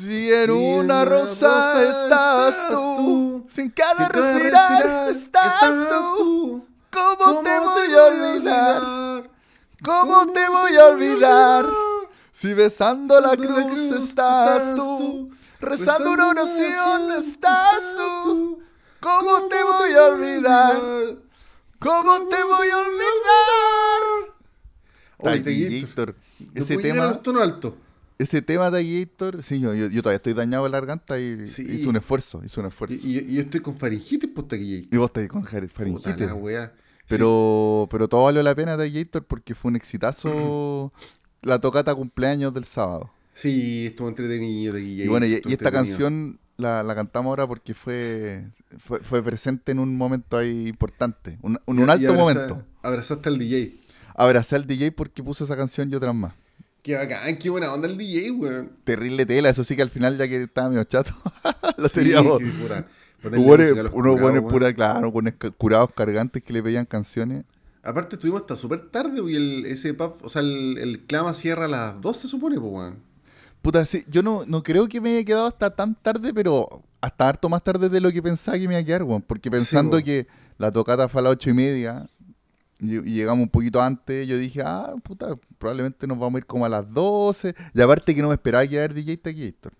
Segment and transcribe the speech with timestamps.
[0.00, 5.60] Si en una rosa estás tú, sin cada respirar estás
[6.16, 6.66] tú.
[6.90, 9.30] ¿Cómo te voy a olvidar?
[9.84, 11.66] ¿Cómo te voy a olvidar?
[12.32, 18.62] Si besando la cruz estás tú, rezando una oración estás tú.
[19.00, 20.80] ¿Cómo te voy a olvidar?
[21.78, 24.02] ¿Cómo te voy a olvidar?
[25.18, 25.86] Oye.
[25.96, 26.14] ¿No
[26.54, 27.74] Ese tema, los tonos altos?
[28.22, 31.62] Ese tema Taquillator, sí, yo, yo, yo todavía estoy dañado en la garganta y Sí.
[31.62, 32.94] hice un esfuerzo, hice un esfuerzo.
[32.94, 34.88] Y, y- y yo estoy con faringitis, pues taquillator.
[34.94, 36.16] Y vos estás con faringitis.
[36.26, 36.72] la.
[37.08, 40.92] Pero, pero todo valió la pena Taquillator porque fue un exitazo
[41.42, 43.10] la tocata cumpleaños del sábado.
[43.34, 45.04] Sí, estuvo entretenido taquillator.
[45.06, 48.44] Y bueno, y, esta canción la, la cantamos ahora porque fue,
[48.78, 52.62] fue, fue presente en un momento ahí importante, un, un, alto abraza- momento.
[52.82, 53.80] Abrazaste al DJ.
[54.14, 56.34] Abracé al DJ porque puso esa canción y otras más.
[56.82, 58.72] Qué bacán, qué buena onda el DJ, weón.
[58.84, 61.12] Terrible tela, eso sí que al final ya que estaba medio chato,
[61.76, 62.40] lo Sí, teníamos.
[62.40, 62.86] sí, pura.
[63.92, 67.44] Unos buenos pura, claro, con curados cargantes que le pedían canciones.
[67.82, 71.66] Aparte estuvimos hasta súper tarde, y el, ese pub, o sea, el, el clama cierra
[71.66, 72.96] a las 2 se supone, pues, weón.
[73.62, 77.28] Puta, sí, yo no, no creo que me haya quedado hasta tan tarde, pero hasta
[77.28, 79.20] harto más tarde de lo que pensaba que me iba a quedar, weón.
[79.22, 82.06] Porque pensando que la tocata fue a las ocho y media
[82.80, 86.64] y, llegamos un poquito antes, yo dije, ah, puta, probablemente nos vamos a ir como
[86.64, 87.54] a las 12.
[87.74, 89.72] Y aparte que no me esperaba que haber DJ Taquillator.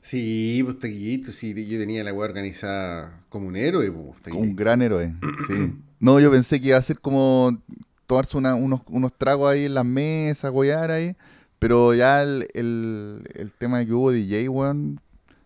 [0.00, 4.80] Sí, pues taquillito, sí, yo tenía la weá organizada como un héroe, pues, un gran
[4.80, 5.14] héroe,
[5.48, 5.74] sí.
[6.00, 7.60] No, yo pensé que iba a ser como
[8.06, 11.16] tomarse una- unos, unos tragos ahí en las mesas, goyar ahí.
[11.58, 15.00] Pero ya el, el, el tema de que hubo DJ, weón,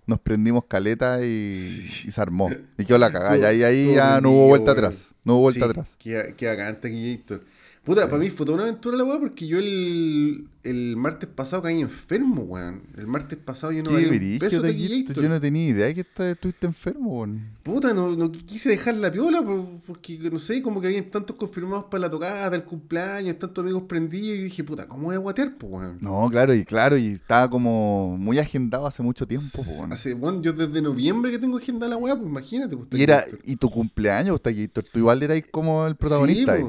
[0.06, 2.50] nos prendimos caleta y, y se armó.
[2.78, 3.36] Y quedó la cagada.
[3.38, 5.14] Y ahí, ahí ya no hubo vuelta atrás.
[5.24, 5.94] No hubo vuelta Sí, atrás.
[5.98, 7.40] Qué, qué bacán, taquillito.
[7.84, 11.62] Puta, para mí fue toda una aventura la weá porque yo el, el martes pasado
[11.62, 12.82] caí enfermo, weón.
[12.96, 15.20] El martes pasado yo no valía un peso taquillito.
[15.20, 17.40] Yo no tenía idea que esta- estuviste enfermo, weón.
[17.64, 21.34] Puta, no, no quise dejar la piola por- porque, no sé, como que habían tantos
[21.34, 25.18] confirmados para la tocada, del cumpleaños, tantos amigos prendidos, y dije, puta, ¿cómo voy a
[25.18, 25.98] guatear, po, weón?
[26.00, 29.92] No, claro, y claro, y estaba como muy agendado hace mucho tiempo, po, weón.
[29.92, 32.76] Hace, bueno, yo desde noviembre que tengo agenda la weá, pues imagínate.
[32.76, 36.56] Pues, Y era, y tu cumpleaños, Taquillito, tú igual eras como el protagonista.
[36.56, 36.64] Sí.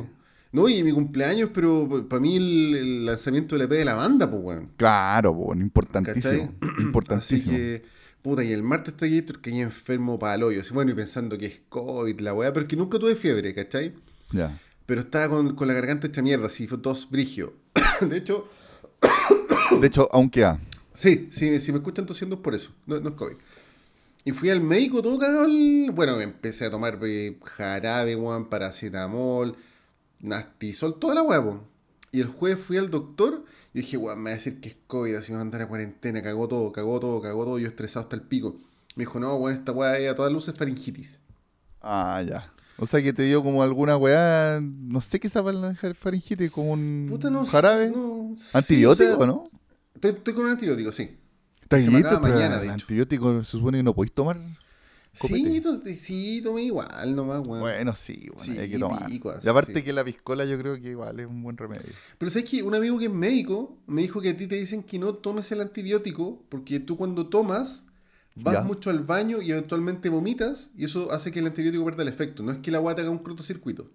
[0.54, 4.30] No, y mi cumpleaños, pero para mí el, el lanzamiento del EP de la banda,
[4.30, 4.70] pues, weón.
[4.78, 6.54] Claro, po, importantísimo.
[6.60, 6.80] ¿Cachai?
[6.80, 7.54] Importantísimo.
[7.54, 7.84] Así que,
[8.22, 10.62] puta, y el martes está que caí enfermo para el hoyo.
[10.62, 13.94] Así, bueno, y pensando que es COVID, la weá, pero que nunca tuve fiebre, ¿cachai?
[14.32, 14.62] Ya.
[14.86, 17.54] Pero estaba con, con la garganta hecha mierda, así, fue tos brigio.
[18.02, 18.48] de hecho,
[19.80, 20.60] De hecho, aunque ah,
[20.94, 23.36] sí, sí, si me escuchan tosiendo es por eso, no, no es COVID.
[24.26, 25.48] Y fui al médico todo cagado.
[25.92, 29.58] Bueno, empecé a tomar eh, jarabe, weón, paracetamol,
[30.24, 31.68] nastisol, toda la po.
[32.12, 34.76] Y el jueves fui al doctor y dije, weón, me va a decir que es
[34.88, 37.68] COVID, así me va a andar a cuarentena, cagó todo, cagó todo, cagó todo, yo
[37.68, 38.56] estresado hasta el pico.
[38.96, 41.20] Me dijo, no, weón, esta weá es a todas luces faringitis.
[41.82, 42.52] Ah, ya.
[42.78, 47.08] O sea que te dio como alguna weá, no sé qué la faringitis, como un
[47.10, 47.90] Puta, no jarabe.
[47.92, 49.44] no- sí, Antibiótico, o sea, ¿no?
[49.96, 51.18] Estoy, estoy con un antibiótico, sí.
[52.10, 52.74] Acaba pero mañana, el de hecho.
[52.74, 54.40] antibiótico se supone que no podéis tomar.
[55.14, 55.62] Sí,
[55.96, 57.62] sí, tomé igual nomás, weón.
[57.62, 59.10] Bueno, sí, bueno, Sí, hay que tomar.
[59.12, 59.84] y aparte sí.
[59.84, 61.84] que la piscola yo creo que igual es un buen remedio.
[62.18, 64.82] Pero sabes que un amigo que es médico me dijo que a ti te dicen
[64.84, 67.86] que no tomes el antibiótico porque tú cuando tomas
[68.36, 68.62] vas Ya.
[68.64, 72.42] mucho al baño y eventualmente vomitas y eso hace que el antibiótico pierda el efecto.
[72.42, 73.92] No es que la agua te haga un cortocircuito.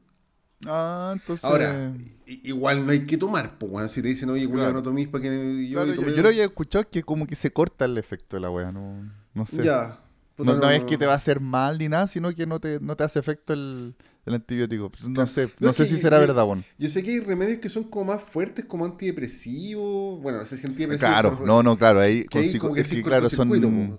[0.66, 1.44] Ah, entonces...
[1.44, 1.92] Ahora,
[2.26, 3.88] igual no hay que tomar, pues, weón.
[3.88, 4.74] Si te dicen, oye, culiao, Claro.
[4.74, 7.52] no tomís para que yo, Claro, yo, yo lo había escuchado que como que se
[7.52, 9.62] corta el efecto de la weá, no, no sé.
[9.64, 10.00] Ya.
[10.38, 12.78] No, no es que te va a hacer mal ni nada, sino que no te,
[12.80, 13.94] no te hace efecto el,
[14.24, 14.90] el antibiótico.
[14.90, 16.62] Pues No sé, No, sé que si será yo- verdad, bueno.
[16.78, 20.20] Yo sé que hay remedios que son como más fuertes, como antidepresivos.
[20.22, 21.10] Bueno, no sé si antidepresivos.
[21.12, 23.48] Claro, no, no, claro, ahí Que hay como que es que claro, son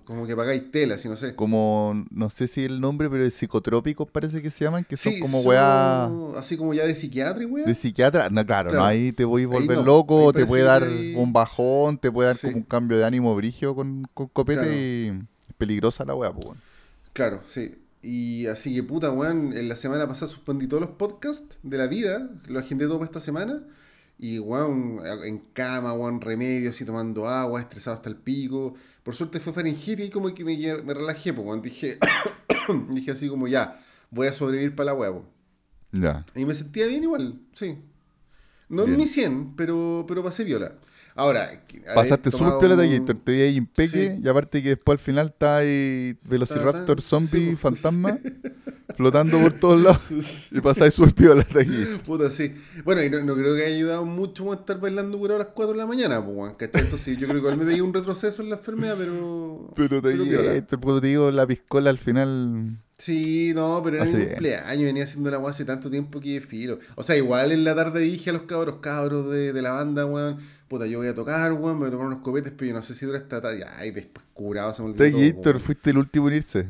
[0.04, 1.34] como que pagáis tela, si no sé.
[1.34, 5.20] como, no sé si el nombre, pero psicotrópicos parece que se llaman, que son Sí,
[5.20, 6.04] como son weá
[6.38, 7.66] Así como ya de psiquiatra, weá.
[7.66, 8.30] de psiquiatra.
[8.30, 8.82] No, claro, Claro.
[8.84, 10.86] no, ahí te voy a volver no, loco, te puede dar
[11.16, 12.46] un bajón, te puede dar Sí.
[12.48, 14.72] como un cambio de ánimo brigio con, con copete Claro.
[14.74, 15.12] y
[15.60, 16.46] peligrosa la weá, pues.
[16.46, 16.58] weón.
[17.12, 17.76] Claro, sí.
[18.02, 21.86] Y así que puta, weón, en la semana pasada suspendí todos los podcasts de la
[21.86, 23.62] vida, lo agendé todo para esta semana.
[24.18, 28.74] Y weón, en cama, weón, remedios y tomando agua, estresado hasta el pico.
[29.02, 31.62] Por suerte fue faringitis y como que me, me relajé, pues, weón.
[31.62, 31.98] Dije,
[32.90, 33.80] dije así como ya,
[34.10, 35.26] voy a sobrevivir para la huevo.
[35.92, 36.24] Ya.
[36.34, 37.78] Y me sentía bien igual, sí.
[38.68, 40.74] No en mi 100, pero, pero pasé viola.
[41.20, 41.50] Ahora,
[41.94, 44.22] Pasaste súper piola de Gator, te vi ahí impeque Sí.
[44.22, 47.58] y aparte que después al final está ahí Velociraptor zombie sí, po.
[47.58, 48.18] fantasma
[48.96, 50.02] flotando por todos lados
[50.50, 51.84] y pasáis súper piola hasta aquí.
[52.06, 52.54] Puta, sí.
[52.84, 55.52] Bueno, y no, no creo que haya ayudado mucho weón, estar bailando curado a las
[55.54, 56.82] 4 de la mañana, pues, ¿cachai?
[56.84, 59.72] Entonces yo creo que igual me veía un retroceso en la enfermedad, pero...
[59.76, 60.54] Pero te piola.
[60.54, 62.78] este, porque te digo, la piscola al final.
[62.98, 66.78] Sí, no, pero era mi cumpleaños, venía haciendo la weá hace tanto tiempo que filo.
[66.96, 70.04] O sea, igual en la tarde dije a los cabros, cabros de, de la banda,
[70.04, 70.38] weón,
[70.70, 72.82] puta, yo voy a tocar, weón, me voy a tomar unos copetes, pero yo no
[72.84, 73.64] sé si dura esta tarde.
[73.76, 75.58] Ay, después curado se me olvidó.
[75.58, 76.68] Fuiste el último en irse.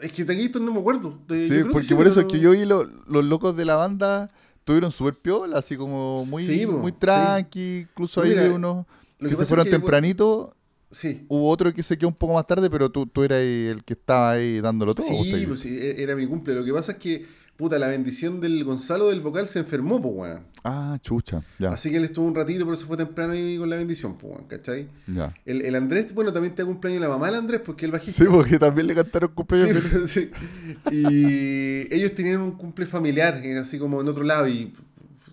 [0.00, 1.16] Es que Taquito no me acuerdo.
[1.28, 3.76] de- Sí, porque sí, por eso es que yo vi lo- los locos de la
[3.76, 4.32] banda
[4.64, 6.96] tuvieron súper piola, así como muy, Sí, muy sí.
[6.98, 7.86] tranqui.
[7.92, 8.84] Incluso ahí mira, unos
[9.20, 10.56] que, se es fueron que, tempranito.
[10.90, 11.24] Sí.
[11.28, 13.92] Hubo otro que se quedó un poco más tarde, pero tú, tú eras el que
[13.94, 15.06] estaba ahí dándolo todo.
[15.06, 16.54] Sí, pues sí, e- era mi cumple.
[16.56, 17.24] Lo que pasa es que,
[17.62, 20.42] puta, la bendición del Gonzalo del vocal se enfermó, pues, weón.
[20.64, 23.70] Ah, chucha, ya, Así que él estuvo un ratito, pero se fue temprano ahí con
[23.70, 24.88] la bendición, pues, weón, ¿cachai?
[25.06, 25.32] ya.
[25.44, 28.24] El, el Andrés, bueno, también te cumpleaños la mamá del Andrés, porque él bajista.
[28.24, 29.84] Sí, porque también le cantaron cumpleaños.
[30.08, 30.30] Sí,
[30.90, 30.90] sí.
[30.90, 34.74] Y ellos tenían un cumple familiar, así como en otro lado, y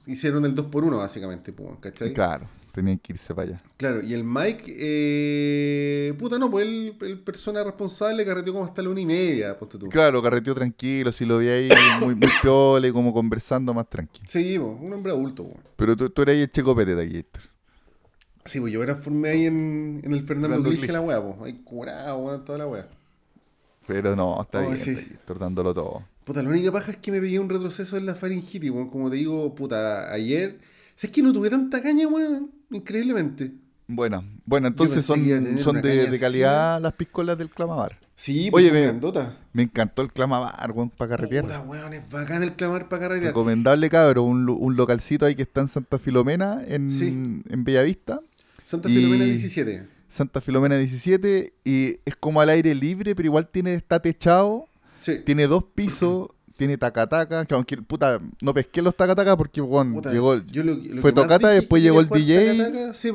[0.05, 2.13] hicieron el 2 por 1 básicamente, pues, ¿cachai?
[2.13, 3.63] Claro, tenían que irse para allá.
[3.77, 8.81] Claro, y el Mike, eh, puta, no, pues él, el persona responsable carreteó como hasta
[8.81, 9.89] la una y media, ponte tú.
[9.89, 11.69] Claro, carreteó tranquilo, si lo vi ahí
[12.01, 14.25] muy, muy piola y como conversando más tranquilo.
[14.30, 15.63] Sí, pues, un hombre adulto, weón.
[15.75, 17.44] Pero tú, tú eras ahí el checopete de Gator.
[18.45, 21.36] Sí, pues yo me transformé ahí en, en el Fernando Fernando Glige la weá, pues.
[21.44, 22.88] Ahí curado, weón, toda la weá.
[23.88, 24.92] Pero no, está Oh, bien, sí.
[24.92, 26.04] está Gator, dándolo todo.
[26.24, 28.89] Puta, la única paja es que me pegué un retroceso en la faringitis, weón.
[28.89, 30.60] Como te digo, puta, ayer.
[30.95, 32.51] ¿Sabes que no tuve tanta caña, weón?
[32.71, 33.51] Increíblemente.
[33.88, 35.19] Bueno, bueno, entonces son,
[35.60, 37.98] son de, de calidad las piscolas del Clamamar.
[38.16, 39.30] Sí, Oye, pues ve- grandotas.
[39.54, 41.45] Me encantó el Clamamar, weón, para carretear.
[41.45, 43.30] Puta, weón, es bacán el clamar para carretear.
[43.31, 47.07] Recomendable, cabro, un, un localcito ahí que está en Santa Filomena, en, Sí.
[47.50, 48.19] en Bellavista.
[48.63, 49.88] Santa y- Filomena 17.
[50.07, 54.65] Santa Filomena 17 y es como al aire libre, pero igual tiene está techado,
[55.00, 55.19] Sí.
[55.25, 56.27] tiene dos pisos,
[56.59, 61.01] tiene tacataca, que aunque puta, no pesqué los tacataca porque Puta, llegó, yo lo- lo
[61.01, 63.11] fue tocata, después llegó el DJ, tacataca, Sí,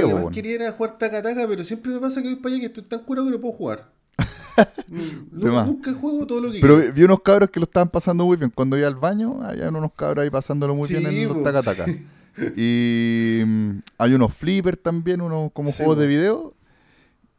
[0.00, 0.30] Yo weón.
[0.32, 3.26] quería jugar tacataca, pero siempre me pasa que voy para allá que estoy tan curado
[3.26, 3.90] que no puedo jugar.
[5.32, 6.92] No, nunca juego todo lo que Pero quiero.
[6.92, 8.50] vi, unos cabros que lo estaban pasando muy bien.
[8.54, 11.42] Cuando iba al baño, había unos cabros ahí pasándolo muy Sí, bien en los po.
[11.42, 11.90] tacatacas.
[12.56, 16.00] Y mm, hay unos flippers también, unos como Sí, juegos po.
[16.02, 16.54] de video.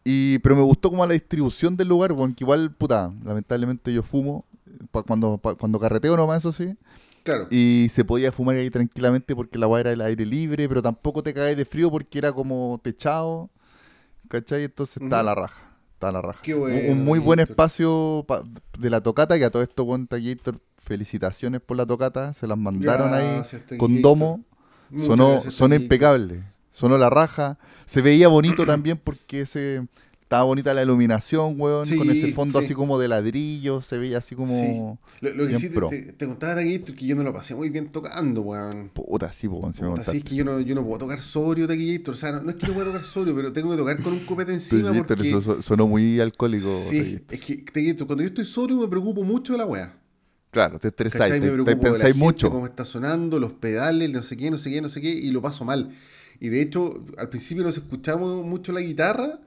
[0.04, 4.44] Y, pero me gustó como la distribución del lugar, porque igual, puta, lamentablemente yo fumo,
[4.92, 6.76] cuando, cuando carreteo nomás, eso sí.
[7.24, 7.48] Claro.
[7.50, 11.24] Y se podía fumar ahí tranquilamente porque la weá era el aire libre, pero tampoco
[11.24, 13.50] te caes de frío porque era como techado.
[14.28, 14.64] ¿Cachai?
[14.66, 15.26] Entonces estaba Ujú.
[15.28, 15.62] la raja.
[15.94, 16.40] Estaba la raja.
[16.42, 17.52] Qué Un- bueno, un muy buen Gator.
[17.52, 18.44] espacio pa-
[18.78, 22.34] de la tocata, que a todo esto, buen Gator, felicitaciones por la tocata.
[22.34, 24.44] Se las mandaron Gracias, ahí con domo.
[25.06, 25.84] Sonó, gracias, sonó Taquito.
[25.84, 26.44] impecable.
[26.72, 27.58] Sonó la raja.
[27.86, 29.88] Se veía bonito también porque se,
[30.34, 31.88] estaba bonita la iluminación, weón.
[31.90, 32.66] con Sí, ese fondo sí.
[32.66, 33.82] así como de ladrillo.
[33.82, 35.00] Se veía así como.
[35.22, 35.90] Lo, lo que sí te, pro.
[35.90, 38.90] te, te contaba Taquito es que yo no lo pasé muy bien tocando, weón.
[38.94, 41.00] Puta, sí, po, weón, si me Puta, sí, es que yo no, yo no puedo
[41.00, 42.12] tocar sobrio, Taquito.
[42.12, 44.14] O sea, no, no es que no pueda tocar sobrio, pero tengo que tocar con
[44.14, 45.30] un copete encima Sí, pero porque...
[45.30, 46.68] eso so- sonó muy alcohólico.
[46.90, 49.98] Sí, es que, Taquito, cuando yo estoy sobrio me preocupo mucho de la weá.
[50.52, 52.52] Claro, te estresáis, te, te pensáis mucho.
[52.52, 55.32] cómo está sonando, los pedales, no sé qué, no sé qué, no sé qué, y
[55.32, 55.90] lo paso mal.
[56.40, 59.40] Y de hecho, al principio nos escuchamos mucho la guitarra,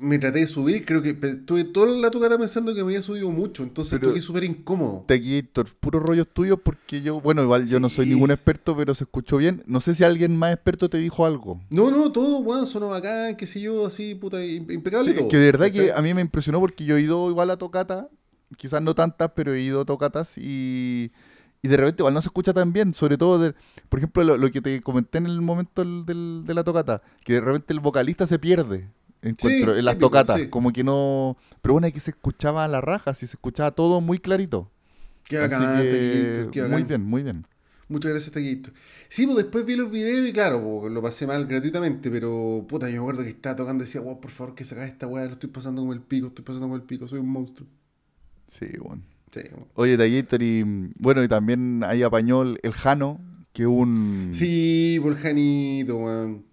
[0.00, 3.30] me traté de subir, creo que estuve toda la tocata pensando que me había subido
[3.30, 5.04] mucho, entonces Pero- estuve súper incómodo.
[5.06, 9.04] Taquillator, puro rollo tuyo porque yo, bueno, igual yo no soy ningún experto, pero se
[9.04, 9.62] escuchó bien.
[9.66, 11.60] No sé si alguien más experto te dijo algo.
[11.70, 15.28] No, no, todo, weón, sonó bacán, qué sé yo, así, puta, im- impecable Sí, todo.
[15.28, 18.08] que de verdad que a mí me impresionó porque yo he ido igual a tocata,
[18.56, 21.12] quizás no tantas, pero he ido a tocatas y,
[21.62, 23.54] y de repente igual no se escucha tan bien, sobre todo, de-
[23.88, 27.02] por ejemplo, lo, lo que te comenté en el momento del- del- de la tocata,
[27.24, 28.88] que de repente el vocalista se pierde.
[29.22, 30.48] Encuentro, Sí, en las típico, tocatas, sí.
[30.48, 31.36] como que no.
[31.62, 34.70] Pero bueno, que se escuchaba a la raja, sí se escuchaba todo muy clarito.
[35.24, 36.88] Qué bacán, que, Taquito, qué muy bacán.
[36.88, 37.46] bien, muy bien.
[37.88, 38.70] Muchas gracias, Taquito.
[39.08, 42.88] Sí, pues después vi los videos y claro, pues, lo pasé mal gratuitamente, pero puta,
[42.88, 45.24] yo me acuerdo que estaba tocando y decía, wow, por favor, que sacas esta weá,
[45.26, 47.68] lo estoy pasando como el pico, estoy pasando como el pico, soy un monstruo.
[48.46, 49.02] Sí, bueno.
[49.32, 49.66] Sí, bueno.
[49.74, 50.62] Oye, Tallator, y
[50.98, 53.20] bueno, y también ahí apañó el, el Jano,
[53.52, 56.44] que un, Sí, por Janito, weón.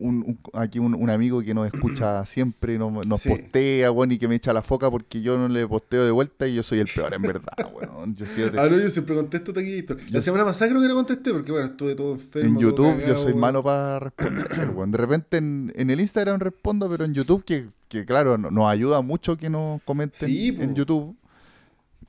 [0.00, 3.28] Un, un- aquí un, un amigo que nos escucha siempre, nos, nos Sí.
[3.28, 6.46] postea, bueno, y que me echa la foca porque yo no le posteo de vuelta
[6.48, 8.14] y yo soy el peor, en verdad, weón.
[8.16, 9.94] Yo soy de- Ah, no, yo siempre contesto Taquito.
[9.94, 12.48] La Yo- semana pasada creo que no contesté porque, bueno, estuve todo enfermo.
[12.48, 13.40] en YouTube yo soy weón.
[13.40, 14.90] malo para responder, weón.
[14.90, 18.66] De repente en, en el Instagram respondo, pero en YouTube, que, que claro, no- nos
[18.66, 21.16] ayuda mucho que nos comenten Sí, en YouTube.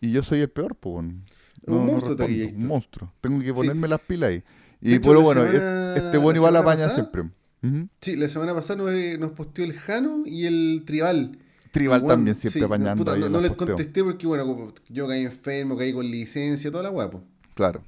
[0.01, 1.05] Y yo soy el peor, pues.
[1.67, 2.57] Un monstruo, Taquillito.
[2.57, 3.11] Un monstruo.
[3.21, 4.43] Tengo que ponerme las pilas ahí.
[4.81, 7.09] Y hecho, pero bueno, semana- este bueno igual apaña pasada-
[8.01, 11.39] Sí, la semana pasada nos, nos posteó el Jano y el Tribal.
[11.71, 15.77] Tribal también siempre sí, apañando puta, no, les contesté porque, bueno, como yo caí enfermo,
[15.77, 17.21] caí con licencia, toda la guapo.
[17.53, 17.83] Claro.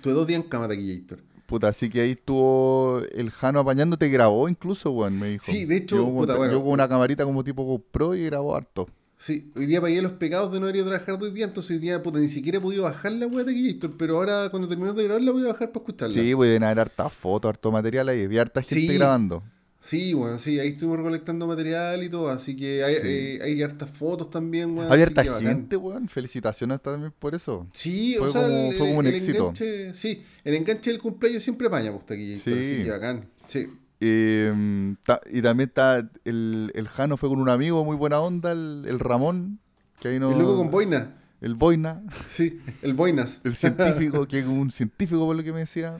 [0.00, 1.18] Tuve dos días en cama taquillator.
[1.46, 5.44] Puta, así que ahí estuvo el Jano apañando, te grabó incluso, weón, me dijo.
[5.44, 6.54] Sí, de hecho, yo, puta, bueno.
[6.54, 8.88] yo con una camarita como tipo GoPro y grabó harto.
[9.18, 11.70] Sí, hoy día pagué los pecados de no haber ido a trabajar dos días, entonces
[11.72, 14.68] hoy día, puta, ni siquiera he podido bajar la wea de taquillator, pero ahora cuando
[14.68, 16.14] termino de grabar la voy a bajar para escucharla.
[16.22, 18.98] Sí, pueden haber hartas fotos, harto material ahí, vi harta gente Sí.
[18.98, 19.42] grabando.
[19.80, 23.00] Sí, bueno, sí, ahí estuvimos recolectando material y todo, así que hay, Sí.
[23.04, 24.92] eh, hay hartas fotos también, weón.
[24.92, 27.66] Así harta gente, weón, felicitaciones también por eso.
[27.72, 29.38] Sí, Fue o sea, como- el, fue como un el éxito.
[29.38, 32.60] enganche, sí, el enganche del cumpleaños siempre apaña, pues, taquillator, Sí.
[32.74, 33.28] así que bacán.
[33.46, 33.66] Sí.
[34.00, 38.52] Eh, ta- y también está el, el Jano fue con un amigo muy buena onda,
[38.52, 39.58] el, el Ramón,
[40.00, 40.32] que ahí no...
[40.32, 43.40] El loco con boina, El Boina, sí, el boinas.
[43.44, 45.98] el científico, que es un científico por lo que me decía.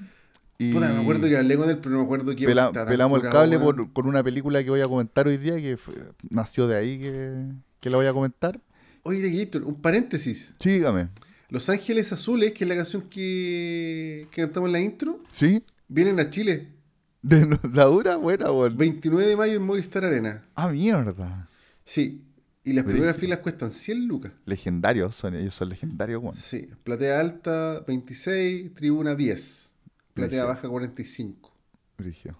[0.59, 3.23] Y Puta, me acuerdo que hablé con él, pero no me acuerdo qué pela- pelamos
[3.23, 5.95] el cable por- con una película que voy a comentar hoy día, que fue-
[6.31, 7.47] nació de ahí, que,
[7.81, 8.61] que la voy a comentar.
[9.05, 10.55] Oye, taquillator, un paréntesis.
[10.59, 11.09] Sí, dígame.
[11.49, 15.63] Los Ángeles Azules, que es la canción que, que cantamos en la intro, ¿Sí?
[15.89, 16.73] vienen a Chile.
[17.29, 18.17] ¿De la dura?
[18.17, 18.77] Buena, weón.
[18.77, 20.45] 29 de mayo en Movistar Arena.
[20.55, 21.49] Ah, mierda.
[21.85, 22.23] Sí.
[22.63, 22.93] Y las Brígido.
[23.03, 24.33] primeras filas cuestan 100 lucas.
[24.45, 26.37] Legendarios, son, ellos son legendarios, weón.
[26.37, 26.69] Sí.
[26.85, 29.73] Platea alta 26, tribuna 10.
[30.15, 30.47] Platea Brígido.
[30.49, 31.53] baja 45.
[31.99, 32.39] Brigio.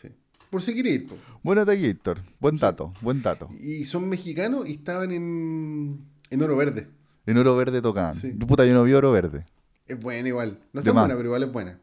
[0.00, 0.08] Sí.
[0.50, 1.06] Por si quiere ir.
[1.08, 1.16] po.
[1.42, 3.48] Bueno, Taquillator, buen dato, buen dato.
[3.60, 6.88] Y son mexicanos y estaban en, en Oro Verde.
[7.26, 8.14] En Oro Verde tocaban.
[8.16, 8.28] Sí.
[8.32, 9.44] Puta, yo no vi Oro Verde.
[9.86, 10.58] Es buena igual.
[10.72, 11.04] No está más.
[11.04, 11.78] buena, pero igual es buena.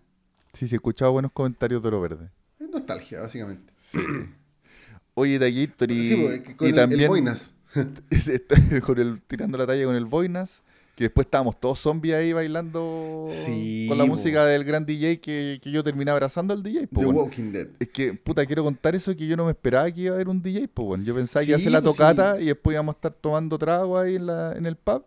[0.54, 2.30] Sí, sí, he escuchado buenos comentarios de Oro Verde.
[2.74, 3.74] Nostalgia, básicamente.
[5.16, 7.02] Oye, Taquillator, y, sí, con y el, también...
[7.02, 7.54] el Boinas.
[8.86, 10.62] Con el, tirando la talla con el Boinas,
[10.96, 14.10] que después estábamos todos zombies ahí bailando Sí, con la po.
[14.12, 16.88] música del gran DJ que, que yo terminé abrazando al DJ.
[16.88, 17.16] po, The weón.
[17.18, 17.68] Walking Dead.
[17.80, 20.30] Es que, puta, quiero contar eso que yo no me esperaba que iba a haber
[20.30, 21.04] un DJ, pues bueno.
[21.04, 22.44] Yo pensaba que iba a Sí, hacer la pues, tocata sí.
[22.44, 25.04] y después íbamos a estar tomando trago ahí en, la, en el pub.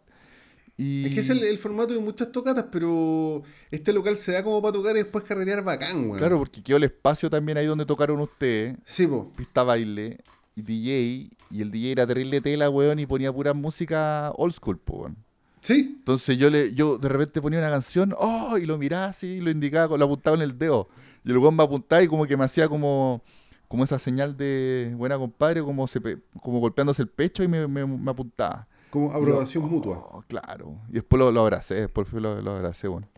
[0.78, 1.06] Y...
[1.06, 4.60] Es que es el, el formato de muchas tocatas, pero este local se da como
[4.60, 6.18] para tocar y después carretear bacán, weón.
[6.18, 9.32] Claro, porque quedó el espacio también ahí donde tocaron ustedes, Sí, po.
[9.36, 10.18] pista baile
[10.54, 14.78] y DJ, y el DJ era terrible tela, weón, y ponía pura música old school,
[14.78, 15.16] pues weón.
[15.62, 19.40] Sí, Entonces yo le, yo de repente ponía una canción, oh, y lo miraba así,
[19.40, 20.88] lo indicaba, lo apuntaba en el dedo.
[21.24, 23.22] Y el weón me apuntaba y como que me hacía como,
[23.66, 26.00] como esa señal de buena compadre, como se
[26.40, 28.68] como golpeándose el pecho y me, me- me apuntaba.
[28.90, 30.24] Como aprobación Yo, mutua.
[30.28, 30.80] claro.
[30.88, 33.08] Y después lo, lo abracé, después lo, lo abracé, bueno.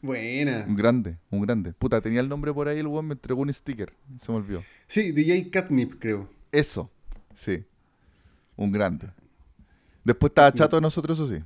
[0.00, 0.64] Buena.
[0.68, 1.72] Un grande, un grande.
[1.74, 3.92] Puta, tenía el nombre por ahí, el weón me entregó un sticker.
[4.20, 4.62] Se me olvidó.
[4.88, 6.28] Sí, DJ Catnip, creo.
[6.50, 6.90] Eso,
[7.34, 7.64] sí.
[8.56, 9.10] Un grande.
[10.04, 11.42] Después estaba chato de nosotros, eso sí.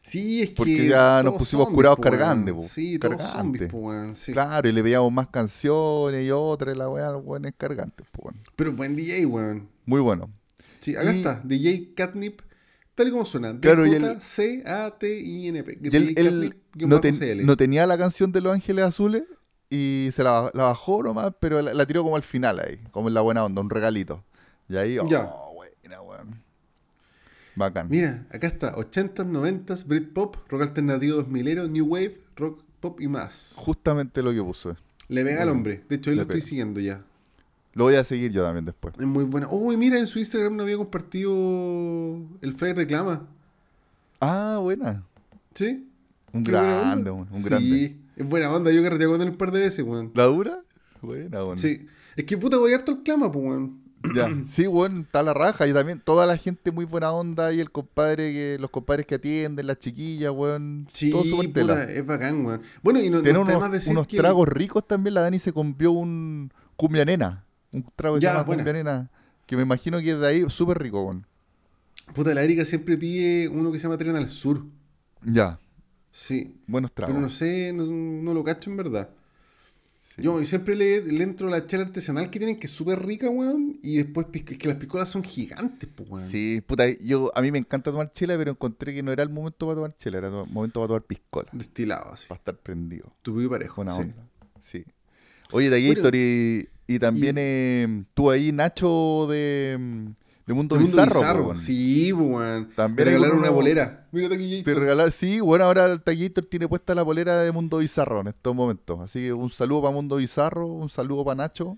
[0.00, 0.88] Sí, es Porque que.
[0.88, 2.18] ya nos pusimos zombies, curados po, weón.
[2.18, 2.62] cargantes, po.
[2.66, 3.38] Sí, todos Cargantes.
[3.40, 4.32] zombies, po, weón, sí.
[4.32, 8.40] Claro, y le veíamos más canciones y otras, la weá, los weones cargantes, pues, weón.
[8.56, 9.68] Pero buen DJ, weón.
[9.84, 10.30] Muy bueno.
[10.80, 11.42] Sí, acá Y- está.
[11.44, 12.40] DJ Catnip,
[12.98, 13.58] tal y como suena.
[13.60, 15.78] Claro, y él- D-J-C-A-T-I-N-P.
[15.82, 16.54] Y él, él
[16.86, 19.22] no, ten- no tenía la canción de Los Ángeles Azules
[19.70, 23.08] y se la, la bajó nomás, pero la, la tiró como al final ahí, como
[23.08, 24.24] en la buena onda, un regalito.
[24.68, 25.30] Y ahí, oh, Ya.
[25.54, 26.42] buena, weón.
[27.56, 27.88] Bacán.
[27.90, 28.74] Mira, acá está.
[28.76, 33.52] 80s, 90s, Britpop, rock alternativo 2000 New Wave, rock pop y más.
[33.56, 34.76] Justamente lo que puso.
[35.08, 35.82] Le pega al hombre.
[35.88, 37.02] De hecho, le lo estoy siguiendo ya.
[37.78, 38.92] Lo voy a seguir yo también después.
[38.98, 39.46] Es muy buena.
[39.48, 41.30] Uy, mira, en su Instagram no había compartido
[42.40, 43.28] el flyer de Clama.
[44.20, 45.04] Ah, buena.
[45.54, 45.88] ¿Sí?
[46.32, 47.96] Un grande, weón, un sí, grande.
[48.16, 48.72] es buena onda.
[48.72, 50.10] Yo carreteé con él un par de veces, weón.
[50.16, 50.60] ¿La dura?
[51.00, 51.56] Buena, weón.
[51.56, 51.86] Sí.
[52.16, 53.78] Es que puta, voy harto el Clama, pues, weón.
[54.12, 55.64] Ya, sí, bueno, está la raja.
[55.68, 57.52] Y también toda la gente muy buena onda.
[57.52, 60.88] Y el compadre, que los compadres que atienden, las chiquillas, weón.
[60.92, 62.60] Sí, todo súper puta, es bacán, weón.
[62.82, 64.16] Bueno, y no, no está unos, más decir unos que...
[64.16, 65.14] tragos ricos también.
[65.14, 67.44] La Dani se compró un cumbia nena.
[67.72, 68.62] Un trago que Ya, se llama buena.
[68.62, 69.10] cumbia nena.
[69.46, 71.26] Que me imagino que es de ahí súper rico, weón.
[72.14, 74.64] Puta, la Erika siempre pide uno que se llama Tren al Sur.
[75.22, 75.58] Ya,
[76.10, 76.54] Sí.
[76.66, 77.12] buenos tragos.
[77.14, 79.10] Pero no sé, no, no lo cacho en verdad.
[80.16, 80.22] Sí.
[80.22, 83.78] Yo siempre le, le entro la chela artesanal que tienen, que es súper rica, weón.
[83.82, 86.26] Y después, es que las piscolas son gigantes, pues, weón.
[86.28, 89.28] Sí, puta, yo, a mí me encanta tomar chela, pero encontré que no era el
[89.28, 91.48] momento para tomar chela, era el momento para tomar piscola.
[91.52, 92.26] Destilado, así.
[92.26, 93.12] Para estar prendido.
[93.22, 93.84] Tu y parejo.
[93.84, 93.90] Sí.
[93.90, 94.14] onda.
[94.60, 94.84] Sí.
[95.52, 99.78] Oye, de Gator, y, y también eh, tú ahí, Nacho, de,
[100.46, 101.20] de Mundo Bizarro.
[101.20, 101.44] bizarro.
[101.44, 101.58] weón.
[101.58, 102.70] Sí, weón.
[102.74, 104.08] También hay regalaron una bolera.
[104.10, 108.22] Mira Te regalar, sí, bueno, ahora el Taquillator tiene puesta la polera de Mundo Bizarro
[108.22, 109.00] en estos momentos.
[109.00, 111.76] Así que un saludo para Mundo Bizarro, un saludo para Nacho.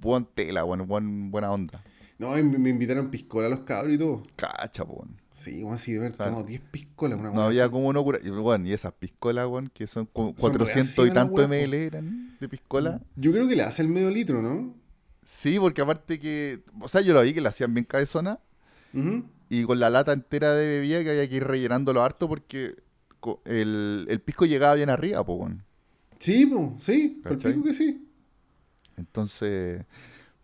[0.00, 1.84] Buen tela, bueno, buen, buena onda.
[2.18, 4.22] No, y me, invitaron piscola a los cabros y todo.
[4.36, 5.17] Cacha, weón.
[5.38, 6.30] Sí, weón, sí, de ver, Claro.
[6.32, 7.70] tomamos 10 piscolas, una No había así.
[7.72, 8.18] como no cura.
[8.22, 11.46] y, Bueno, y esas piscolas, weón, que son como Son 400 y tanto po.
[11.48, 13.00] ml eran de piscola.
[13.16, 14.74] Yo creo que le hace el medio litro, ¿no?
[15.24, 16.62] Sí, porque aparte que.
[16.80, 18.40] O sea, yo lo vi que la hacían bien cabezona.
[19.50, 22.74] Y con la lata entera de bebida que había que ir rellenándolo harto porque
[23.44, 25.62] el, el pisco llegaba bien arriba, weón.
[26.18, 28.08] Sí, po, sí, por pico que sí.
[28.96, 29.84] Entonces,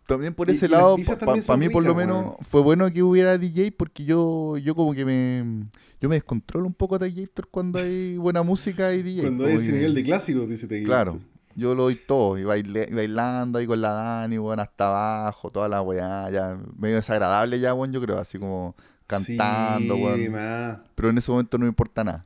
[0.05, 3.37] también por ese y lado, para son mí por lo menos fue bueno que hubiera
[3.37, 5.65] DJ porque yo yo como que me
[6.01, 9.21] yo me descontrolo un poco de Gator cuando hay buena música y DJ.
[9.23, 10.87] Cuando hay ese que- nivel de clásico, dice Tequila.
[10.87, 11.19] Claro,
[11.55, 15.69] yo lo doy todo, y, baile- bailando ahí con la Dani, bueno, hasta abajo, toda
[15.69, 18.75] la weá, ya medio desagradable ya, bueno, yo creo, así como
[19.07, 20.79] cantando, sí, más.
[20.95, 22.25] Pero en ese momento no me importa nada,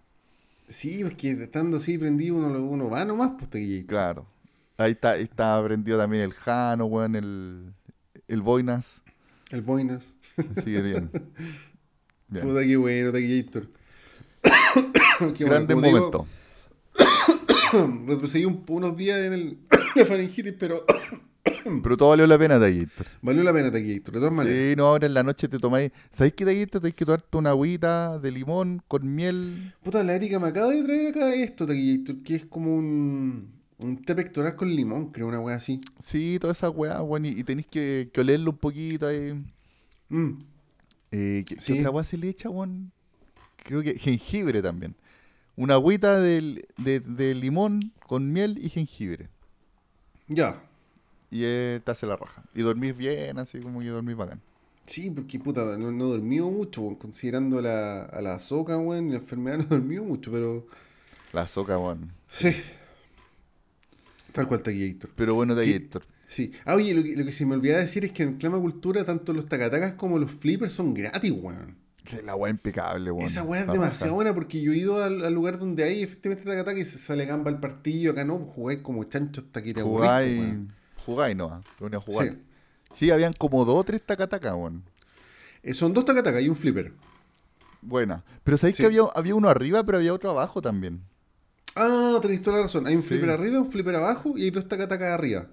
[0.68, 3.86] Sí, porque estando así prendido uno, uno va nomás, pues Tequilla.
[3.88, 4.26] claro.
[4.80, 7.74] Ahí está, ahí está prendido también el Jano, weón, el,
[8.30, 9.02] el Boinas,
[9.52, 10.16] El Boinas.
[10.64, 11.12] sigue bien.
[12.32, 12.46] Bien.
[12.48, 13.68] Puta, qué bueno, Tequillator.
[15.36, 16.28] Qué Grande digo, momento.
[18.08, 19.58] Retrocedí un- unos días en el,
[19.96, 20.86] la faringitis, pero
[21.84, 23.04] Pero todo valió la pena, Taguito.
[23.24, 24.60] valió la pena Tequillator, de todas maneras.
[24.60, 25.92] Sí, no, ahora en la noche te tomáis.
[26.12, 26.80] ¿Sabéis qué, Taguito?
[26.80, 29.74] Tenés que tomarte una agüita de limón con miel.
[29.84, 34.02] Puta, la Erika me acaba de traer acá esto, Tequillator, que es como un, un
[34.04, 35.80] té pectoral con limón, creo, una wea así.
[36.04, 37.26] Sí, toda esa weá, weón.
[37.26, 39.34] Y, y tenéis que, que olerlo un poquito ahí.
[40.10, 40.40] Mm.
[41.12, 42.92] Eh, ¿qué, otra weá se le echa, weón?
[43.64, 44.96] Creo que jengibre también.
[45.56, 49.30] Una agüita del- de, de limón con miel y jengibre.
[50.28, 50.62] Ya.
[51.32, 52.44] Y eh, te hace la raja.
[52.56, 54.42] Y dormir bien, así como que dormir bacán.
[54.86, 59.08] Sí, porque puta, no, no dormido mucho, weón, considerando a la, a la soca, weón,
[59.10, 60.66] y la enfermedad no dormido mucho, pero.
[61.34, 62.12] La soca, weón.
[62.32, 62.56] Sí.
[64.40, 65.12] Tal cual Tequillator.
[65.16, 65.56] Pero bueno.
[65.56, 66.02] Taguito.
[66.28, 66.52] Sí.
[66.66, 69.04] Ah, oye, lo que, lo que se me olvidaba decir es que en Clama Cultura,
[69.04, 71.76] tanto los tacatacas como los flippers son gratis, weón.
[72.24, 73.26] La weá impecable, weón.
[73.26, 76.50] Esa weá es demasiado buena porque yo he ido al, al lugar donde hay efectivamente
[76.50, 78.14] tacataca y se sale gamba al partido.
[78.14, 80.74] Acá no, pues jugáis como chancho hasta que te aburrís, pues, Jugáis, weón.
[81.06, 81.46] jugáis no,
[81.98, 82.28] a jugar.
[82.28, 82.38] Sí.
[82.94, 83.12] Sí.
[83.12, 84.84] habían como dos o tres tacatacas, weón.
[85.64, 86.94] Eh, son dos tacatacas y un flipper.
[87.82, 88.24] Buena.
[88.44, 88.84] Pero sabéis Sí.
[88.84, 91.02] que había, había uno arriba, pero había otro abajo también.
[91.82, 92.86] Ah, tenéis toda la razón.
[92.88, 93.10] Hay un Sí.
[93.10, 95.48] flipper arriba, un flipper abajo y hay dos tacatacas arriba.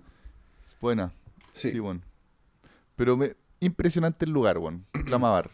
[0.80, 1.12] Buena.
[1.52, 1.70] Sí.
[1.70, 2.00] Sí, bueno.
[2.96, 4.84] Pero me, impresionante el lugar, weón.
[5.06, 5.50] Clamabar.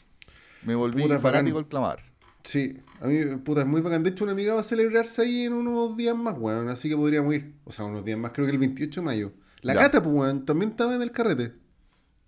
[0.65, 2.01] Me volví Puta, fanático del Clamabar.
[2.45, 4.03] Sí, a mí, puta, es muy bacán.
[4.03, 6.69] De hecho, una amiga va a celebrarse ahí en unos días más, weón.
[6.69, 7.55] Así que podríamos ir.
[7.65, 9.33] O sea, unos días más, creo que el 28 de mayo.
[9.61, 9.81] La Ya.
[9.81, 11.53] Cata, pues, weón, también estaba en el carrete.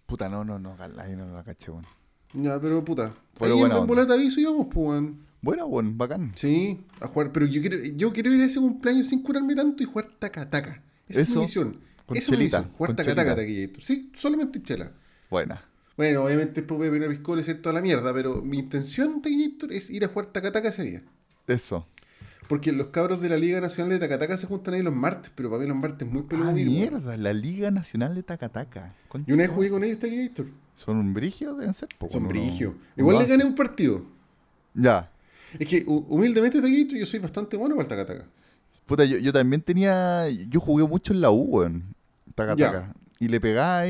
[0.07, 1.87] Puta, no, no, no, ahí no la caché, weón.
[2.35, 3.13] Ya, pero puta.
[3.39, 3.81] Pero ahí en onda.
[3.81, 5.27] Bolata aviso íbamos, pues, weón.
[5.45, 6.33] Buena, weón, bacán.
[6.37, 7.31] Sí, a jugar.
[7.33, 10.83] Pero yo quiero, yo quiero ir a ese cumpleaños sin curarme tanto y jugar taca-taca.
[11.09, 11.81] Esa es Eso, mi misión.
[12.07, 13.37] con Esa es mi chelita, misión, Jugar taca-taca, chelita.
[13.37, 13.83] taquillator.
[13.83, 14.93] Sí, solamente chela.
[15.31, 15.63] Buena.
[15.97, 19.73] Bueno, obviamente después voy a pedir piscola y toda la mierda, pero mi intención, taquillator,
[19.73, 21.03] es ir a jugar taca-taca ese día.
[21.47, 21.87] Eso.
[22.49, 25.49] Porque los cabros de la Liga Nacional de Tacataca se juntan ahí los martes, pero
[25.51, 28.95] para mí los martes es muy peludo Ah, mierda, la Liga Nacional de Tacataca.
[29.27, 30.47] Y una vez jugué con ellos, Taquillator.
[30.77, 31.55] ¿Son un brigio?
[31.55, 31.89] Deben ser.
[32.11, 32.75] Son no- brigio.
[32.97, 34.05] Igual le gané un partido.
[34.75, 35.11] Ya.
[35.59, 38.29] Es que hu- humildemente, Taquillator, yo soy bastante bueno para el Tacataca.
[38.87, 40.29] Puta, yo, yo también tenía.
[40.29, 41.95] Yo jugué mucho en la U, weón.
[42.35, 42.67] Taca, Ya.
[42.73, 42.95] taca.
[43.21, 43.41] Y le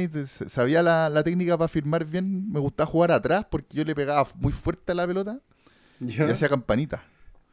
[0.09, 2.50] te- s- sabía la, la técnica para firmar bien.
[2.53, 5.40] Me gustaba jugar atrás porque yo le pegaba muy fuerte a la pelota
[6.00, 6.27] Ya.
[6.29, 7.03] y hacía campanita.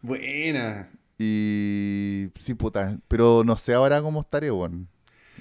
[0.01, 0.89] Buena.
[1.17, 2.27] Y.
[2.39, 2.97] Sí, puta.
[3.07, 4.87] Pero no sé ahora cómo estaré, weón.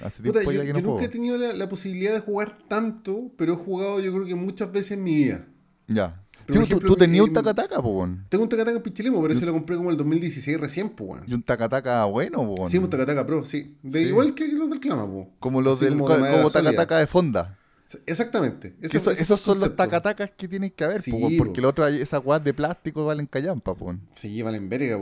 [0.03, 2.57] Hace Puta, tiempo yo, que yo no nunca he tenido la, la posibilidad de jugar
[2.67, 5.45] tanto, pero he jugado yo creo que muchas veces en mi vida.
[5.87, 6.23] Ya.
[6.49, 8.25] Sí, tú, tenías un en- tacataca, po, weón.
[8.29, 11.23] Tengo un Tacataca en Pichilemo, pero ese lo compré como el 2016 recién, pues, weón.
[11.27, 12.69] Y un tacataca bueno, po, weón.
[12.69, 13.75] Sí, un Tacataca Pro, sí.
[13.83, 14.09] De Sí.
[14.09, 15.27] Igual que los del Clama, pues.
[15.39, 15.97] Como los Así del.
[15.97, 17.57] como Como, tacataca de fonda.
[18.05, 18.73] Exactamente.
[18.81, 21.59] Eso- esos fue son los tacatacas que tienen que haber, Sí, po, porque po.
[21.59, 24.01] el otro, esas guas de plástico valen callampa, po, weón.
[24.15, 24.97] Se llevan en verga.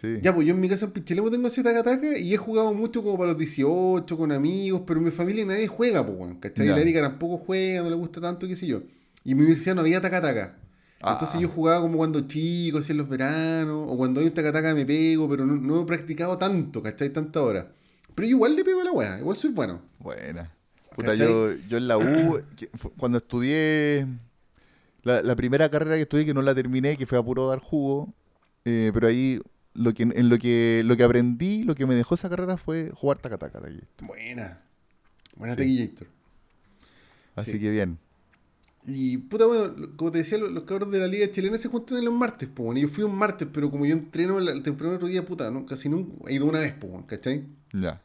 [0.00, 0.16] Sí.
[0.22, 3.02] Ya, pues yo en mi casa en Pichilemo tengo ese tacataca y he jugado mucho
[3.02, 6.36] como para los 18, con amigos, pero en mi familia nadie juega, pues, weón.
[6.36, 6.66] ¿Cachai?
[6.66, 6.74] Ya.
[6.76, 8.82] La Erika tampoco juega, no le gusta tanto, qué sé yo.
[9.22, 10.56] Y en mi universidad no había tacataca.
[11.02, 11.12] Ah.
[11.14, 14.74] Entonces yo jugaba como cuando chico, así en los veranos, o cuando hay un tacataca
[14.74, 17.10] me pego, pero no, no he practicado tanto, ¿cachai?
[17.10, 17.72] Tanta hora.
[18.14, 19.80] Pero yo igual le pego a la weá, igual soy bueno.
[19.98, 20.52] Buena.
[20.94, 22.40] Puta, yo, yo en la U,
[22.98, 24.06] cuando estudié
[25.02, 27.60] la, la primera carrera que estudié, que no la terminé, que fue a puro dar
[27.60, 28.12] jugo,
[28.66, 29.40] eh, pero ahí
[29.72, 32.90] lo que, en lo que, lo que aprendí, lo que me dejó esa carrera fue
[32.94, 33.80] jugar tacataca allí.
[34.02, 34.60] Buena.
[35.36, 35.94] Buena Sí.
[37.36, 37.60] Así Sí.
[37.60, 37.98] que bien.
[38.86, 41.98] Y puta, bueno, como te decía, los, los cabros de la liga chilena se juntan
[41.98, 42.78] en los martes, pues, bueno.
[42.78, 45.66] y Yo fui un martes, pero como yo entreno el, temprano otro día, puta, no,
[45.66, 47.44] casi nunca he ido una vez, pues, bueno, ¿cachai?
[47.72, 48.02] Ya.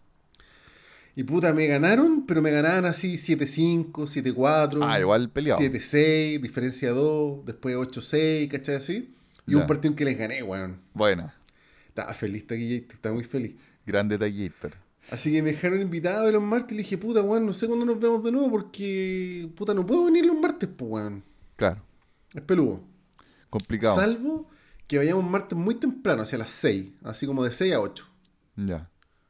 [1.15, 4.79] Y puta, me ganaron, pero me ganaban así 7-5, 7-4.
[4.83, 5.61] Ah, igual peleado.
[5.61, 8.75] 7-6, diferencia 2, después 8-6, ¿cachai?
[8.75, 9.15] Así.
[9.47, 9.59] Y Ya.
[9.59, 10.81] un partido en que les gané, weón.
[10.93, 11.35] Buena.
[11.87, 13.55] Estaba feliz, Taquillator, estaba muy feliz.
[13.85, 14.73] Grande taquillator.
[15.11, 17.85] Así que me dejaron invitado los martes y le dije, puta, weón, no sé cuándo
[17.85, 21.23] nos vemos de nuevo porque, puta, no puedo venir los martes, pues, weón.
[21.55, 21.81] Claro.
[22.33, 22.81] Es peludo.
[23.49, 23.95] Complicado.
[23.95, 24.49] Salvo
[24.87, 26.87] que vayamos martes muy temprano, hacia las 6.
[27.03, 28.07] Así como de 6 a 8.
[28.57, 28.89] Ya.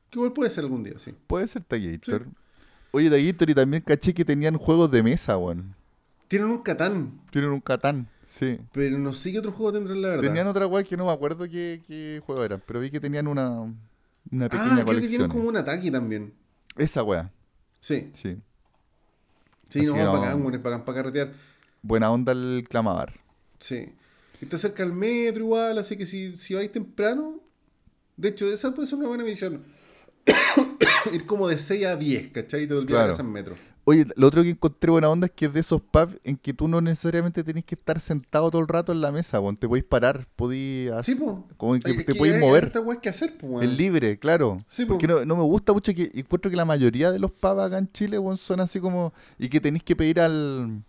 [0.09, 1.13] Que igual puede ser algún día, sí.
[1.27, 2.27] Puede ser Tallator.
[2.91, 5.75] Oye, Tallator y también caché que tenían juegos de mesa, weón.
[6.27, 8.57] Tienen un Catán, Tienen un Catán, sí.
[8.71, 10.23] pero no sé qué otro juego tendrán, la verdad.
[10.23, 13.27] Tenían otra weá que no me acuerdo qué, qué juego eran, pero vi que tenían
[13.27, 13.71] una,
[14.31, 16.33] una ah, pequeña creo que tienen como un ataque también.
[16.77, 17.31] Esa weá,
[17.79, 18.37] Sí, sí.
[19.69, 20.13] sí, Así no, no.
[20.19, 21.33] bacán, bueno, es bacán para carretear.
[21.81, 23.13] Buena onda el clamar.
[23.59, 23.93] Sí.
[24.41, 27.39] Está cerca del metro igual, así que si, si vais temprano.
[28.17, 29.63] De hecho, esa puede ser una buena misión.
[31.13, 32.63] Ir como de 6 a 10, ¿cachai?
[32.63, 33.19] Y te volvías Claro.
[33.21, 33.55] en metro.
[33.87, 36.53] Oye, lo otro que encontré buena onda es que es de esos pubs en que
[36.53, 39.57] tú no necesariamente tenés que estar sentado todo el rato en la mesa, weón.
[39.57, 41.47] Te podéis parar, podéis Sí, hacer, po.
[41.55, 42.71] como que Ay, te podéis mover.
[43.01, 43.61] que hacer, po.
[43.61, 44.57] Es libre, claro.
[44.67, 44.93] Sí, po.
[44.93, 47.77] Porque no, no me gusta mucho que encuentro que la mayoría de los pubs acá
[47.77, 49.13] en Chile, weón, son así como.
[49.37, 50.81] Y que tenéis que pedir al.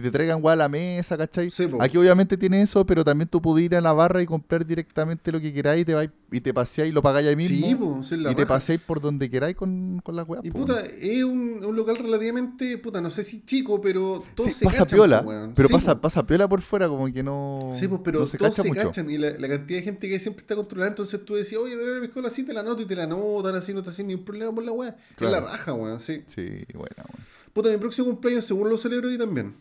[0.00, 1.50] Que te traigan weón a la mesa, ¿cachai?
[1.50, 1.68] Sí.
[1.80, 5.30] Aquí obviamente tiene eso, pero también tú puedes ir a la barra y comprar directamente
[5.30, 7.66] lo que queráis y te vais y te paseáis y lo pagáis ahí mismo.
[7.68, 10.44] Sí, po, sí, y te paseáis por donde queráis con, con las weas.
[10.44, 14.48] Y po, puta, es un, un local relativamente, puta, no sé si chico, pero todos
[14.50, 15.52] Sí, se pasa cachan, piola, po, weón.
[15.54, 17.72] pero pasa, pasa piola por fuera, como que no.
[17.74, 18.82] Sí, pues, pero no se todos cacha se mucho.
[18.82, 21.76] cachan y la, la cantidad de gente que siempre está controlada, entonces tú decís, oye,
[21.76, 24.24] bebé, mi así, te la noto y te la notan, así no te hacen ningún
[24.24, 24.70] problema por la.
[24.70, 24.96] Claro.
[25.18, 26.22] Es la raja, weón, sí.
[26.26, 27.26] Sí, bueno, weón.
[27.52, 29.54] Puta, mi próximo cumpleaños seguro lo celebro ahí también.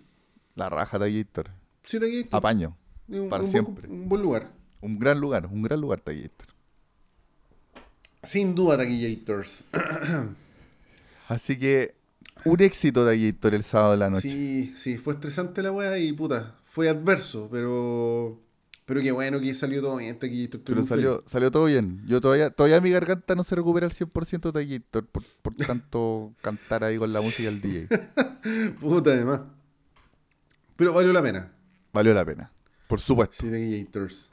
[0.60, 1.52] La raja de Gator.
[1.86, 2.28] Sí, aquí.
[2.32, 2.78] Apaño.
[3.08, 3.88] un, para un buen, siempre.
[3.88, 4.52] un buen lugar.
[4.82, 6.48] Un gran lugar, un gran lugar Tallator.
[8.24, 9.64] Sin duda, Taquillators.
[11.30, 11.96] Así que
[12.44, 14.30] un éxito Gator el sábado de la noche.
[14.30, 18.42] Sí, sí, fue estresante la weá y puta, fue adverso, pero.
[18.86, 20.60] Pero qué bueno que salió todo bien, Taquillator.
[20.60, 22.04] estoy Pero salió, salió todo bien.
[22.06, 26.34] Yo todavía, todavía mi garganta no se recupera al 100% de Gator por, por tanto
[26.42, 27.88] cantar ahí con la música del DJ.
[28.82, 29.42] Puta, además.
[30.80, 31.52] Pero valió la pena.
[31.92, 32.50] Valió la pena.
[32.88, 33.36] Por supuesto.
[33.42, 34.30] Sí, Taquillators.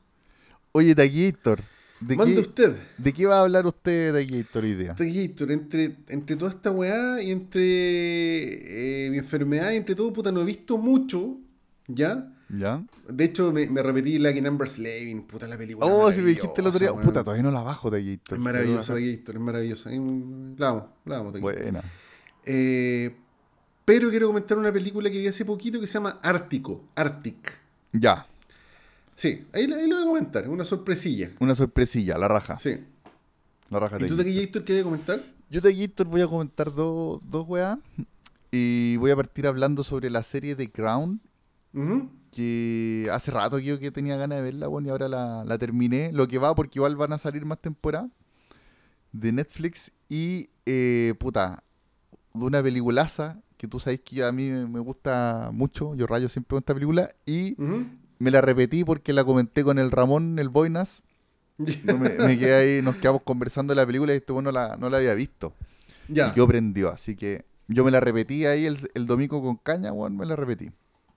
[0.70, 2.76] Oye, ¿de Mande qué, usted.
[2.98, 4.94] ¿de qué va a hablar usted, Taquillator, hoy día?
[4.98, 10.40] Entre, entre toda esta weá y entre eh, mi enfermedad y entre todo, puta, no
[10.40, 11.37] he visto mucho,
[11.88, 12.32] ¿ya?
[12.48, 12.85] ¿Ya?
[13.09, 15.87] De hecho, me, me repetí Lucky Number Slaving, puta, la película.
[15.87, 16.92] Oh, si me dijiste el otro día.
[16.92, 18.38] Puta, todavía no la bajo, Taquillator.
[18.38, 19.90] Es maravillosa, Taquillator, es maravillosa.
[19.90, 21.32] La amo, la amo.
[21.32, 21.82] Buena.
[22.44, 23.16] Eh,
[23.87, 27.55] pero quiero comentar una película que vi hace poquito que se llama Ártico, Arctic.
[27.92, 28.27] Ya,
[29.16, 31.31] Sí, ahí, ahí lo voy a comentar, es una sorpresilla.
[31.40, 32.59] una sorpresilla, la raja.
[32.59, 32.77] Sí.
[33.70, 34.25] La raja ¿Y tú, Taquillator.
[34.25, 35.22] Taquillator, qué voy a comentar?
[35.49, 37.79] Yo de Gator voy a comentar dos dos weas.
[38.51, 41.20] Y voy a partir hablando sobre la serie The Crown.
[42.31, 45.57] Que hace rato que yo que tenía ganas de verla, bueno, y ahora la, la
[45.59, 46.11] terminé.
[46.12, 48.11] Lo que va, porque igual van a salir más temporadas
[49.12, 49.92] de Netflix.
[50.09, 51.62] Y, eh, puta,
[52.35, 55.94] de una peliculaza que tú sabes que a mí me gusta mucho.
[55.94, 57.08] Yo rayo siempre con esta película.
[57.24, 57.54] Y
[58.18, 61.02] me la repetí porque la comenté con el Ramón, el Boinas.
[61.84, 64.58] No me, me quedé ahí, nos quedamos conversando de la película y este bueno no
[64.58, 65.54] la, no la había visto.
[66.08, 66.28] Ya.
[66.34, 69.90] Y yo prendió, así que yo me la repetí ahí el, el domingo con caña,
[69.92, 70.70] weón, me la repetí.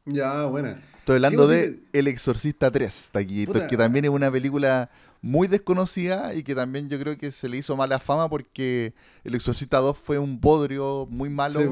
[0.06, 0.82] Ya, buena.
[0.99, 3.67] Estoy hablando Sí, de El Exorcista 3, Taquillito, Puta.
[3.67, 4.89] que también es una película
[5.21, 8.93] muy desconocida y que también yo creo que se le hizo mala fama porque
[9.25, 11.60] El Exorcista 2 fue un bodrio muy malo.
[11.60, 11.67] Sí.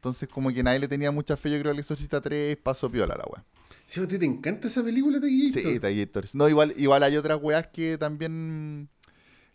[0.00, 3.14] Entonces como que nadie le tenía mucha fe, yo creo, al Exorcista 3 pasó piola
[3.18, 3.44] la weá.
[3.86, 5.62] Sí, a ti te encanta esa película, Taquillator.
[5.62, 6.22] Sí, Taquillito.
[6.32, 8.88] No, igual, igual hay otras weas que también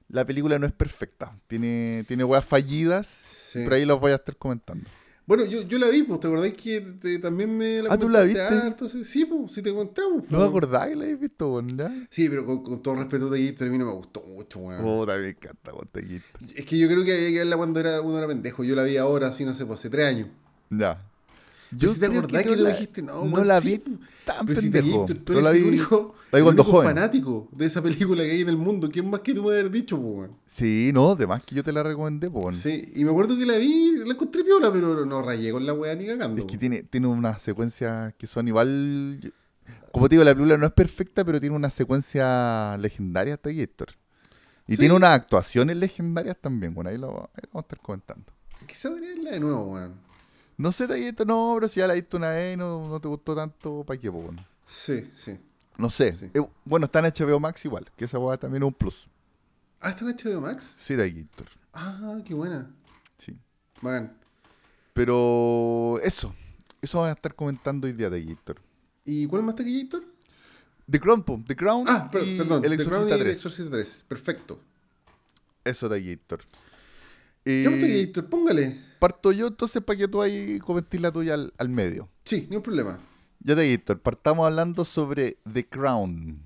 [0.07, 1.35] la película no es perfecta.
[1.47, 3.61] Tiene, tiene weas fallidas, Sí.
[3.63, 4.87] pero ahí los voy a estar comentando.
[5.27, 8.07] Bueno, yo, yo la vi, pues, ¿te acordáis que te- también me la Ah, ¿tú
[8.09, 8.41] la viste?
[8.41, 8.87] harto?
[8.87, 10.17] Sí, pues, sí te contamos.
[10.23, 10.39] ¿No pues.
[10.41, 11.75] me acordás que la habéis visto, weón?
[11.77, 12.07] ¿Ya?
[12.11, 14.83] Sí, pero con, con todo respeto Gator, a mí no me gustó mucho, weón.
[14.83, 15.89] Puta, me encanta, weón.
[16.55, 18.63] Es que yo creo que había que verla cuando era, uno era pendejo.
[18.63, 20.27] Yo la vi ahora, así, no sé, pues, hace tres años.
[20.69, 21.01] Ya.
[21.71, 23.97] Yo si te acordás que, no tú la- dijiste, no, no weón, la vi pues.
[24.25, 24.69] tan Pero si.
[24.69, 26.87] Gator, tú No eres la el vi- único, el único joven.
[26.89, 28.89] fanático de esa película que hay en el mundo.
[28.91, 30.37] ¿Quién más que tú me haber dicho, pues, weón?
[30.45, 32.55] Sí, no, de más que yo te la recomendé, po, weón.
[32.55, 35.73] Sí, y me acuerdo que la vi, la encontré piola, pero no rayé con la
[35.73, 36.41] weá ni cagando.
[36.41, 39.33] Es que tiene, tiene unas secuencias que son igual.
[39.91, 43.85] Como te digo, la película no es perfecta, pero tiene una secuencia legendaria Taquillito.
[44.67, 44.79] Y Sí.
[44.79, 48.25] tiene unas actuaciones legendarias también, bueno, ahí lo, ahí lo vamos a estar comentando.
[48.67, 49.93] Quizá debería verla de nuevo, weón.
[50.57, 53.07] No sé, Taquillito, no, pero si ya la viste una vez y no, no te
[53.07, 54.39] gustó tanto, ¿para qué, weón?
[54.67, 55.37] Sí, sí.
[55.77, 56.15] No sé.
[56.15, 56.29] Sí.
[56.33, 59.07] Eh, bueno, está en HBO Max igual, que esa weá también es un plus.
[59.81, 60.73] Ah, ¿está en HBO Max?
[60.77, 61.43] Sí, Taquillito.
[61.73, 62.71] Ah, qué buena.
[63.17, 63.35] Sí.
[63.81, 64.17] Bacán.
[64.93, 66.33] Pero eso,
[66.81, 68.55] eso vamos a estar comentando hoy día, Taquillito.
[69.03, 70.03] ¿Y cuál más Taquillator?
[70.89, 72.63] The Crown, The Crown Ah, per- y perdón.
[72.63, 73.35] El Exorcista El 3.
[73.35, 74.03] Exorcista 3.
[74.07, 74.59] Perfecto.
[75.63, 76.37] Eso, Taquillito.
[76.37, 76.43] Ya,
[77.43, 78.81] pues, Y Taquillator, póngale.
[78.99, 82.09] parto yo entonces para que tú ahí comentes la tuya al, al medio.
[82.23, 82.99] Sí, ni un problema.
[83.45, 86.39] Ya te Héctor, partamos hablando sobre The Crown.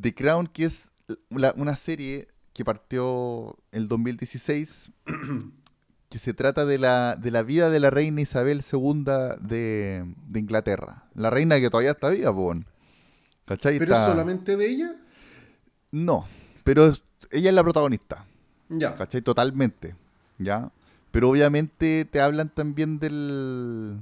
[0.00, 0.90] The Crown, que es
[1.30, 4.92] la- una serie que partió el 2016,
[6.08, 9.04] que se trata de la, de la vida de la reina Isabel II
[9.40, 11.08] de, de Inglaterra.
[11.14, 12.66] La reina que todavía está viva, weón.
[13.44, 13.76] ¿Cachai?
[13.80, 14.94] ¿Pero Está- es solamente de ella?
[15.90, 16.24] No,
[16.62, 18.24] pero es- ella es la protagonista.
[18.68, 18.94] Ya.
[18.94, 19.22] ¿cachai?
[19.22, 19.96] Totalmente,
[20.38, 20.70] ¿ya?
[21.10, 23.98] Pero obviamente te hablan también del...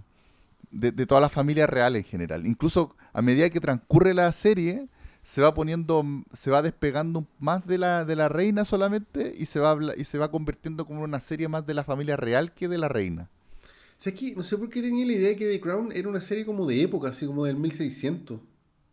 [0.75, 2.47] De, de toda la familia real en general.
[2.47, 4.89] Incluso a medida que transcurre la serie,
[5.23, 9.61] se va poniendo, se va despegando más de la, de la reina solamente y se
[9.61, 12.79] va y se va convirtiendo como una serie más de la familia real que de
[12.79, 13.31] la reina.
[13.99, 15.93] O sea, es que no sé por qué tenía la idea de que The Crown
[15.95, 18.41] era una serie como de época, así como del 1600.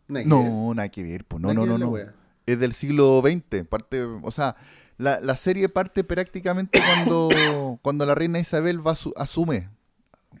[0.08, 0.24] Nada.
[0.24, 1.98] No, nada que ver, pues no, Nada no, no, no.
[2.46, 4.56] Es del siglo XX, parte, o sea,
[4.98, 9.68] la, la serie parte prácticamente cuando, cuando la reina Isabel va su- asume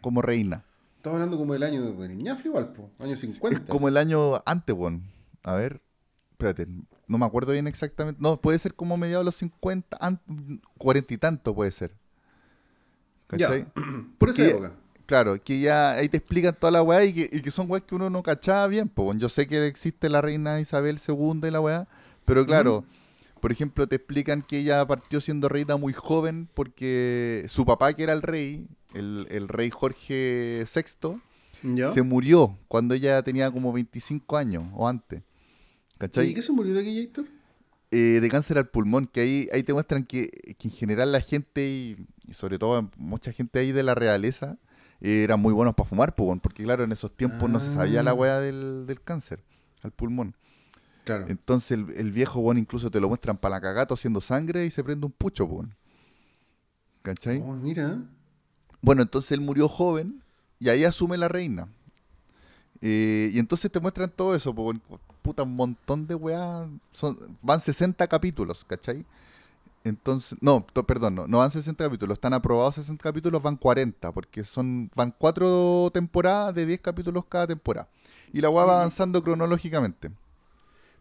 [0.00, 0.64] como reina.
[1.02, 3.64] Estaba hablando como del año del ñafle igual, po, año 50.
[3.64, 5.02] Es como el año antes, weón.
[5.42, 5.82] A ver,
[6.30, 6.68] espérate,
[7.08, 8.20] no me acuerdo bien exactamente.
[8.22, 10.20] No, puede ser como mediados de los 50, an-
[10.78, 11.90] cuarenta y tanto puede ser.
[13.36, 13.66] Ya, ¿Cachai?
[14.18, 14.72] por esa Que- época.
[15.06, 17.82] Claro, que ya ahí te explican toda la weá y que, y que son weas
[17.84, 18.88] que uno no cachaba bien.
[18.94, 21.88] Bueno, yo sé que existe la reina Isabel II y la weá,
[22.24, 22.84] pero claro,
[23.40, 28.04] por ejemplo, te explican que ella partió siendo reina muy joven porque su papá, que
[28.04, 31.16] era el rey, el, el rey Jorge VI,
[31.74, 31.92] ¿Ya?
[31.92, 35.22] se murió cuando ella tenía como 25 años o antes.
[35.98, 36.28] ¿Cachai?
[36.30, 37.26] ¿Y qué se murió de aquí, Héctor?
[37.90, 40.28] Eh, de cáncer al pulmón, que ahí, ahí te muestran que,
[40.58, 44.58] que en general la gente, y, y sobre todo mucha gente ahí de la realeza,
[45.02, 48.12] eh, eran muy buenos para fumar, porque claro, en esos tiempos no se sabía la
[48.12, 48.14] Ah.
[48.14, 49.44] weá del, del cáncer
[49.82, 50.34] al pulmón.
[51.04, 51.26] Claro.
[51.28, 54.70] Entonces el, el viejo, bueno, incluso te lo muestran para la cagata haciendo sangre y
[54.70, 55.74] se prende un pucho, weón.
[57.02, 57.40] ¿Cachai?
[57.42, 57.98] Oh, mira.
[58.82, 60.22] Bueno, entonces él murió joven
[60.60, 61.68] y ahí asume la reina.
[62.80, 64.72] Eh, y entonces te muestran todo eso, po,
[65.22, 66.68] puta, un montón de weá.
[66.92, 69.04] Son, van 60 capítulos, ¿cachai?
[69.84, 74.12] Entonces, no, to- perdón, no, no van 60 capítulos, están aprobados 60 capítulos, van 40,
[74.12, 77.88] porque son van cuatro temporadas de 10 capítulos cada temporada.
[78.32, 80.10] Y la weá va avanzando cronológicamente.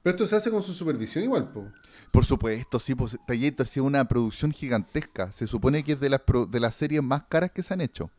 [0.04, 1.72] Pero esto se hace con su supervisión igual, po.
[2.12, 5.32] Por supuesto, sí, pues Talleto ha sido una producción gigantesca.
[5.32, 7.82] Se supone que es de las, pro- de las series más caras que se han
[7.82, 8.10] hecho.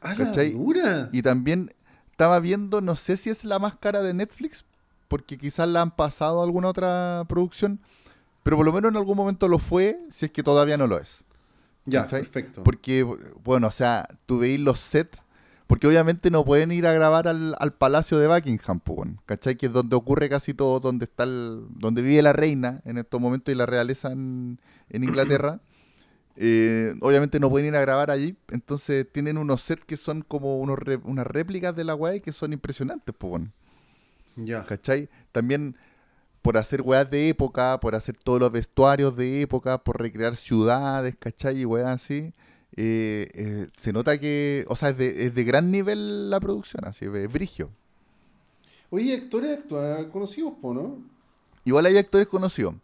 [0.00, 0.52] ¡Ah, la ¿Cachai?
[0.52, 1.08] dura!
[1.12, 1.74] Y también
[2.10, 4.64] estaba viendo, no sé si es la más cara de Netflix,
[5.08, 7.80] porque quizás la han pasado a alguna otra producción,
[8.42, 10.98] pero por lo menos en algún momento lo fue, si es que todavía no lo
[10.98, 11.24] es.
[11.84, 12.22] Ya, ¿cachai?
[12.22, 12.62] perfecto.
[12.62, 13.02] Porque,
[13.44, 15.18] bueno, o sea, tú veis los sets,
[15.66, 18.80] porque obviamente no pueden ir a grabar al, al Palacio de Buckingham,
[19.26, 19.56] ¿cachai?
[19.56, 23.20] Que es donde ocurre casi todo, donde está el, donde vive la reina en estos
[23.20, 25.60] momentos y la realeza en, en Inglaterra.
[26.38, 30.58] Eh, obviamente no pueden ir a grabar allí, entonces tienen unos sets que son como
[30.60, 33.44] unos re- unas réplicas de la weá y que son impresionantes, pues
[34.36, 34.66] Ya.
[34.66, 35.08] ¿cachai?
[35.32, 35.76] También
[36.42, 41.16] por hacer weas de época, por hacer todos los vestuarios de época, por recrear ciudades,
[41.18, 41.60] ¿cachai?
[41.60, 42.34] Y weas así.
[42.76, 46.84] Eh, eh, se nota que, o sea, es de, es de gran nivel la producción,
[46.84, 47.70] así, es brigio.
[48.90, 49.60] Oye, actores
[50.12, 50.98] conocidos, po, ¿no?
[51.64, 52.74] Igual hay actores conocidos.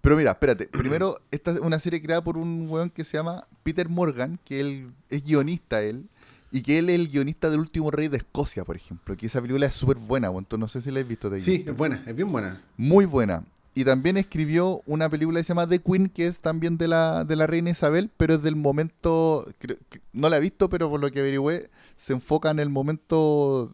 [0.00, 0.66] Pero mira, espérate.
[0.72, 4.60] Primero, esta es una serie creada por un weón que se llama Peter Morgan, que
[4.60, 6.08] él es guionista él.
[6.52, 9.16] Y que él es el guionista del último rey de Escocia, por ejemplo.
[9.16, 10.46] Que esa película es súper buena, weón.
[10.58, 12.62] No sé si la has visto de Sí, es buena, es bien buena.
[12.76, 13.44] Muy buena.
[13.78, 17.24] Y también escribió una película que se llama The Queen, que es también de la,
[17.24, 20.88] de la reina Isabel, pero es del momento, creo que- no la he visto, pero
[20.88, 23.70] por lo que averigüé, se enfoca en el momento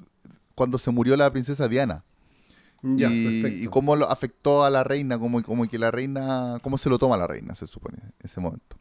[0.56, 2.02] cuando se murió la princesa Diana.
[2.82, 3.64] Ya, y, perfecto.
[3.64, 6.98] y cómo lo afectó a la reina, como, como que la reina, cómo se lo
[6.98, 8.76] toma la reina, se supone, en ese momento.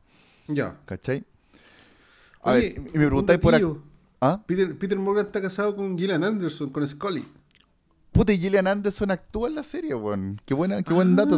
[0.47, 0.75] Ya.
[0.85, 1.23] ¿Cachai?
[2.41, 3.65] A Oye, ver, y me preguntáis por aquí.
[4.19, 4.41] ¿Ah?
[4.47, 7.27] Peter, Peter Morgan está casado con Gillian Anderson, con Scully.
[8.11, 10.39] Puta, y Gillian Anderson actúa en la serie, weón.
[10.45, 11.37] Qué, buena, qué buen Ah, dato.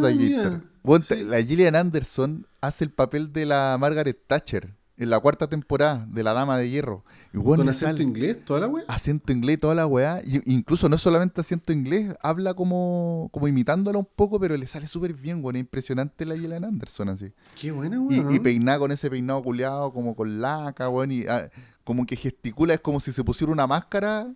[0.82, 1.22] Weón, Sí.
[1.24, 6.22] La Gillian Anderson hace el papel de la Margaret Thatcher en la cuarta temporada de
[6.22, 7.04] La Dama de Hierro.
[7.32, 8.84] Y weón, con acento sale inglés, toda la wea.
[8.88, 10.20] acento inglés, toda la weá.
[10.24, 14.86] Y, incluso no solamente acento inglés, habla como, como imitándola un poco, pero le sale
[14.88, 15.56] súper bien, weón.
[15.56, 17.32] Es impresionante la Gillian Anderson así.
[17.60, 18.34] Qué buena, Y, weón.
[18.34, 21.48] y peinada con ese peinado culeado, como con laca, weón, y ah,
[21.84, 24.28] como que gesticula, es como si se pusiera una máscara,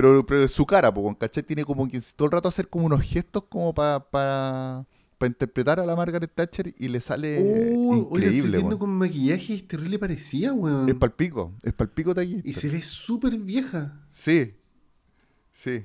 [0.00, 1.42] pero, pero es su cara, pues, ¿cachai?
[1.42, 4.06] Tiene como que todo el rato hacer como unos gestos como para
[5.18, 8.68] para interpretar a la Margaret Thatcher y le sale Oh, oye, la estoy increíble, viendo
[8.68, 8.78] weón.
[8.78, 10.88] con maquillaje y es terrible parecía, weón.
[10.88, 12.40] Es palpico, es palpico aquí.
[12.44, 14.00] Y se ve súper vieja.
[14.08, 14.54] Sí,
[15.52, 15.84] sí.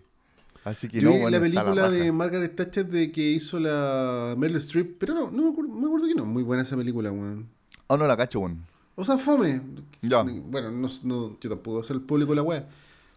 [0.63, 2.11] Así que Yo no, vi la película de.
[2.11, 6.07] Margaret Thatcher de que hizo la Meryl Streep, pero no, no me acuerdo, me acuerdo
[6.07, 6.25] que no.
[6.27, 7.49] Muy buena esa película, weón.
[7.87, 8.63] Ah, no la cacho, weón.
[8.93, 9.59] O sea, fome.
[10.03, 10.21] Ya.
[10.21, 12.69] Bueno, no, no, yo tampoco soy el público de la wea.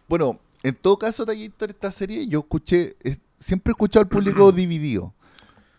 [0.09, 4.51] Bueno, En todo caso, Taquillator, esta serie yo escuché, es- siempre he escuchado al público
[4.51, 5.13] dividido.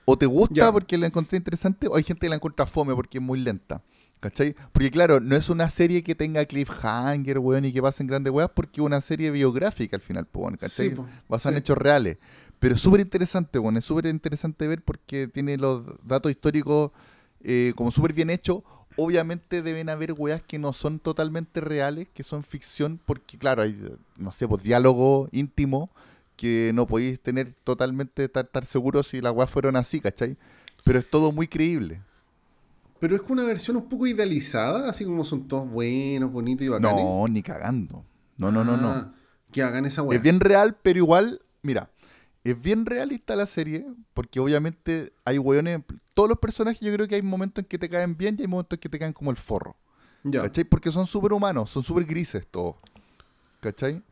[0.05, 3.19] O te gusta porque la encontré interesante, o hay gente que la encuentra fome porque
[3.19, 3.83] es muy lenta.
[4.21, 4.57] ¿Cachai?
[4.73, 8.51] Porque claro, no es una serie que tenga cliffhanger, weón, y que pasen grandes weas,
[8.53, 10.91] porque es una serie biográfica al final, weón, ¿cachai?
[10.95, 11.07] Po,
[11.53, 11.59] sí.
[11.59, 12.17] hechos reales.
[12.59, 16.91] Pero es súper interesante, weón, es súper interesante ver porque tiene los datos históricos
[17.43, 18.63] eh, como súper bien hechos.
[18.99, 23.81] Obviamente deben haber weas que no son totalmente reales, que son ficción, porque claro, hay,
[24.17, 25.89] no sé, pues diálogo íntimo
[26.37, 30.37] que no podéis tener totalmente, estar, estar seguros si las weas fueron así, ¿cachai?
[30.85, 32.01] Pero es todo muy creíble.
[33.01, 36.69] Pero es que una versión un poco idealizada, así como son todos buenos, bonitos y
[36.69, 37.05] bacanes.
[37.05, 38.05] No, ni cagando.
[38.37, 38.89] No, no, no, no.
[38.89, 39.13] Ah,
[39.53, 40.17] Que hagan esa weá.
[40.17, 41.91] Es bien real, pero igual, mira,
[42.51, 45.81] es bien realista la serie, porque obviamente hay weones,
[46.15, 48.49] todos los personajes yo creo que hay momentos en que te caen bien y hay
[48.49, 49.77] momentos en que te caen como el forro.
[50.25, 50.43] Ya.
[50.43, 50.65] ¿Cachai?
[50.65, 52.77] Porque son súper humanos, son súper grises todos.
[53.61, 54.03] ¿Cachai?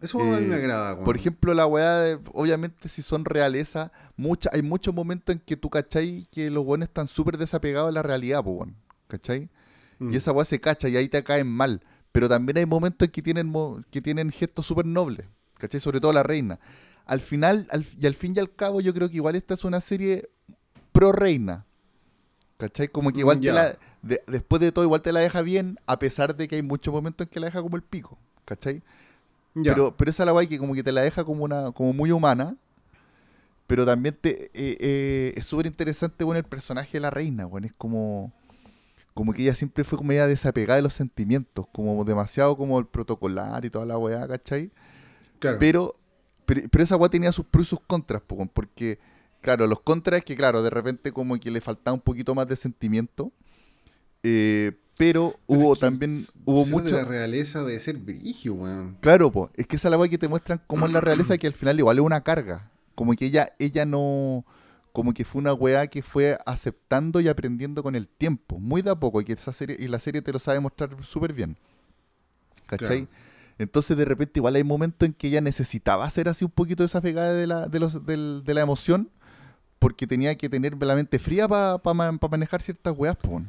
[0.00, 0.98] Eso a mí Eh, me agrada.
[1.04, 5.56] Por ejemplo, la weá, de- obviamente si son realeza, mucha, hay muchos momentos en que
[5.56, 6.26] tú, ¿cachai?
[6.30, 8.76] Que los weones están súper desapegados de la realidad, pues, weón.
[9.08, 9.50] ¿Cachai?
[9.98, 10.14] Mm.
[10.14, 11.82] Y esa weá se cacha y ahí te caen mal.
[12.12, 13.52] Pero también hay momentos en que tienen,
[13.90, 15.26] que tienen gestos súper nobles.
[15.58, 15.78] ¿Cachai?
[15.80, 16.58] Sobre todo la reina.
[17.10, 19.64] Al final, al- y al fin y al cabo, yo creo que igual esta es
[19.64, 20.30] una serie
[20.92, 21.66] pro reina.
[22.56, 22.86] ¿Cachai?
[22.86, 25.98] Como que igual te la, de- después de todo, igual te la deja bien, a
[25.98, 28.16] pesar de que hay muchos momentos en que la deja como el pico.
[28.44, 28.82] ¿Cachai?
[29.72, 32.12] Pero, pero esa la guay que como que te la deja como una, como muy
[32.12, 32.56] humana.
[33.66, 37.66] Pero también te, eh, eh, es súper interesante, bueno, el personaje de la reina, bueno,
[37.68, 38.32] es como,
[39.14, 42.86] como que ella siempre fue como media desapegada de los sentimientos, como demasiado como el
[42.86, 44.70] protocolar y toda la weá, ¿cachai?
[45.38, 45.58] Claro.
[45.60, 45.96] Pero,
[46.50, 48.98] pero, pero esa weá tenía sus pros y sus contras, po, porque,
[49.40, 52.48] claro, los contras es que, claro, de repente como que le faltaba un poquito más
[52.48, 53.30] de sentimiento,
[54.24, 56.96] eh, pero Pero hubo también, hubo ser de mucho...
[56.96, 58.98] la realeza de ser brigio, weón.
[59.00, 61.38] Claro, pues, es que esa es la weá que te muestran cómo es la realeza
[61.38, 62.70] que al final igual es una carga.
[62.96, 64.44] Como que ella, ella no,
[64.92, 68.90] como que fue una weá que fue aceptando y aprendiendo con el tiempo, muy de
[68.90, 71.56] a poco, y que esa serie, y la serie te lo sabe mostrar súper bien.
[72.66, 73.06] ¿Cachai?
[73.06, 73.29] Claro.
[73.60, 77.34] Entonces de repente igual hay momentos en que ella necesitaba hacer así un poquito desapegada
[77.34, 79.10] de la, de los, del- de la emoción,
[79.78, 81.78] porque tenía que tener la mente fría para
[82.30, 83.44] manejar ciertas weas, pues.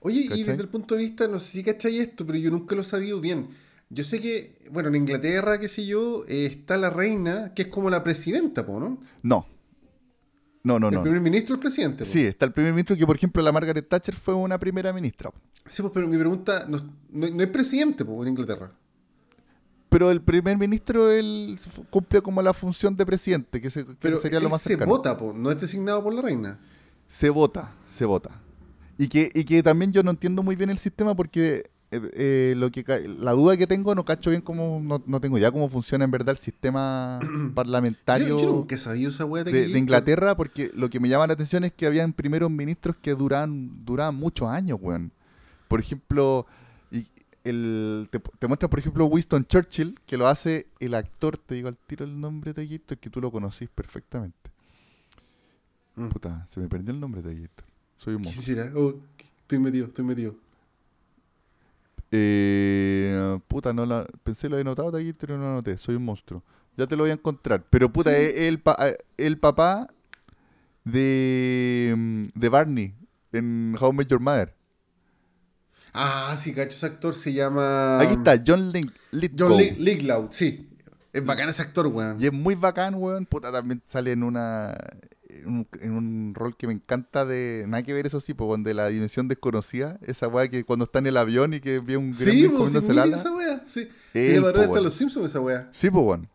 [0.00, 2.74] Oye, y desde el punto de vista, no sé si cachai esto, pero yo nunca
[2.74, 3.48] lo he sabido bien.
[3.88, 7.68] Yo sé que, bueno, en Inglaterra, qué sé yo, eh, está la reina, que es
[7.68, 9.02] como la presidenta, po, ¿no?
[9.22, 9.46] No.
[10.62, 11.02] No, no, el no.
[11.02, 12.04] primer ministro es el presidente.
[12.04, 12.10] po.
[12.10, 15.30] Sí, está el primer ministro que, por ejemplo, la Margaret Thatcher fue una primera ministra.
[15.68, 16.78] Sí, pues, pero mi pregunta, no,
[17.10, 18.70] no, no hay presidente po, en Inglaterra.
[19.90, 21.58] Pero el primer ministro él
[21.90, 24.70] cumple como la función de presidente, que, se- que Pero sería él lo más se
[24.70, 24.90] cercano.
[24.90, 26.58] vota, po, no es designado por la reina.
[27.08, 28.30] Se vota, se vota.
[28.96, 32.54] Y que, y que también yo no entiendo muy bien el sistema porque eh, eh,
[32.56, 32.84] lo que
[33.18, 36.10] la duda que tengo no cacho bien cómo, no, no tengo ya cómo funciona en
[36.12, 37.18] verdad el sistema
[37.54, 41.08] parlamentario Yo, yo nunca he sabido esa de, que- de Inglaterra, porque lo que me
[41.08, 45.10] llama la atención es que habían primeros ministros que duran, duraban muchos años, weón.
[45.66, 46.46] Por ejemplo,
[47.44, 51.68] el, te, te muestra, por ejemplo, Winston Churchill, que lo hace el actor, te digo
[51.68, 54.50] al tiro el nombre de Gator, que tú lo conocís perfectamente.
[55.96, 56.08] Mm.
[56.08, 57.64] Puta, se me perdió el nombre de Gator.
[57.98, 58.44] Soy un ¿Qué monstruo.
[58.56, 58.72] será?
[58.78, 58.94] Oh,
[59.42, 60.34] estoy metido, estoy metido.
[62.12, 65.78] Eh, puta, no la, pensé lo había notado de Gator y no lo anoté.
[65.78, 66.42] Soy un monstruo.
[66.76, 67.64] Ya te lo voy a encontrar.
[67.70, 68.16] Pero puta, Sí.
[68.16, 69.88] es el, pa- eh, el papá
[70.84, 72.94] de, de Barney
[73.32, 74.54] en How I Met Your Mother.
[75.92, 77.98] Ah, sí, cacho, ese actor se llama...
[78.00, 79.48] Aquí está, John Lin- Lithgow.
[79.50, 80.66] John Li- Lithgow, sí.
[81.12, 82.16] Es bacán ese actor, weón.
[82.22, 83.26] Y es muy bacán, weón.
[83.26, 84.76] Puta, también sale en una.
[85.28, 87.64] En un, en un rol que me encanta de.
[87.66, 89.98] Nada que ver, eso sí, pues, de la dimensión desconocida.
[90.02, 92.70] Esa weá que cuando está en el avión y que ve un Sí, gremlin pues,
[92.72, 93.88] sí, esa weá, sí.
[94.14, 95.68] Él, po, hasta los Simpsons esa weá.
[95.72, 96.28] Sí, pues, weón.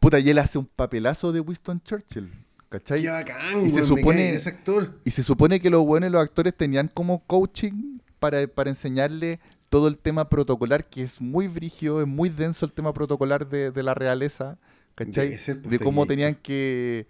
[0.00, 2.32] Puta, y él hace un papelazo de Winston Churchill.
[2.68, 3.02] ¿Cachai?
[3.02, 4.98] Qué bacán, y se weón, me supone- ese actor.
[5.04, 9.88] Y se supone que los buenos los actores tenían como coaching para, para enseñarle todo
[9.88, 13.82] el tema protocolar, que es muy brigio, es muy denso el tema protocolar de, de
[13.82, 14.58] la realeza,
[14.94, 15.30] ¿cachai?
[15.30, 17.06] Pues, de cómo tenían que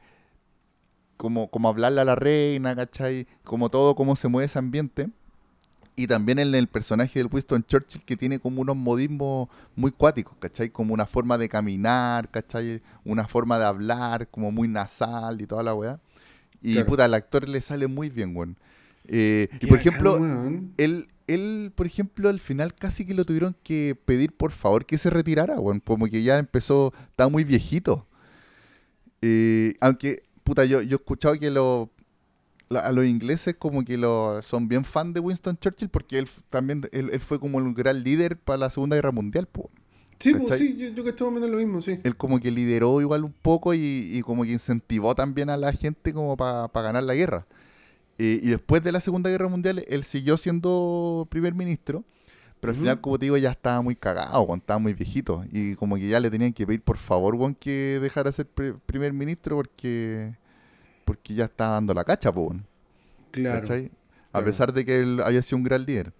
[1.16, 3.26] como, como hablarle a la reina, ¿cachai?
[3.44, 5.08] Como todo, cómo se mueve ese ambiente.
[5.96, 10.34] Y también en el personaje del Winston Churchill que tiene como unos modismos muy cuáticos,
[10.38, 10.70] ¿cachai?
[10.70, 12.80] Como una forma de caminar, ¿cachai?
[13.04, 16.00] Una forma de hablar, como muy nasal y toda la weá.
[16.62, 16.86] Y Claro.
[16.86, 18.56] puta, al actor le sale muy bien, weón.
[19.12, 20.20] Eh, y por ejemplo,
[20.76, 24.98] él, él, por ejemplo, al final casi que lo tuvieron que pedir por favor que
[24.98, 25.80] se retirara, weón.
[25.80, 28.06] Como que ya empezó, estaba muy viejito.
[29.20, 31.90] Eh, aunque, puta, yo, yo he escuchado que lo,
[32.68, 36.28] la- a los ingleses como que lo, son bien fan de Winston Churchill porque él
[36.48, 39.70] también él, él fue como un gran líder para la Segunda Guerra Mundial, po.
[40.20, 41.98] Sí, pues, sí, yo, yo que estaba viendo lo mismo, sí.
[42.04, 46.12] Él como que lideró igual un poco y, como que incentivó también a la gente
[46.12, 47.46] como para ganar la guerra.
[48.22, 52.04] Y después de la Segunda Guerra Mundial, él siguió siendo primer ministro,
[52.60, 55.44] pero al final, como te digo, ya estaba muy cagado, estaba muy viejito.
[55.50, 59.12] Y como que ya le tenían que pedir por favor, Juan, que dejara ser primer
[59.14, 60.34] ministro porque
[61.06, 62.58] porque ya estaba dando la cacha, pues.
[63.30, 63.66] Claro.
[64.32, 66.12] A pesar de que él haya sido un gran líder.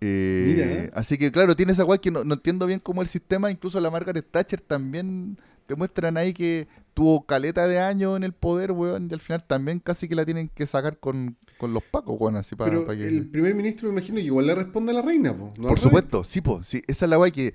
[0.00, 3.80] Eh, así que, claro, tiene esa guay que no, entiendo bien cómo el sistema, incluso
[3.80, 5.38] la Margaret Thatcher también
[5.72, 9.42] te muestran ahí que tuvo caleta de años en el poder, weón, y al final
[9.44, 13.26] también casi que la tienen que sacar con, los pacos, weón, así para, Pero el
[13.28, 16.68] primer ministro, me imagino, igual le responde a la reina, po, Por supuesto, sí, pues,
[16.68, 17.54] sí, esa es la guay que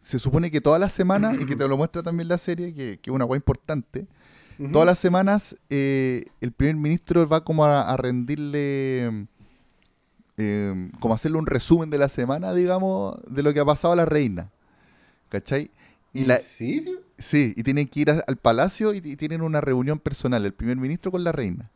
[0.00, 2.98] se supone que todas las semanas, y que te lo muestra también la serie, que,
[2.98, 4.06] que es una guay importante,
[4.72, 9.26] todas las semanas eh, el primer ministro va como a rendirle
[10.40, 13.96] Em, como hacerle un resumen de la semana, digamos, de lo que ha pasado a
[13.96, 14.50] la reina.
[15.28, 15.70] ¿Cachai?
[16.12, 17.00] Y ¿En la, serio?
[17.18, 21.10] Sí, y tienen que ir al palacio y, tienen una reunión personal, el primer ministro
[21.10, 21.70] con la reina.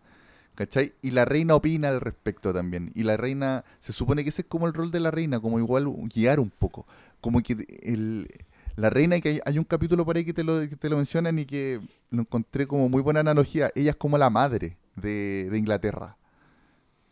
[0.54, 0.94] ¿Cachai?
[1.02, 2.92] Y la reina opina al respecto también.
[2.94, 5.58] Y la reina, se supone que ese es como el rol de la reina, como
[5.58, 6.86] igual guiar un poco.
[7.20, 8.28] Como que el,
[8.76, 11.38] la reina, que hay, un capítulo por ahí que te, lo, que te lo mencionan
[11.40, 11.80] y que
[12.10, 13.70] lo encontré como muy buena analogía.
[13.74, 16.16] Ella es como la madre de, de Inglaterra.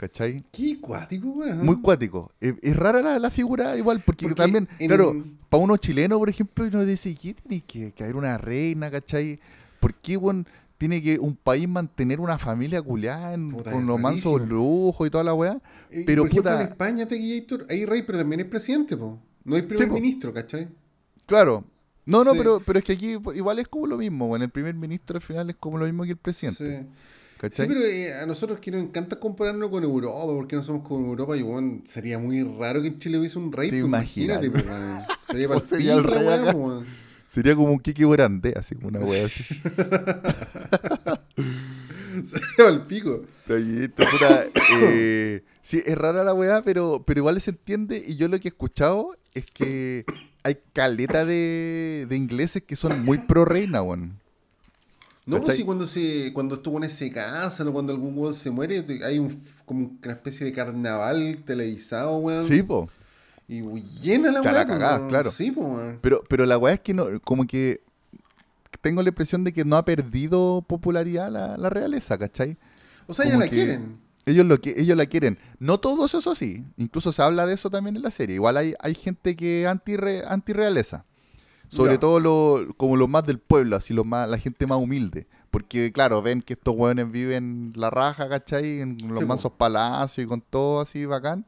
[0.02, 0.42] ¿Cachai?
[0.50, 1.64] Qué cuático, weón.
[1.64, 2.32] Muy cuático.
[2.40, 7.14] Es, rara la, figura igual, porque, también, claro, para uno chileno, por ejemplo, uno dice,
[7.14, 7.62] ¿qué tiene
[7.94, 9.38] que, haber una reina, cachai?
[9.78, 10.44] ¿Por qué, weón,
[10.76, 15.34] tiene que un país mantener una familia culiada con los mansos lujos y toda la
[15.34, 15.62] weá?
[16.04, 17.08] Pero, por ejemplo, en España,
[17.68, 19.20] hay rey, pero también es presidente, po.
[19.44, 20.66] No hay primer ministro, ¿cachai?
[21.26, 21.62] Claro.
[22.04, 24.74] No, no, pero, pero es que aquí igual es como lo mismo, bueno, el primer
[24.74, 26.80] ministro al final es como lo mismo que el presidente.
[26.80, 26.86] Sí.
[27.50, 31.08] Sí, pero eh, a nosotros que nos encanta compararnos con Europa, porque no somos como
[31.08, 33.68] Europa, y bueno, sería muy raro que en Chile hubiese un rey.
[33.68, 34.64] ¿Te pues, imagínate, pues,
[35.26, 36.54] sería, para sería el rey acá?
[37.26, 39.42] Sería como un Kiki Borandé, así como una wea así.
[42.24, 43.24] sería el pico.
[44.72, 48.46] eh, sí, es rara la weá, pero, pero igual se entiende, y yo lo que
[48.48, 50.04] he escuchado es que
[50.44, 54.21] hay caleta de, de ingleses que son muy pro reina, weón.
[55.24, 58.50] No, pues sí, cuando se cuando estuvo en ese casa, o cuando algún weón se
[58.50, 62.44] muere, hay un, como una especie de carnaval televisado, weón.
[62.44, 62.88] Sí, po.
[63.46, 63.62] Y
[64.02, 64.66] llena la weá.
[64.66, 65.30] cagada, claro.
[65.30, 66.00] Sí, po, weón.
[66.02, 67.82] Pero, pero la weá es que no, como que
[68.80, 72.56] tengo la impresión de que no ha perdido popularidad la, la realeza, ¿cachai?
[73.06, 73.98] O sea, ellos la quieren.
[74.24, 75.38] Ellos, lo que, ellos la quieren.
[75.58, 76.64] No todos, eso sí.
[76.76, 78.36] Incluso se habla de eso también en la serie.
[78.36, 79.96] Igual hay, hay gente que anti,
[80.26, 80.52] anti
[81.74, 85.26] Sobre todo lo, como los más del pueblo, así los más, la gente más humilde.
[85.50, 88.80] Porque, claro, ven que estos hueones viven la raja, ¿cachai?
[88.80, 91.46] En los mansos palacios y con todo así bacán.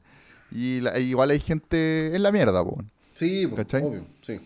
[0.50, 2.86] Y igual hay gente en la mierda, pues.
[3.12, 4.40] Sí, obvio, sí.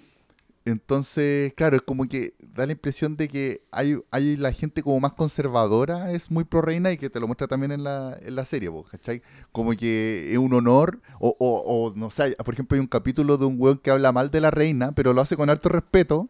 [0.70, 5.00] Entonces, claro, es como que da la impresión de que hay, hay la gente como
[5.00, 8.36] más conservadora, es muy pro reina y que te lo muestra también en la, en
[8.36, 9.22] la serie, ¿cachai?
[9.50, 13.46] Como que es un honor, o, o, no sé, por ejemplo, hay un capítulo de
[13.46, 16.28] un weón que habla mal de la reina, pero lo hace con alto respeto,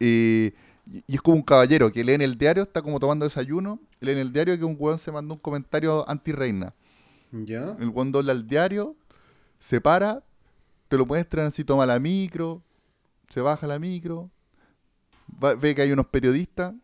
[0.00, 0.52] y,
[1.06, 4.18] es como un caballero que lee en el diario, está como tomando desayuno, lee en
[4.18, 6.74] el diario que un weón se mandó un comentario anti-reina.
[7.30, 7.76] ¿Ya?
[7.78, 8.96] El weón dobla el diario,
[9.60, 10.24] se para,
[10.88, 12.62] te lo muestran así, toma la micro
[13.30, 14.30] se baja la micro,
[15.58, 16.74] ve que hay unos periodistas,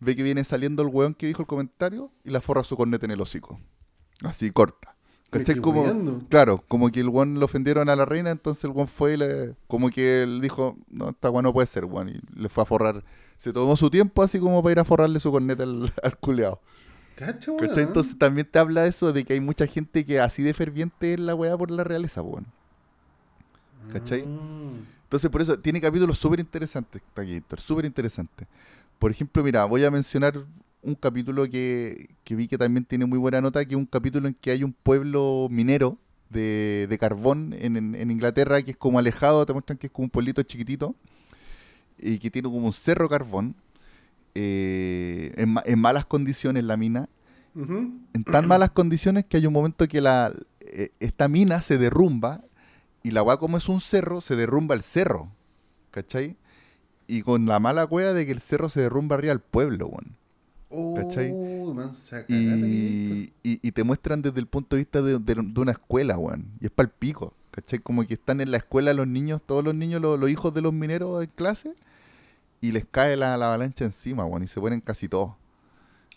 [0.00, 3.06] ve que viene saliendo el weón que dijo el comentario y la forra su corneta
[3.06, 3.60] en el hocico.
[4.22, 4.96] Así corta.
[5.30, 5.56] ¿Cachai?
[5.56, 9.14] Como, claro, como que el weón lo ofendieron a la reina, entonces el weón fue
[9.14, 12.50] y le, como que él dijo, no, esta weón no puede ser, weón, y le
[12.50, 13.02] fue a forrar.
[13.38, 16.60] Se tomó su tiempo así como para ir a forrarle su corneta al, al culeado.
[17.14, 17.84] ¿Cachai?
[17.84, 21.20] Entonces también te habla eso de que hay mucha gente que así de ferviente es
[21.20, 22.46] la weá por la realeza, weón.
[23.90, 24.24] ¿Cachai?
[24.26, 24.70] Ah.
[25.12, 27.02] Entonces, por eso tiene capítulos súper interesantes,
[27.58, 28.48] súper interesantes.
[28.98, 30.42] Por ejemplo, mira, voy a mencionar
[30.80, 34.32] un capítulo que, vi que también tiene muy buena nota, que es un capítulo en
[34.32, 35.98] que hay un pueblo minero
[36.30, 40.42] de, carbón en, Inglaterra que es como alejado, te muestran que es como un pueblito
[40.44, 40.94] chiquitito
[41.98, 43.54] y que tiene como un cerro carbón
[44.34, 47.10] eh, en, malas condiciones la mina.
[47.54, 52.40] En tan malas condiciones que hay un momento que la, eh, esta mina se derrumba
[53.02, 55.32] y la weá, como es un cerro, se derrumba el cerro.
[55.90, 56.36] ¿Cachai?
[57.06, 60.16] Y con la mala cueva de que el cerro se derrumba arriba al pueblo, weón.
[60.96, 61.30] ¿Cachai?
[61.34, 61.74] Oh,
[62.28, 66.52] y, y, te muestran desde el punto de vista de, una escuela, weón.
[66.60, 67.34] Y es para el pico.
[67.50, 67.80] ¿Cachai?
[67.80, 70.72] Como que están en la escuela los niños, todos los niños, los, hijos de los
[70.72, 71.74] mineros en clase,
[72.62, 75.34] y les cae la, avalancha encima, weón, y se ponen casi todos.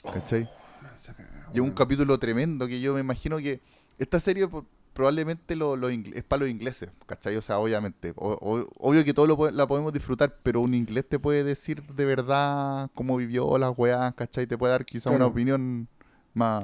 [0.03, 0.43] ¿Cachai?
[0.43, 3.59] Oh, y es un capítulo tremendo que yo me imagino que
[3.97, 4.47] esta serie
[4.95, 7.35] probablemente lo, lo es para los ingleses, ¿cachai?
[7.35, 8.13] O sea, obviamente.
[8.15, 12.89] obvio que todo lo, la podemos disfrutar, pero un inglés te puede decir de verdad
[12.95, 14.47] cómo vivió las weas, ¿cachai?
[14.47, 15.89] Te puede dar quizá una opinión
[16.33, 16.63] más,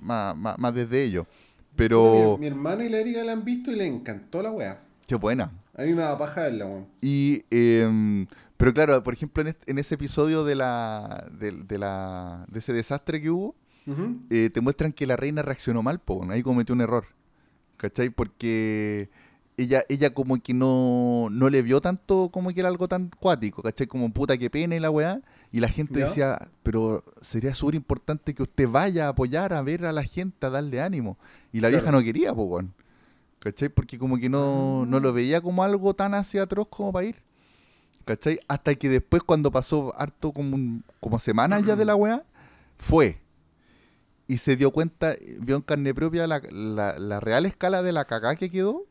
[0.00, 1.26] más, más, desde ello.
[1.74, 2.38] Pero...
[2.38, 4.80] Mi, hermana y la Erika la han visto y le encantó la wea.
[5.06, 5.50] Qué buena.
[5.76, 6.86] A mí me da paja verla, weón.
[7.00, 7.44] Y...
[7.50, 8.24] Eh,
[8.56, 13.28] pero claro, por ejemplo, en, ese episodio de la, de, la de ese desastre que
[13.28, 13.56] hubo,
[14.30, 17.06] eh, te muestran que la reina reaccionó mal, po, ahí cometió un error.
[17.82, 18.10] ¿Cachai?
[18.10, 19.10] Porque
[19.56, 23.60] ella, ella como que no, no le vio tanto como que era algo tan cuático,
[23.60, 23.88] ¿cachai?
[23.88, 25.20] Como puta que pena y la weá.
[25.50, 29.84] Y la gente decía, pero sería súper importante que usted vaya a apoyar, a ver
[29.84, 31.18] a la gente, a darle ánimo.
[31.52, 32.62] Y la vieja no quería, po,
[33.40, 33.68] ¿cachai?
[33.68, 37.16] Porque como que no, no lo veía como algo tan hacia atroz como para ir.
[38.04, 38.38] ¿Cachai?
[38.46, 42.22] Hasta que después, cuando pasó harto como, como semanas ya de la weá,
[42.76, 43.21] fue.
[44.32, 48.34] Y se dio cuenta, vio en carne propia la, la, real escala de la cagá
[48.34, 48.86] que quedó.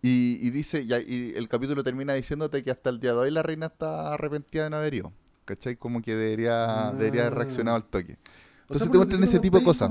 [0.00, 3.66] Y, dice, y el capítulo termina diciéndote que hasta el día de hoy la reina
[3.66, 5.12] está arrepentida de no haber ido.
[5.44, 5.76] ¿Cachai?
[5.76, 8.16] Como que debería, debería haber reaccionado al toque.
[8.62, 9.90] Entonces te muestran ese tipo de cosas.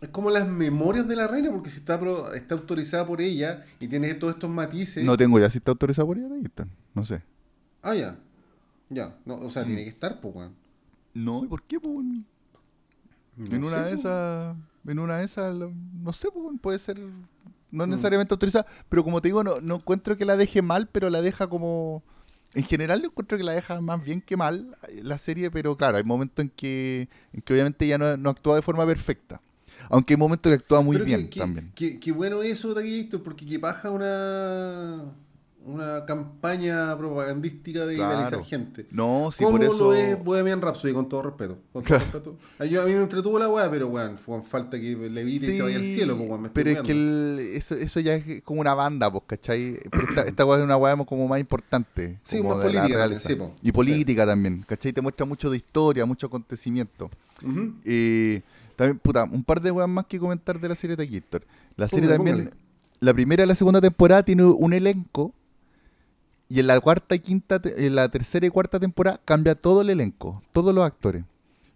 [0.00, 2.00] Es como las memorias de la reina, porque si está,
[2.36, 5.02] está autorizada por ella y tiene todos estos matices.
[5.02, 6.28] No tengo ya si está autorizada por ella,
[6.94, 7.20] no sé.
[7.82, 8.16] Ah, ya.
[8.90, 9.16] Ya.
[9.24, 9.84] No, o sea, tiene mm.
[9.84, 10.54] que estar, pues, weón.
[11.14, 11.96] No, ¿y por qué, pues?
[13.38, 14.56] En una de esas.
[14.86, 16.98] En una de esas, no sé, pues, puede ser.
[17.70, 17.90] No mm.
[17.90, 21.20] necesariamente autorizada, pero como te digo, no, no encuentro que la deje mal, pero la
[21.22, 22.02] deja como.
[22.54, 25.98] En general, yo encuentro que la deja más bien que mal la serie, pero claro,
[25.98, 29.42] hay momentos en que, en que obviamente no, no actúa de forma perfecta.
[29.90, 31.72] Aunque hay momentos que actúa muy bien también.
[31.74, 35.12] Qué bueno eso, Taquillito, porque que baja una
[35.64, 38.86] una campaña propagandística de idealizar gente.
[38.90, 39.78] No, sí, por eso...
[39.78, 41.58] lo es Bohemian Rhapsody, con todo respeto?
[41.72, 42.36] Con todo respeto.
[42.58, 45.62] A, yo, a mí me entretuvo la weá, pero weón, falta que levite y se
[45.62, 49.10] vaya al cielo, pues, weón, Pero es que eso, eso, ya es como una banda,
[49.10, 49.78] pues, ¿cachai?
[49.90, 52.18] Pero esta, esta weá es una weá como más importante.
[52.22, 53.08] Sí, más política.
[53.18, 54.92] Sí, y política también, ¿cachai?
[54.92, 57.10] Te muestra mucho de historia, mucho acontecimiento.
[57.84, 58.40] y
[58.76, 61.44] también, puta, un par de weas más que comentar de la serie de Takistor.
[61.76, 62.52] La serie también,
[63.00, 65.34] la primera y la segunda temporada tiene un elenco
[66.48, 69.90] y en la cuarta y quinta, en la tercera y cuarta temporada cambia todo el
[69.90, 71.24] elenco, todos los actores.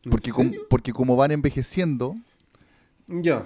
[0.09, 2.17] Porque, como, porque como van envejeciendo,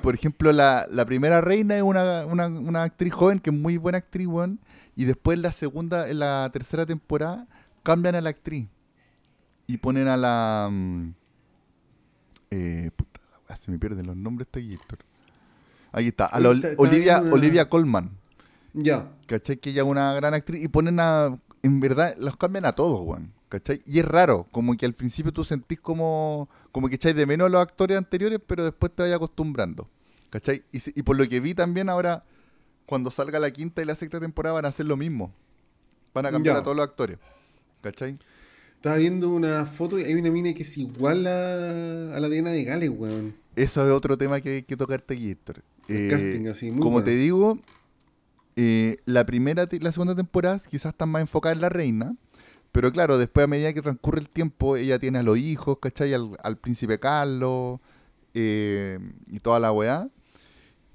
[0.03, 4.29] por ejemplo, la, primera reina es una, actriz joven, que es muy buena actriz,
[4.95, 7.47] y después en la segunda, en la tercera temporada,
[7.83, 8.69] cambian a la actriz.
[9.67, 10.69] Y ponen a la...
[10.71, 11.15] Mm,
[12.51, 13.21] eh, puta,
[13.57, 14.79] se me pierden los nombres de aquí,
[15.93, 16.39] Ahí está, a
[16.77, 18.11] Olivia, Olivia Colman.
[18.77, 19.11] Ya.
[19.27, 19.57] ¿Cachai?
[19.57, 21.39] Que ella es una gran actriz y ponen a.
[21.63, 23.33] En verdad, los cambian a todos, weón.
[23.49, 23.81] ¿Cachai?
[23.87, 27.47] Y es raro, como que al principio tú sentís como, como que echáis de menos
[27.47, 29.89] a los actores anteriores, pero después te vayas acostumbrando.
[30.31, 30.63] ¿Cachai?
[30.73, 32.25] Y, por lo que vi también ahora,
[32.85, 35.33] cuando salga la quinta y la sexta temporada van a hacer lo mismo.
[36.13, 37.19] Van a cambiar a todos los actores.
[37.81, 38.19] ¿Cachai?
[38.75, 42.51] Estaba viendo una foto y hay una mina que es igual a, a la Diana
[42.51, 43.35] de Gales, weón.
[43.55, 45.63] Eso es otro tema que hay que tocarte aquí, Héctor.
[45.89, 47.59] El casting así, muy Como te digo,
[48.57, 52.17] eh, la primera y la segunda temporada quizás están más enfocadas en la reina,
[52.73, 56.15] pero claro, después a medida que transcurre el tiempo, ella tiene a los hijos, ¿cachai?
[56.15, 57.81] Al, príncipe Carlos
[58.35, 58.99] eh,
[59.29, 60.09] y toda la weá.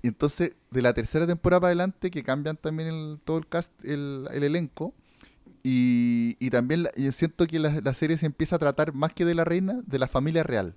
[0.02, 4.28] Y entonces, de la tercera temporada para adelante, que cambian también todo el cast, el,
[4.32, 4.94] elenco,
[5.64, 9.36] y, también yo siento que la, la, serie se empieza a tratar más que de
[9.36, 10.76] la reina, de la familia real.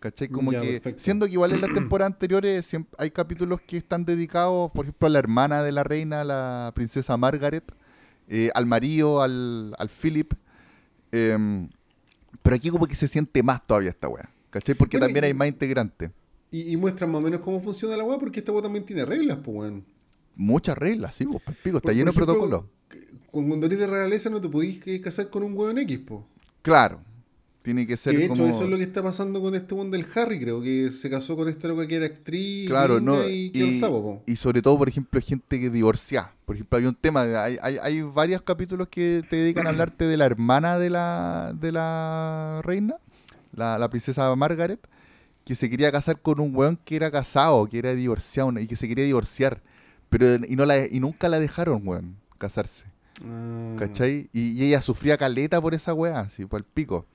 [0.00, 0.28] ¿Cachai?
[0.28, 4.84] Como que, siendo que igual en las temporadas anteriores hay capítulos que están dedicados, por
[4.84, 7.64] ejemplo, a la hermana de la reina, la princesa Margaret,
[8.28, 10.34] eh, al marido, al, al Philip.
[11.10, 11.68] Em,
[12.42, 14.74] pero aquí como que se siente más todavía esta weá, ¿cachai?
[14.74, 16.10] Porque también hay más integrantes.
[16.50, 19.38] Y, muestran más o menos cómo funciona la weá, porque esta weá también tiene reglas,
[19.44, 19.84] pues weón.
[20.36, 22.64] Muchas reglas, sí, pues, pico, está lleno de protocolos.
[23.30, 26.22] Cuando eres de realeza no te podís casar con un weón X, pues.
[26.62, 27.00] Claro,
[27.62, 28.16] tiene que ser.
[28.16, 30.90] de hecho, eso es lo que está pasando con este mundo del Harry, creo que
[30.90, 34.88] se casó con esta loca que era actriz claro, no, y, y, sobre todo, por
[34.88, 36.30] ejemplo, gente que divorcia.
[36.44, 40.04] Por ejemplo, hay un tema, hay, hay, hay, varios capítulos que te dedican a hablarte
[40.04, 42.96] de la hermana de la, de la reina,
[43.52, 44.80] la, la princesa Margaret,
[45.44, 48.76] que se quería casar con un weón que era casado, que era divorciado y que
[48.76, 49.62] se quería divorciar.
[50.08, 52.86] Pero y no la, y nunca la dejaron, weón, casarse.
[53.24, 53.76] Ah.
[53.78, 54.28] ¿Cachai?
[54.32, 57.06] Y, ella sufría caleta por esa weá, así, por el pico.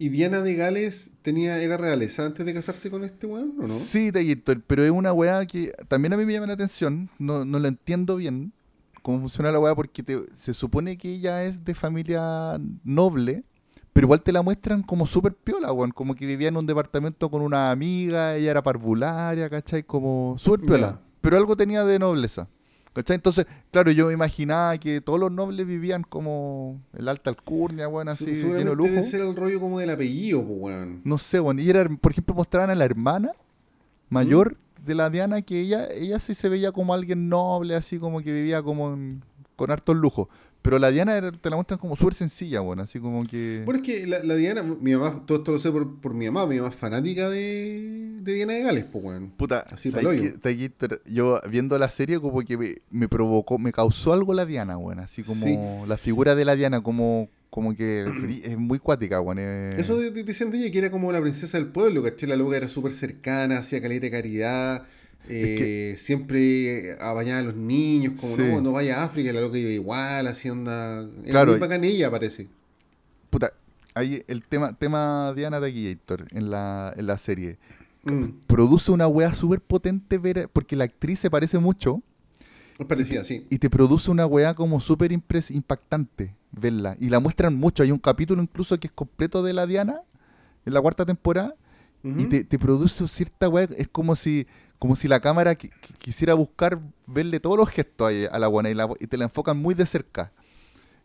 [0.00, 3.68] ¿Y Diana de Gales tenía, era realeza antes de casarse con este weón, o no?
[3.68, 4.12] Sí,
[4.66, 7.10] pero es una weá que también a mí me llama la atención.
[7.18, 8.52] No, no la entiendo bien
[9.02, 13.42] cómo funciona la weá, porque se supone que ella es de familia noble,
[13.92, 15.90] pero igual te la muestran como súper piola, weón.
[15.90, 19.82] Como que vivía en un departamento con una amiga, ella era parvularia, ¿cachai?
[19.82, 21.00] Como súper piola.
[21.20, 22.48] pero algo tenía de nobleza.
[22.98, 23.14] ¿Cachai?
[23.16, 28.10] Entonces, claro, yo me imaginaba que todos los nobles vivían como el alta alcurnia, bueno,
[28.10, 28.88] así, lleno de lujo.
[28.90, 31.00] debe ser el rollo como del apellido, pues, weón.
[31.04, 33.32] No sé, bueno, y era, por ejemplo, mostraban a la hermana
[34.08, 34.84] mayor ¿Mm?
[34.86, 38.32] de la Diana que ella, ella sí se veía como alguien noble, así como que
[38.32, 39.22] vivía como en-
[39.56, 40.28] con hartos lujos.
[40.62, 43.62] Pero la Diana era- te la muestran como súper sencilla, bueno, así como que...
[43.64, 46.26] Bueno, es que la, la Diana, mi mamá, todo esto lo sé por, por mi
[46.26, 49.30] mamá, mi mamá es fanática de, de Diana de Gales, pues, weón.
[49.30, 49.88] Puta, Así.
[49.88, 54.34] Está aquí, ter- yo viendo la serie como que me, me provocó, me causó algo
[54.34, 55.56] la Diana, bueno, así como Sí.
[55.88, 58.04] la figura de la Diana, como, como que
[58.44, 59.40] es muy cuática, bueno.
[59.42, 59.70] eh.
[59.78, 62.28] Eso de- de- dicen de ella que era como la princesa del pueblo, ¿cachai?
[62.28, 64.86] La loca era súper cercana, hacía caleta de caridad,
[65.28, 68.42] eh, siempre apañaba a los niños, como Sí.
[68.42, 71.00] no, no vaya a África, la loca iba igual, así onda.
[71.22, 71.52] Era Claro.
[71.52, 72.48] muy bacán ella, parece.
[73.30, 73.52] Puta,
[73.94, 77.58] ahí el tema, tema Diana Taquillator en la, en la serie.
[78.04, 82.02] Mm, Produce una wea súper potente ver, porque la actriz se parece mucho
[82.78, 83.44] es parecida, sí.
[83.50, 86.96] y te produce una wea como súper impactante verla.
[87.00, 87.82] Y la muestran mucho.
[87.82, 90.00] Hay un capítulo incluso que es completo de la Diana
[90.64, 91.54] en la cuarta temporada
[92.04, 94.46] y te, te produce cierta weá, es como si,
[94.78, 98.48] como si la cámara qui- qui- quisiera buscar verle todos los gestos ahí a la
[98.48, 100.32] buena y, la- y te la enfocan muy de cerca.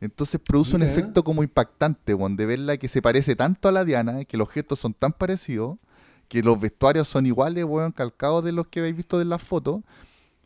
[0.02, 3.86] Entonces produce un efecto como impactante, weón, de verla que se parece tanto a la
[3.86, 5.78] Diana, que los gestos son tan parecidos,
[6.28, 9.82] que los vestuarios son iguales, weón, calcados de los que habéis visto en las fotos,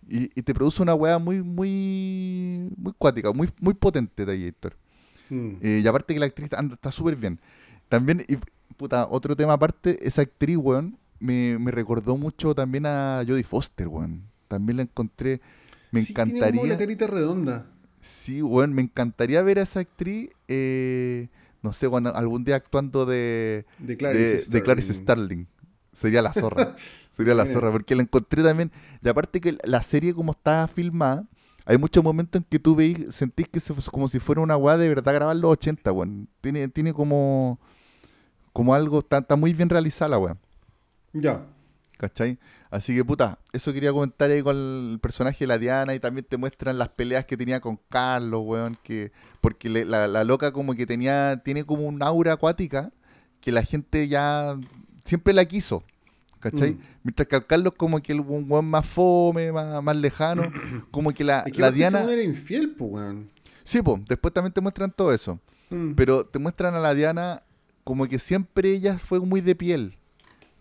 [0.07, 4.77] y, y te produce una weá muy, muy, muy cuática, muy, muy potente de Héctor.
[5.29, 5.49] Mm.
[5.61, 7.39] Eh, y aparte que la actriz anda- está súper bien.
[7.89, 8.37] También, y,
[8.77, 13.87] puta, otro tema aparte, esa actriz, weón, me, me recordó mucho también a Jodie Foster,
[13.87, 14.23] weón.
[14.47, 15.41] También la encontré,
[15.91, 16.73] me Sí, Tiene como encantaría.
[16.73, 17.65] la carita redonda.
[18.01, 21.27] Sí, weón, me encantaría ver a esa actriz, eh,
[21.61, 24.63] no sé, weón, algún día actuando de, De Clarice de, de Starling.
[24.63, 25.47] Clarice Starling.
[25.93, 26.75] Sería la zorra.
[27.11, 28.71] Sería la zorra, porque la encontré también.
[29.01, 31.25] Y aparte que la serie como está filmada,
[31.65, 34.77] hay muchos momentos en que tú veis, sentís que es como si fuera una weá
[34.77, 36.29] de verdad grabar los 80, weón.
[36.41, 37.59] Tiene, tiene como,
[38.53, 40.37] como algo, está, está muy bien realizada la weá.
[41.21, 41.45] Ya.
[41.97, 42.37] ¿Cachai?
[42.69, 46.25] Así que puta, eso quería comentar ahí con el personaje de la Diana y también
[46.29, 49.11] te muestran las peleas que tenía con Carlos, weón, que
[49.41, 52.91] porque le- la, la loca como que tenía, tiene como un aura acuática
[53.41, 54.59] que la gente ya
[55.05, 55.83] siempre la quiso,
[56.39, 56.73] ¿cachai?
[56.73, 56.79] Mm.
[57.03, 60.43] Mientras que al Carlos como que el un weón más fome, más, más lejano,
[60.91, 62.03] como que la, Es que la Diana...
[62.03, 63.31] era infiel, pues, weón.
[63.63, 65.39] Sí, pues, después también te muestran todo eso.
[65.71, 65.93] Mm.
[65.93, 67.41] Pero te muestran a la Diana
[67.83, 69.97] como que siempre ella fue muy de piel.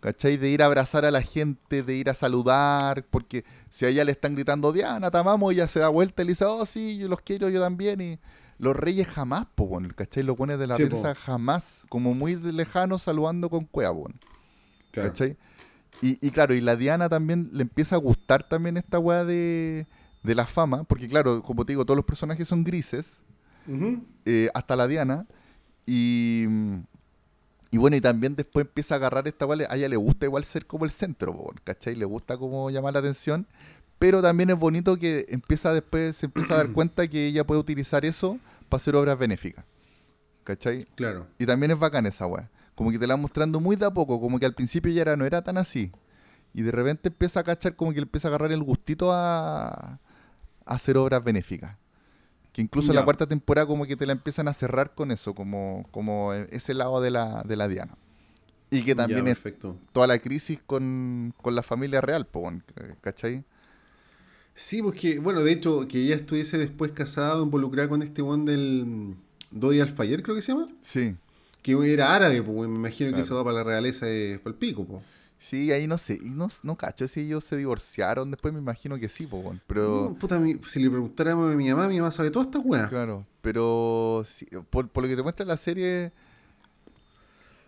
[0.00, 0.36] ¿Cachai?
[0.36, 4.04] De ir a abrazar a la gente, de ir a saludar, porque si a ella
[4.04, 6.98] le están gritando, Diana, te amamos, ella se da vuelta y le dice, oh, sí,
[6.98, 8.00] yo los quiero, yo también.
[8.00, 8.18] Y
[8.58, 10.22] los reyes jamás, po, bueno, ¿cachai?
[10.22, 11.02] Los pones de la Sí, po.
[11.14, 14.14] jamás, como muy de lejano saludando con cueva, bueno,
[14.92, 15.08] Claro.
[15.10, 15.36] ¿cachai?
[16.02, 19.86] Y, y claro, y la Diana también le empieza a gustar también esta weá de,
[20.22, 23.22] de la fama, porque claro, como te digo, todos los personajes son grises,
[23.66, 24.04] Ujú.
[24.26, 25.26] eh, hasta la Diana.
[25.86, 26.46] Y,
[27.70, 29.66] y bueno, y también después empieza a agarrar esta weá.
[29.70, 31.94] A ella le gusta igual ser como el centro, ¿cachai?
[31.96, 33.46] Le gusta como llamar la atención.
[33.98, 37.60] Pero también es bonito que empieza después, se empieza a dar cuenta que ella puede
[37.60, 38.38] utilizar eso
[38.68, 39.64] para hacer obras benéficas.
[40.44, 40.86] ¿Cachai?
[40.94, 41.26] Claro.
[41.38, 42.48] Y también es bacán esa weá.
[42.74, 45.16] Como que te la mostrando muy de a poco, como que al principio ya era,
[45.16, 45.90] no era tan así.
[46.52, 49.98] Y de repente empieza a cachar como que empieza a agarrar el gustito a, a
[50.64, 51.76] hacer obras benéficas.
[52.56, 55.34] Que incluso en la cuarta temporada como que te la empiezan a cerrar con eso,
[55.34, 57.98] como, como ese lado de la, de la Diana.
[58.70, 59.54] Y que también ya, es
[59.92, 62.26] toda la crisis con, con la familia real,
[63.02, 63.44] ¿cachai?
[64.54, 68.50] Sí, porque, bueno, de hecho, que ella estuviese después casada o involucrada con este one
[68.50, 69.16] del
[69.50, 70.68] Dodi Alfayet, creo que se llama.
[70.80, 71.14] Sí.
[71.60, 74.58] Que era árabe, pues, me imagino que eso va para la realeza es para el
[74.58, 75.02] pico, pues.
[75.38, 78.98] Sí, ahí no sé, y no, no cacho si ellos se divorciaron, después me imagino
[78.98, 80.10] que sí, po, pero...
[80.10, 82.88] Mm, puta, mi- si le preguntáramos a mi mamá, mi mamá sabe toda esta weá.
[82.88, 86.10] Claro, pero sí, por, por lo que te muestra la serie,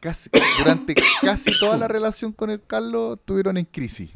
[0.01, 4.11] casi, durante casi toda la relación con el Carlos estuvieron en crisis.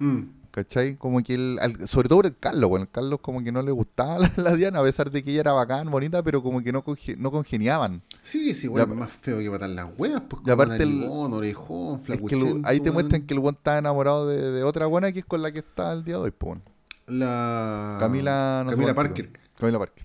[0.00, 0.22] Mm.
[0.54, 0.94] ¿Cachai?
[0.96, 3.60] Como que el, al- sobre todo por el Carlos, bueno, el Carlos como que no
[3.60, 6.62] le gustaba la, la Diana, a pesar de que ella era bacán, bonita, pero como
[6.62, 8.02] que no, conge- no congeniaban.
[8.22, 11.32] Sí, sí, bueno, Ya, más feo que matar las weas, pues y aparte el- narigón,
[11.32, 14.62] orejón, Es que flacuchento, el- ahí te muestran que el buen está enamorado de, de
[14.62, 16.62] otra buena que es con la que está el día de hoy, weón.
[17.08, 17.96] La...
[17.98, 19.30] Camila, no Camila Parker.
[19.58, 20.04] Camila Parker.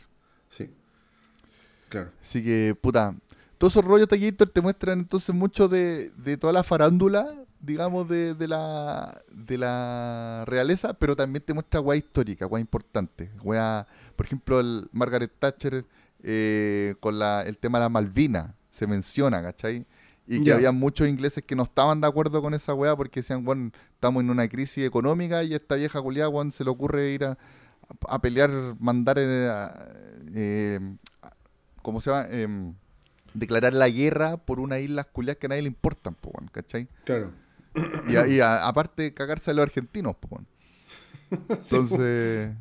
[0.50, 0.70] Sí.
[1.90, 2.10] Claro.
[2.24, 3.16] Así que, puta,
[3.60, 8.36] todos esos rollos Taquillator te muestran entonces mucho de, de toda la farándula, digamos, de,
[8.36, 13.32] de la de la realeza, pero también te muestra weá histórica, weá importante.
[13.44, 15.86] Weá, por ejemplo, el Margaret Thatcher
[16.22, 19.86] eh, con la, el tema de la Malvina, se menciona, ¿cachai?
[20.28, 23.44] Y que había muchos ingleses que no estaban de acuerdo con esa weá porque decían,
[23.44, 27.24] bueno, estamos en una crisis económica y esta vieja culiada, weón, se le ocurre ir
[27.24, 27.38] a,
[28.08, 29.52] a pelear, mandar, eh,
[30.36, 30.80] eh
[31.82, 32.28] ¿cómo se llama?
[32.30, 32.76] Em,
[33.34, 36.88] declarar la guerra por una isla culiadas que a nadie le importan, po, ¿cachai?
[37.06, 37.32] Claro.
[38.08, 40.42] Y, aparte cagarse a los argentinos, po,
[41.50, 42.56] Entonces,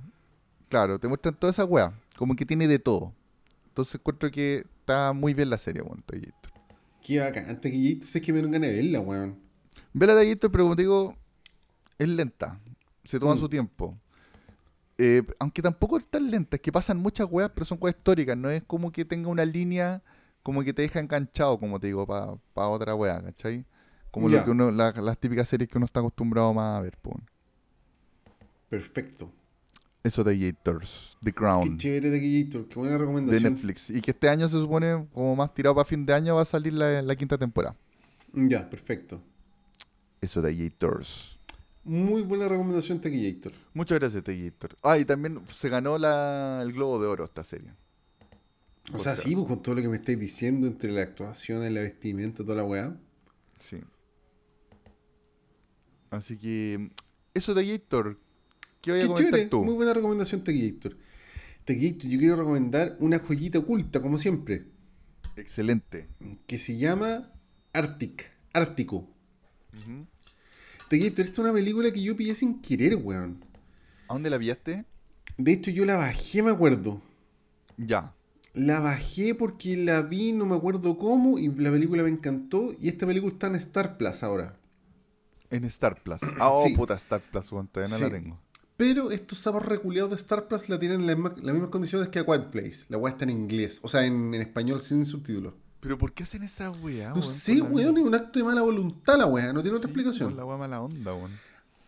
[0.68, 3.14] claro, te muestran toda esa weá, como que tiene de todo.
[3.68, 6.04] Entonces encuentro que está muy bien la serie, weón.
[7.02, 9.38] Qué bacán, Taquillator, sé que me dieron ganas de verla, weón.
[9.92, 11.16] Vela Taquillator, pero como te digo,
[11.96, 12.60] es lenta,
[13.04, 13.38] se toma mm.
[13.38, 13.98] su tiempo.
[14.98, 18.36] Eh, aunque tampoco es tan lenta, es que pasan muchas weas, pero son weas históricas,
[18.36, 20.02] no es como que tenga una línea
[20.42, 23.64] como que te deja enganchado, como te digo, para pa otra wea, ¿cachai?
[24.10, 26.98] Como lo que uno, las típicas series que uno está acostumbrado más a ver.
[28.68, 29.32] Perfecto.
[30.02, 31.70] Eso de Gators, The Crown.
[31.70, 33.42] Qué chévere de Gators, qué buena recomendación.
[33.42, 33.90] De Netflix.
[33.90, 36.46] Y que este año se supone, como más tirado para fin de año, va a
[36.46, 37.76] salir la, la quinta temporada.
[38.32, 39.20] Ya, perfecto.
[40.20, 41.38] Eso de Gators.
[41.84, 43.52] Muy buena recomendación, Tequillator.
[43.72, 44.76] Muchas gracias, Tequillator.
[44.82, 47.72] Ah, y también se ganó la, el Globo de Oro esta serie.
[48.92, 51.80] O, sea, sí, pues, con todo lo que me estáis diciendo entre la actuación, la
[51.80, 52.96] vestimenta, toda la weá.
[53.58, 53.80] Sí.
[56.10, 56.90] Así que,
[57.34, 58.18] eso, Tequillator.
[58.80, 59.64] ¿Qué voy a comentar tú?
[59.64, 60.96] Muy buena recomendación, Tequillator.
[61.64, 64.66] Tequillator, yo quiero recomendar una joyita oculta, como siempre.
[65.36, 66.08] Excelente.
[66.46, 67.32] Que se llama
[67.72, 68.30] Arctic.
[68.52, 69.08] Ártico.
[70.90, 73.44] Esta es una película que yo pillé sin querer, weón.
[74.08, 74.86] ¿A dónde la pillaste?
[75.36, 77.02] De hecho, yo la bajé, me acuerdo.
[77.76, 78.14] Ya.
[78.54, 82.74] La bajé porque la vi, no me acuerdo cómo, y la película me encantó.
[82.80, 84.57] Y esta película está en Star Plus ahora.
[85.50, 86.18] En Star Plus.
[86.40, 88.38] Ah, oh, puta, Star Plus, weón, todavía no la tengo.
[88.76, 92.24] Pero estos sapos reculeados de Star Plus la tienen en las mismas condiciones que a
[92.24, 92.84] Quiet Place.
[92.88, 95.54] La weá está en inglés, o sea, en, en español sin subtítulos.
[95.80, 99.16] ¿Pero por qué hacen esa weá, No sé, weón, es un acto de mala voluntad
[99.16, 100.36] la weá, no tiene otra explicación.
[100.36, 101.32] La weá mala onda, weón.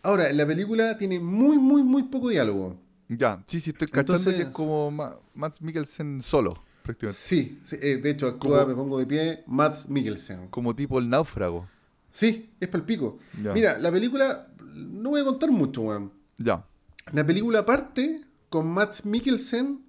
[0.02, 2.76] Ahora, la película tiene muy, muy, muy poco diálogo.
[3.08, 4.90] Ya, sí, sí, estoy cachando que es como
[5.34, 7.20] Matt Mikkelsen solo, prácticamente.
[7.20, 10.48] Sí, eh, de hecho, actúa, me pongo de pie, Matt Mikkelsen.
[10.48, 11.68] Como tipo el náufrago.
[12.10, 13.18] Sí, es palpico.
[13.32, 13.52] pico.
[13.54, 16.12] Mira, la película, no voy a contar mucho, weón.
[16.38, 16.66] Ya.
[17.12, 19.84] La película parte con Matt Mikkelsen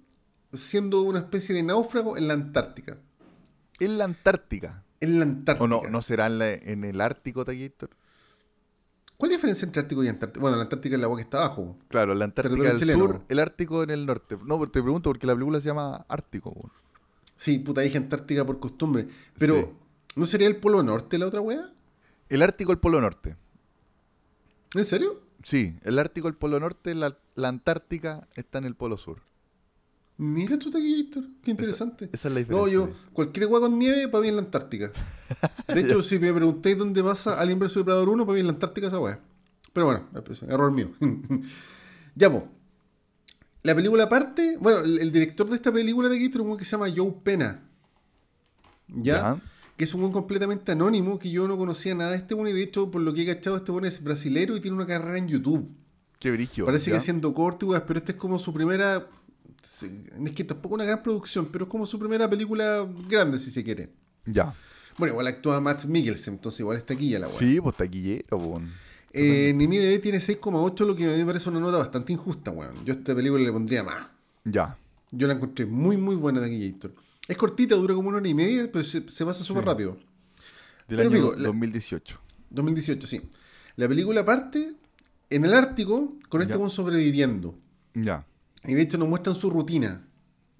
[0.52, 2.98] siendo una especie de náufrago en la Antártica
[3.84, 4.84] en la Antártica.
[5.00, 5.64] En la Antártica.
[5.64, 7.90] ¿O no, no será en, el Ártico, Taquillator?
[9.16, 10.40] ¿Cuál es la diferencia entre Ártico y Antártico?
[10.40, 11.78] Bueno, la Antártica es el agua que está abajo.
[11.88, 14.38] Claro, la Antártica el sur, el Ártico en el norte.
[14.44, 16.70] No, te pregunto porque la película se llama Ártico.
[17.36, 19.08] Sí, puta, dije Antártica por costumbre.
[19.38, 19.72] Pero,
[20.16, 21.72] ¿no sería el Polo Norte la otra wea?
[22.32, 23.36] El Ártico, el Polo Norte.
[24.74, 25.20] ¿En serio?
[25.42, 29.20] Sí, el Ártico, el Polo Norte, la Antártica está en el Polo Sur.
[30.16, 32.08] Mira tu taquillito, qué interesante.
[32.10, 32.78] Esa, es la diferencia.
[32.78, 34.92] No, yo, cualquier agua con nieve para mí en la Antártica.
[35.68, 38.52] De hecho, si me preguntáis dónde pasa Alien vs Depredador 1, para mí en la
[38.54, 39.20] Antártica esa weá.
[39.74, 40.08] Pero bueno,
[40.48, 40.90] error mío.
[42.14, 42.44] ya, pues.
[43.62, 46.72] La película parte, bueno, el, director de esta película de Gator es un que se
[46.72, 47.62] llama Joe Pena.
[48.88, 49.38] ¿Ya?
[49.82, 52.52] Que es un buen completamente anónimo, que yo no conocía nada de este bueno y
[52.52, 55.18] de hecho, por lo que he cachado, este bueno es brasilero y tiene una carrera
[55.18, 55.68] en YouTube.
[56.20, 56.66] Qué brillo.
[56.66, 59.08] Parece que haciendo corto, pero este es como su primera
[60.24, 63.64] es que tampoco una gran producción, pero es como su primera película grande, si se
[63.64, 63.90] quiere.
[64.24, 64.54] Ya.
[64.98, 67.36] Bueno, igual actúa Matt Mikkelsen, entonces igual está taquilla la weá.
[67.36, 68.70] Sí, pues taquillero, weón.
[69.12, 72.84] Eh, mi tiene 6,8, lo que a mí me parece una nota bastante injusta, weón.
[72.84, 74.06] Yo a esta película le pondría más.
[74.44, 74.78] Ya.
[75.10, 76.92] Yo la encontré muy, muy buena Taquillator.
[77.28, 79.96] Es cortita, dura como una hora y media, pero se, pasa súper rápido.
[80.88, 82.20] Del año 2018.
[82.50, 83.22] 2018, sí.
[83.76, 84.74] La película parte
[85.30, 87.58] en el Ártico con este sobreviviendo.
[87.94, 88.26] Ya.
[88.64, 90.06] Y de hecho nos muestran su rutina.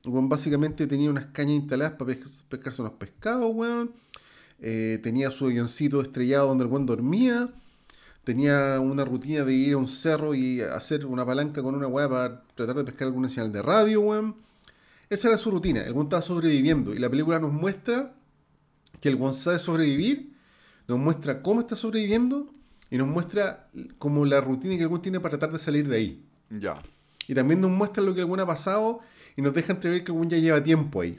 [0.04, 2.14] Juan básicamente tenía unas cañas instaladas para
[2.48, 3.92] pescarse unos pescados, weón.
[4.60, 7.50] Eh, tenía su avioncito estrellado donde el weón dormía.
[8.24, 12.08] Tenía una rutina de ir a un cerro y hacer una palanca con una weá
[12.08, 14.36] para tratar de pescar alguna señal de radio, weón.
[15.12, 15.82] Esa era su rutina.
[15.82, 16.94] El weón estaba sobreviviendo.
[16.94, 18.14] Y la película nos muestra
[18.98, 20.32] que el weón sabe sobrevivir.
[20.88, 22.50] Nos muestra cómo está sobreviviendo.
[22.90, 25.96] Y nos muestra como la rutina que el weón tiene para tratar de salir de
[25.96, 26.26] ahí.
[26.48, 26.82] Ya.
[27.28, 29.00] Y también nos muestran lo que algún ha pasado
[29.36, 31.18] y nos deja entrever que algún ya lleva tiempo ahí.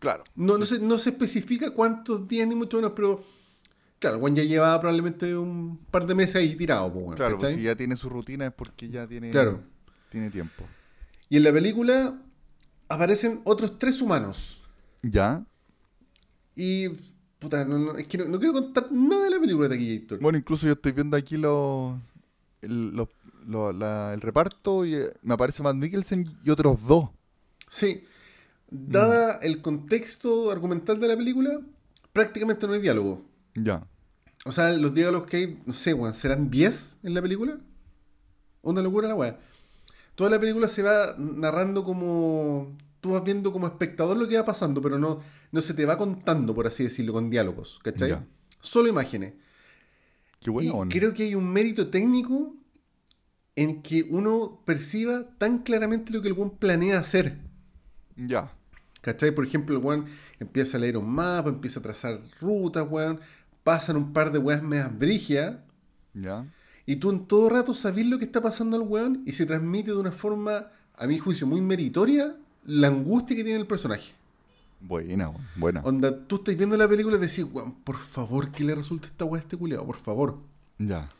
[0.00, 0.22] Claro.
[0.34, 3.24] No, no, se, no se especifica cuántos días ni mucho menos, pero
[3.98, 6.92] claro, Juan ya lleva probablemente un par de meses ahí tirado.
[6.92, 9.62] Pues, claro, pues si ya tiene su rutina es porque ya tiene, claro.
[10.10, 10.64] tiene tiempo.
[11.30, 12.18] Y en la película
[12.90, 14.60] aparecen otros tres humanos.
[15.02, 15.46] ¿Ya?
[16.54, 16.88] Y
[17.38, 20.20] puta, no, es que no, quiero contar nada de la película de aquí, Héctor.
[20.20, 21.94] Bueno, incluso yo estoy viendo aquí los,
[22.60, 23.08] los
[23.46, 27.08] el reparto y eh, me aparece Matt Mikkelsen y otros dos.
[27.70, 28.04] Sí.
[28.70, 31.60] Dada el contexto argumental de la película,
[32.12, 33.24] prácticamente no hay diálogo.
[33.54, 33.86] Ya.
[34.44, 37.58] O sea, los diálogos que hay, no sé, weón, ¿serán 10 en la película?
[38.62, 39.38] Una locura la weá.
[40.20, 42.76] Toda la película se va narrando como.
[43.00, 45.96] Tú vas viendo como espectador lo que va pasando, pero no, no se te va
[45.96, 48.10] contando, por así decirlo, con diálogos, ¿cachai?
[48.10, 48.26] Ya.
[48.60, 49.32] Solo imágenes.
[50.38, 52.54] Qué bueno, y creo que hay un mérito técnico
[53.56, 57.38] en que uno perciba tan claramente lo que el buen planea hacer.
[58.14, 58.52] Ya.
[59.00, 59.30] ¿Cachai?
[59.30, 60.04] Por ejemplo, el weón
[60.38, 63.20] empieza a leer un mapa, empieza a trazar rutas, weón.
[63.64, 65.56] Pasan un par de weas medias brigias.
[66.12, 66.44] Ya.
[66.86, 69.90] Y tú en todo rato sabes lo que está pasando al weón y se transmite
[69.90, 74.12] de una forma, a mi juicio, muy meritoria la angustia que tiene el personaje.
[74.80, 75.30] Buena.
[75.56, 75.82] Buena.
[75.82, 79.24] Onda, tú estás viendo la película y decís, weón, por favor que le resulte esta
[79.24, 80.38] weá a este culiao, por favor.
[80.78, 81.10] Ya.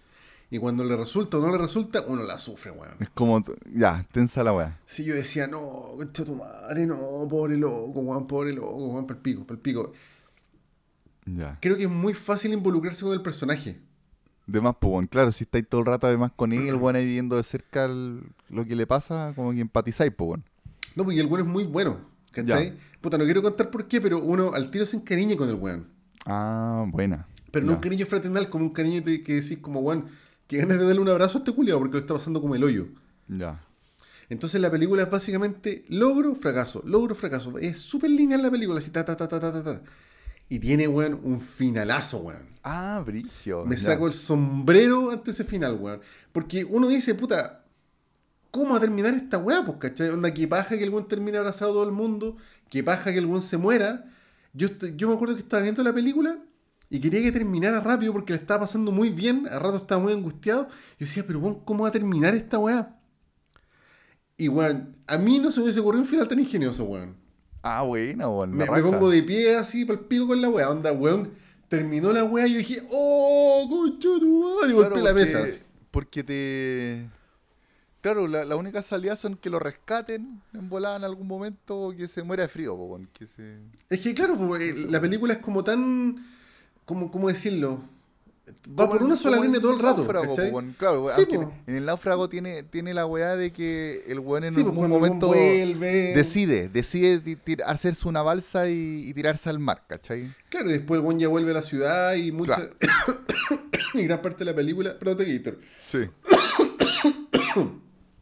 [0.51, 2.97] Y cuando le resulta o no le resulta, uno la sufre, weón.
[2.99, 3.43] Es como.
[3.73, 4.81] Ya, tensa la weá.
[4.87, 5.61] Si yo decía, no,
[5.97, 6.97] concha tu madre, no,
[7.29, 9.93] pobre loco, weón, pobre loco, weón, pa'l pico, pa'l pico.
[11.27, 11.59] Ya.
[11.61, 13.79] Creo que es muy fácil involucrarse con el personaje.
[14.51, 15.09] De más, pues.
[15.09, 18.23] Claro, si estáis todo el rato además con él, weón, ahí viendo de cerca el-
[18.49, 20.45] lo que le pasa, como que empatizáis, pues, weón.
[20.97, 22.01] No, porque el weón es muy bueno,
[22.33, 22.77] ¿cachai?
[23.01, 25.87] Puta, no quiero contar por qué, pero uno al tiro se encariña con el weón.
[26.27, 27.27] Ah, buena.
[27.53, 27.77] Pero no Ya.
[27.77, 30.07] un cariño fraternal, como un cariño que decís como, weón,
[30.49, 32.65] que ganas de darle un abrazo a este culiao porque lo está pasando como el
[32.65, 32.89] hoyo.
[33.29, 33.61] Ya.
[34.29, 37.57] Entonces la película es básicamente logro, fracaso, logro, fracaso.
[37.59, 39.83] Es súper lineal la película, así ta, ta, ta, ta, ta, ta.
[40.51, 42.51] Y tiene, weón, un finalazo, weón.
[42.65, 43.65] Ah, brigio.
[43.65, 46.01] Me saco el sombrero ante ese final, weón.
[46.33, 47.65] Porque uno dice, puta,
[48.51, 49.65] ¿cómo va a terminar esta weá?
[49.65, 50.09] Pues, ¿cachai?
[50.09, 52.37] Onda, que paja que el weón termine abrazado a todo el mundo,
[52.69, 54.13] que paja que el weón se muera.
[54.53, 56.37] Yo, yo me acuerdo que estaba viendo la película
[56.91, 60.13] y quería que terminara rápido porque le estaba pasando muy bien, a rato estaba muy
[60.13, 60.65] angustiado.
[60.99, 62.99] Yo decía, pero weón, ¿cómo va a terminar esta weá?
[64.37, 67.20] Y weón, a mí no se me hubiese ocurrido un final tan ingenioso, weón.
[67.63, 68.57] Ah, buena, weón.
[68.57, 70.71] Me, me pongo de pie así para el pico con la weá.
[70.71, 71.31] Onda, weón,
[71.69, 74.73] terminó la weá y yo dije, ¡Oh, concha tu madre!
[74.73, 75.43] Y Claro, golpeé la mesa.
[75.43, 75.61] así.
[75.91, 77.09] Porque te.
[78.01, 81.95] Claro, la, la única salida son que lo rescaten en volada en algún momento o
[81.95, 83.59] que se muera de frío, po, weón, que se...
[83.91, 86.17] Es que claro, pues, eh, la película es como tan.
[86.87, 87.83] ¿Cómo, cómo decirlo?
[88.79, 89.99] Va por una sola línea todo el rato.
[89.99, 90.51] náufrago, ¿cachai?
[90.51, 90.75] po, weón.
[90.79, 91.53] Claro, Sí, aunque po.
[91.67, 94.91] en el náufrago tiene, tiene la weá de que el weón en Sí, algún weón
[94.91, 96.15] momento vuelve.
[96.15, 100.35] decide, decide tir- hacerse una balsa y, y tirarse al mar, ¿cachai?
[100.49, 102.55] Claro, y después el buen ya vuelve a la ciudad y mucha.
[102.57, 102.75] Claro.
[103.95, 104.99] y gran parte de la película.
[104.99, 105.59] Perdón, Gator.
[105.87, 105.99] Sí.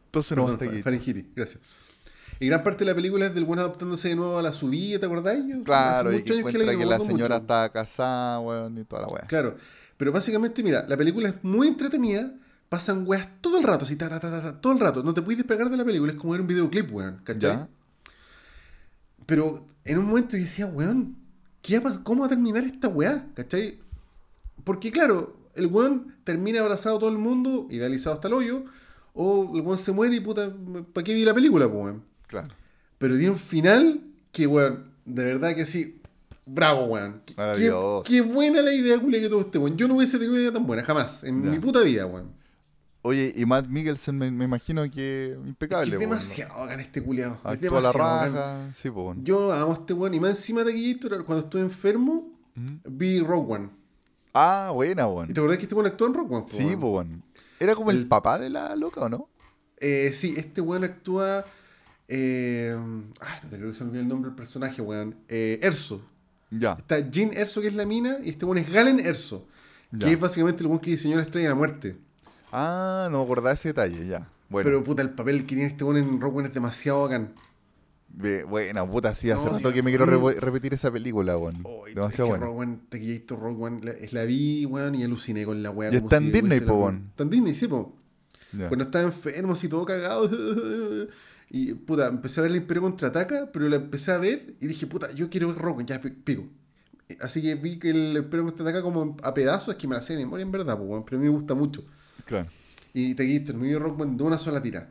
[0.07, 1.61] Entonces no Perdón, faringitis, gracias.
[2.41, 4.99] Y gran parte de la película es del buen adaptándose de nuevo a la subida,
[5.01, 5.45] ¿te acordáis?
[5.65, 7.43] Claro, hace y que encuentra la que la señora mucho.
[7.43, 9.23] estaba casada, weón, y toda la weá.
[9.27, 9.57] Claro,
[9.99, 12.33] pero básicamente, mira, la película es muy entretenida,
[12.71, 15.13] pasan weas todo el rato, así, ta, ta, ta, ta, ta, todo el rato, no
[15.13, 17.51] te puedes despegar de la película, es como ver un videoclip, weón, ¿cachai?
[17.51, 17.69] ¿Ya?
[19.27, 21.17] Pero en un momento yo decía, weón,
[21.63, 23.27] ¿qué va a pas- ¿cómo va a terminar esta weá?
[23.35, 23.79] ¿cachai?
[24.65, 28.65] Porque claro, el weón termina abrazado a todo el mundo, idealizado hasta el hoyo,
[29.15, 30.53] o el weón se muere y puta,
[30.93, 32.05] ¿para qué vi la película, weón?
[32.27, 32.49] Claro.
[32.99, 35.98] Pero tiene un final que, weón, de verdad que sí.
[36.51, 37.23] Bravo, weón.
[37.27, 37.35] Qué-
[38.05, 39.77] Qué, buena la idea, culia, que tuvo este weón.
[39.77, 41.23] Yo no hubiese tenido una idea tan buena, jamás.
[41.25, 41.51] En Ya.
[41.51, 42.33] mi puta vida, weón.
[43.03, 47.35] Oye, y Matt Mikkelsen me, me imagino que impecable, es demasiado bacán este culiado.
[47.37, 48.35] Es la demasiado bacán.
[48.35, 49.19] raja, sí, pues.
[49.23, 50.15] Yo amo a este weón.
[50.15, 52.33] Y más encima de Gator, cuando estuve enfermo,
[52.85, 53.71] vi Rogue One.
[54.35, 55.33] Ah, buena, ¿Y weón.
[55.33, 56.43] te acordás que este weón actuó en Rogue One?
[56.45, 57.23] po, Sí, pues, weón.
[57.61, 57.99] Era como el...
[57.99, 59.29] El- papá de la loca, ¿o no?
[59.79, 61.45] Eh, sí, este weón actúa.
[62.09, 62.75] Eh,
[63.21, 65.15] ay, no te creo que se me olvidó el nombre del personaje, weón.
[65.29, 66.03] Eh, Erso.
[66.51, 66.73] Ya.
[66.79, 69.47] Está Jean Erso, que es la mina, y este weón es Galen Erso.
[69.91, 70.11] Que Ya.
[70.13, 71.97] es básicamente el weón que diseñó la estrella de la muerte.
[72.53, 74.29] Ah, no me acordaba ese detalle, ya.
[74.49, 77.35] Bueno, Pero puta, el papel que tiene este weón en Rogue One es demasiado bacán.
[78.49, 80.39] buena, puta, sí, hace No, rato que me quiero mm.
[80.41, 81.61] repetir esa película, weón.
[81.65, 82.47] Oh, es Demasiado que buena.
[82.47, 85.93] Rogue One, Taquillator Rogue One, la, la vi, weón, y aluciné con la weá.
[85.93, 87.09] Y está en Disney, po, weón.
[87.11, 87.95] Está en Disney, sí, po.
[88.53, 88.69] Ya.
[88.69, 90.29] Cuando estaba enfermo, así todo cagado.
[91.51, 94.87] Y puta, empecé a ver el Imperio contraataca, pero la empecé a ver y dije,
[94.87, 96.47] puta, yo quiero ver Rogue ya pi- pico.
[97.21, 100.15] Así que vi que el Imperio contraataca como a pedazos, es que me la sé
[100.15, 101.85] de memoria en verdad, weón, pero a mí me gusta mucho.
[102.27, 102.49] Claro.
[102.93, 104.91] Y Taquillator me vio Rogue One de una sola tira.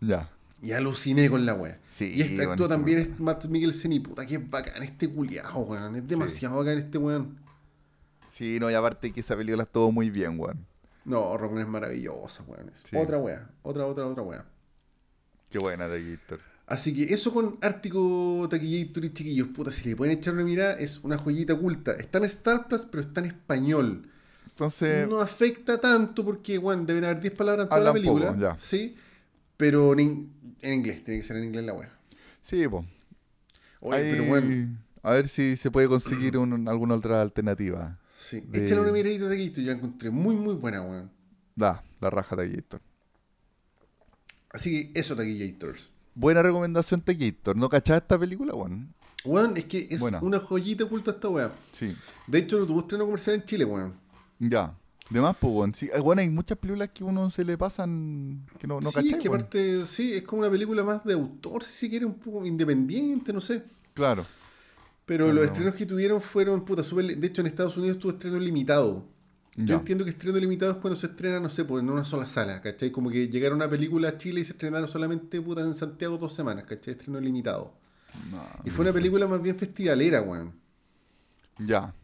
[0.00, 0.30] Ya.
[0.62, 1.78] Y aluciné con la wea.
[1.90, 5.96] Sí, y este este también es Matt Mikkelsen y puta que bacán este culiao, weón.
[5.96, 7.38] Es demasiado bacán este weón.
[8.30, 10.66] Sí, no, y aparte que esa película estuvo muy bien, weón.
[11.04, 12.70] No, Rogue es maravillosa, weón.
[12.70, 12.96] Es Sí.
[12.96, 13.48] Otra wea.
[13.62, 14.44] Otra, otra, otra wea.
[15.54, 16.40] Qué buena de Gator.
[16.66, 20.74] Así que eso con Ártico Taquillator y chiquillos, puta, si le pueden echar una mirada,
[20.80, 21.92] es una joyita oculta.
[21.92, 24.10] Está en Star Plus, pero está en español.
[24.48, 28.36] Entonces, No afecta tanto porque, weón, deben haber 10 palabras en toda la poco, película.
[28.36, 28.56] ya.
[28.60, 28.96] Sí.
[29.56, 31.96] Pero en, in- en inglés, tiene que ser en inglés la wea.
[32.42, 32.84] sí, pues.
[33.78, 34.76] Oye, pero bueno.
[35.04, 37.96] A ver si se puede conseguir un- alguna otra alternativa.
[38.20, 41.12] Sí, de- échale una miradita de Gator, yo la encontré muy, muy buena, weón.
[41.54, 42.80] Da, la raja Taquillator.
[44.54, 45.88] Así que eso, Taquillators.
[46.14, 47.56] Buena recomendación Taquillator.
[47.56, 48.94] ¿No cachás esta película, weón?
[49.24, 50.20] Weón, es que es Buena.
[50.22, 51.52] una joyita oculta esta weá.
[51.72, 51.94] Sí.
[52.26, 53.94] De hecho, no tuvo estreno comercial en Chile, weón.
[54.38, 54.74] Ya.
[55.10, 55.74] De más, pues, weón.
[55.74, 59.10] Sí, bueno, hay muchas películas que uno se le pasan que no, no sí, cachai,
[59.12, 59.40] es que weón.
[59.42, 63.32] aparte, sí, es como una película más de autor, si se quiere, un poco independiente,
[63.32, 63.64] no sé.
[63.92, 64.24] Claro.
[65.06, 68.12] Pero los estrenos que tuvieron fueron, puta, súper li- De hecho, en Estados Unidos tuvo
[68.12, 69.04] estreno limitado.
[69.56, 72.26] Yo entiendo que estreno limitado es cuando se estrena, no sé, pues en una sola
[72.26, 72.90] sala, ¿cachai?
[72.90, 76.34] Como que llegara una película a Chile y se estrenaron solamente, puta, en Santiago dos
[76.34, 76.94] semanas, ¿cachai?
[76.94, 77.72] Estreno limitado.
[78.30, 80.52] No, Y fue una película más bien festivalera, weón.
[81.58, 81.94] Ya.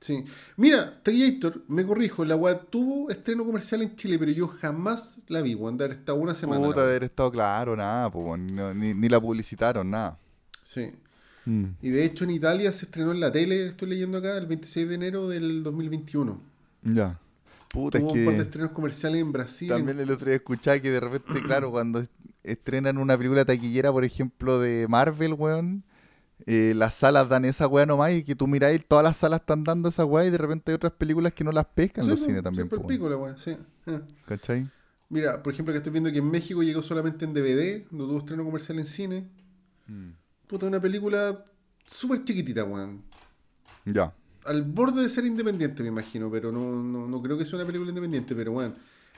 [0.00, 0.24] Sí.
[0.56, 5.42] Mira, Taquillator, me corrijo, la weá tuvo estreno comercial en Chile, pero yo jamás la
[5.42, 6.64] vi, weón, de haber estado una semana.
[6.64, 6.86] Puta, weá.
[6.86, 8.40] haber estado claro, nada, pues.
[8.40, 10.18] No, ni, ni la publicitaron, nada.
[10.62, 10.92] Sí.
[11.44, 11.64] Mm.
[11.80, 14.88] Y de hecho en Italia se estrenó en la tele, estoy leyendo acá, el 26
[14.88, 16.55] de enero del 2021.
[16.94, 17.18] Ya.
[17.70, 19.68] Puta, Tuvo es un par de estrenos comerciales en Brasil.
[19.68, 22.10] también el otro día escuchaba que de repente, claro, cuando est-
[22.42, 25.82] estrenan una película taquillera, por ejemplo, de Marvel, weón,
[26.46, 29.64] eh, las salas dan esa weá nomás y que tú miráis, todas las salas están
[29.64, 32.20] dando esa weá y de repente hay otras películas que no las pescan Sí, los
[32.20, 33.56] cines también, siempre po, el pico la weá, sí.
[33.86, 34.00] Eh.
[34.26, 34.68] ¿cachai?
[35.08, 38.18] Mira, por ejemplo, que estoy viendo que en México llegó solamente en DVD, no tuvo
[38.18, 39.28] estreno comercial en cine.
[39.86, 40.10] Mm.
[40.46, 41.44] Puta, una película
[41.84, 43.02] súper chiquitita, weón.
[43.84, 44.12] Ya.
[44.46, 47.66] Al borde de ser independiente, me imagino, pero no, no, no creo que sea una
[47.66, 48.74] película independiente, pero weón.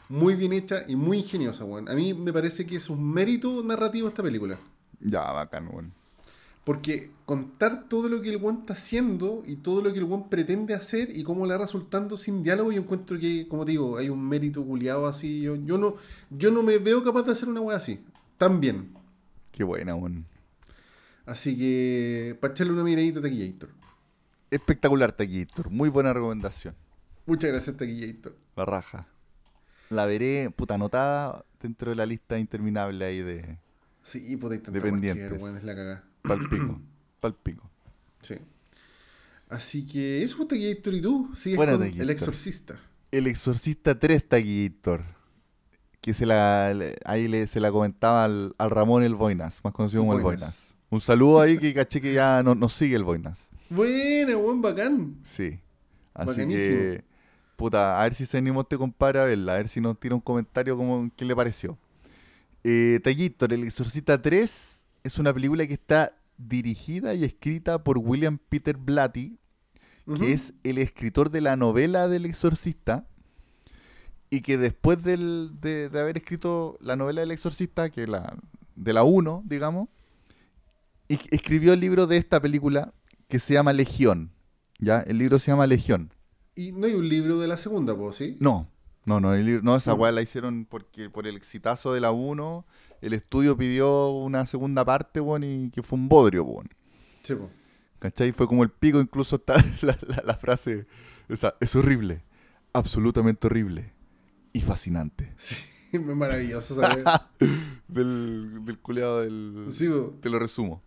[0.09, 1.89] Muy bien hecha y muy ingeniosa, weón.
[1.89, 4.59] A mí me parece que es un mérito narrativo esta película.
[5.01, 5.93] Ya, bacán, weón.
[6.65, 10.29] Porque contar todo lo que el weón está haciendo y todo lo que el weón
[10.29, 14.09] pretende hacer y cómo le va resultando sin diálogo, yo encuentro que, como digo, hay
[14.09, 15.41] un mérito culiado así.
[15.41, 15.97] Yo, yo, no,
[16.31, 18.01] yo no me veo capaz de hacer una weá así.
[18.37, 18.91] Tan bien.
[19.53, 20.27] Qué buena, weón.
[21.27, 23.78] Así que, para echarle una miradita a Taquillator.
[24.51, 25.71] Espectacular, Taquillator.
[25.71, 26.75] Muy buena recomendación.
[27.27, 28.35] Muchas gracias, Taquillator.
[28.57, 29.07] La raja.
[29.91, 33.59] La veré, puta, anotada dentro de la lista interminable ahí de
[34.03, 35.41] Sí, hay tanta Dependientes.
[35.43, 36.05] weón, es la cagada.
[36.23, 36.81] palpico.
[37.21, 37.71] palpico.
[38.23, 38.37] Sí.
[39.51, 41.83] Así que eso, Taquillator, y tú sigues Buena, con.
[41.87, 42.79] El Exorcista.
[43.11, 45.03] El Exorcista 3 Taquillator.
[46.01, 46.69] Que se la,
[47.05, 50.41] ahí le, se la comentaba al, al Ramón el Boinas, más conocido como el Boinas.
[50.41, 50.75] Boinas.
[50.91, 53.51] Un saludo ahí que caché que ya no- nos sigue el Boinas.
[53.71, 55.17] Buena, weón, bacán.
[55.23, 55.59] Sí.
[56.15, 56.77] Así Bacanísimo.
[56.77, 57.05] que,
[57.57, 60.15] puta, a ver si se animó este compadre a verla, a ver si nos tira
[60.15, 61.79] un comentario como qué le pareció.
[62.65, 68.77] Eh, El Exorcista 3 es una película que está dirigida y escrita por William Peter
[68.77, 69.39] Blatty,
[70.19, 73.07] que es el escritor de la novela del exorcista
[74.31, 78.37] y que después del- de, de haber escrito la novela del exorcista, que la
[78.75, 79.89] de la 1, digamos,
[81.09, 82.93] escribió el libro de esta película
[83.29, 84.33] que se llama Legión.
[84.79, 85.01] ¿Ya?
[85.01, 86.13] El libro se llama Legión.
[86.55, 88.37] Y no hay un libro de la segunda, pues, ¿sí?
[88.41, 88.69] No,
[89.05, 92.11] no, no, el libro- no esa weá la hicieron porque por el exitazo de la
[92.11, 92.67] 1,
[93.01, 96.69] el estudio pidió una segunda parte, weón, y que fue un bodrio, weón.
[97.23, 97.51] Sí, po.
[98.01, 98.33] ¿Cachai?
[98.33, 100.87] Fue como el pico, incluso está la, la- la frase,
[101.29, 102.23] esa, es horrible,
[102.73, 103.93] absolutamente horrible
[104.53, 105.33] y fascinante.
[105.37, 105.57] Sí,
[105.93, 107.05] es maravilloso, ¿sabes?
[107.89, 109.67] Del, del culeado del...
[109.71, 110.15] sí, po.
[110.21, 110.83] Te lo resumo.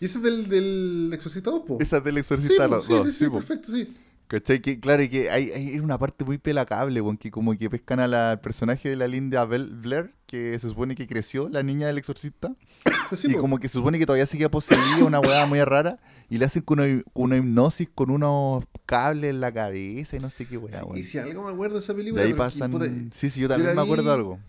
[0.00, 1.78] ¿Y ese es del, del Exorcista 2, po?
[1.80, 3.94] Esa es del sí, exorcista po, los sí, sí, sí, sí, perfecto, sí.
[4.28, 4.60] ¿Cachai?
[4.60, 8.00] Que, claro, y que hay, hay una parte muy pelacable, weón, que como que pescan
[8.00, 11.62] a la- al personaje de la Linda Bel- Blair, que se supone que creció, la
[11.62, 12.52] niña del exorcista,
[13.16, 13.40] Sí, y po.
[13.40, 16.62] como que se supone que todavía sigue poseída, una weá muy rara, y le hacen
[16.62, 20.80] con una, una hipnosis con unos cables en la cabeza y no sé qué weá,
[20.80, 20.98] Sí, weón.
[20.98, 22.22] y si algo me acuerdo de esa De película.
[22.24, 22.70] ahí porque, pasan...
[22.72, 24.40] puta, sí, sí, yo también me acuerdo vi- de algo.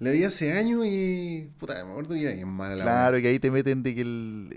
[0.00, 1.50] La vi hace años y.
[1.58, 4.00] Puta, me acuerdo que era bien mala la Claro, que ahí te meten de que
[4.02, 4.48] el,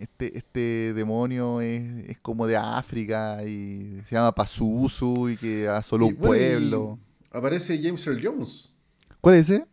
[0.00, 6.06] este, este demonio es, es como de África y se llama Pazuzu y que asoló
[6.06, 6.98] un bueno, pueblo.
[7.30, 8.72] Aparece James Earl Jones.
[9.20, 9.66] ¿Cuál es ese?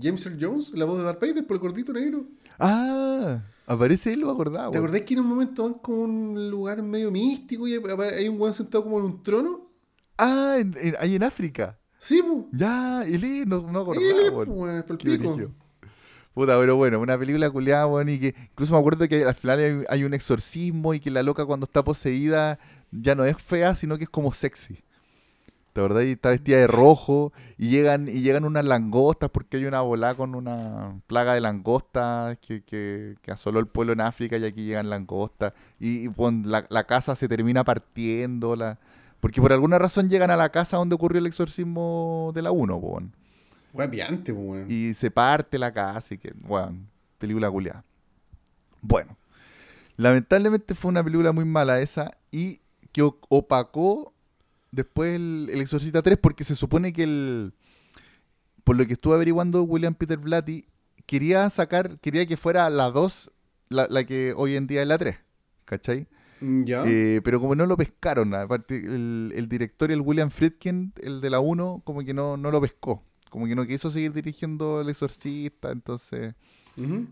[0.00, 2.24] James Earl Jones, la voz de Darth Vader por el gordito negro.
[2.58, 4.70] Ah, aparece él, lo acordaba.
[4.70, 8.28] ¿Te acordás que en un momento van como a un lugar medio místico y hay
[8.28, 9.70] un weón sentado como en un trono?
[10.18, 11.78] Ah, en- en- ahí en África.
[12.00, 12.48] Sí, po.
[12.50, 14.06] Ya, es, no, no acordaba.
[14.06, 14.46] Él es, weón.
[14.46, 15.38] po, weón, por el Qué pico.
[16.32, 19.58] Puta, pero bueno, una película culiada, weón, y que incluso me acuerdo que al final
[19.58, 22.58] hay, hay un exorcismo y que la loca cuando está poseída
[22.90, 24.78] ya no es fea, sino que es como sexy.
[25.74, 26.00] ¿De verdad?
[26.00, 30.14] Y está vestida de rojo y llegan y llegan unas langostas porque hay una bola
[30.14, 34.64] con una plaga de langostas que, que, que asoló el pueblo en África y aquí
[34.64, 38.56] llegan langostas y, y, pon, la, la casa se termina partiendo.
[38.56, 38.80] La,
[39.20, 42.76] porque por alguna razón llegan a la casa donde ocurrió el exorcismo de la 1,
[42.76, 43.14] weón.
[43.72, 44.66] Guapiante, weón.
[44.68, 46.78] Y se parte la casa y que, bueno,
[47.18, 47.84] película culiada.
[48.80, 49.16] Bueno,
[49.96, 52.60] lamentablemente fue una película muy mala esa y
[52.92, 54.12] que opacó
[54.72, 57.52] después el, el Exorcista 3 porque se supone que el...
[58.64, 60.66] Por lo que estuve averiguando, William Peter Blatty
[61.06, 63.30] quería sacar, quería que fuera la 2
[63.68, 65.16] la, la que hoy en día es la 3,
[65.64, 66.06] ¿cachai?
[66.40, 66.84] Mm, Ya.
[66.86, 71.30] Eh, pero como no lo pescaron, aparte el, el director, el William Friedkin, el de
[71.30, 73.02] la 1, como que no, no lo pescó.
[73.30, 76.34] Como que no quiso seguir dirigiendo El Exorcista, entonces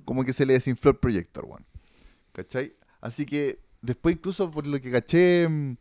[0.05, 1.64] como que se le desinfló el proyector, weón.
[2.33, 2.72] ¿Cachai?
[3.01, 5.76] Así que después incluso por lo que caché, mm,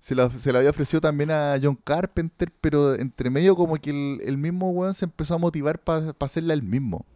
[0.00, 3.90] se lo, se lo había ofrecido también a John Carpenter, pero entre medio como que
[3.90, 7.06] el, el mismo weón se empezó a motivar para hacerla él mismo.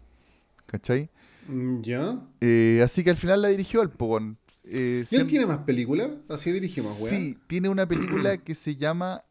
[0.66, 1.10] ¿Cachai?
[1.48, 2.20] Mm, Ya.
[2.40, 4.38] Eh, así que al final la dirigió él, po, weón.
[4.66, 6.08] Eh, ¿Y él tiene más películas?
[6.28, 7.10] Así dirige más, weá.
[7.10, 9.24] Sí, tiene una película que se llama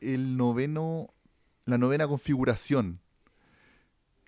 [0.00, 1.12] El noveno,
[1.64, 3.00] la novena configuración.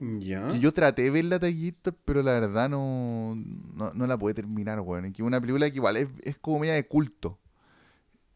[0.00, 0.52] Ya.
[0.52, 3.34] Que yo traté de verla Taquito, pero la verdad no,
[3.74, 5.06] no, no la pude terminar, weón.
[5.06, 7.38] Es que es una película que igual es, es como media de culto.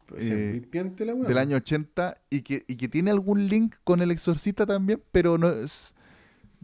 [0.05, 1.27] Pues es eh, piante la weá.
[1.27, 5.37] Del año 80 y que, y que tiene algún link con El Exorcista también, pero
[5.37, 5.92] no es...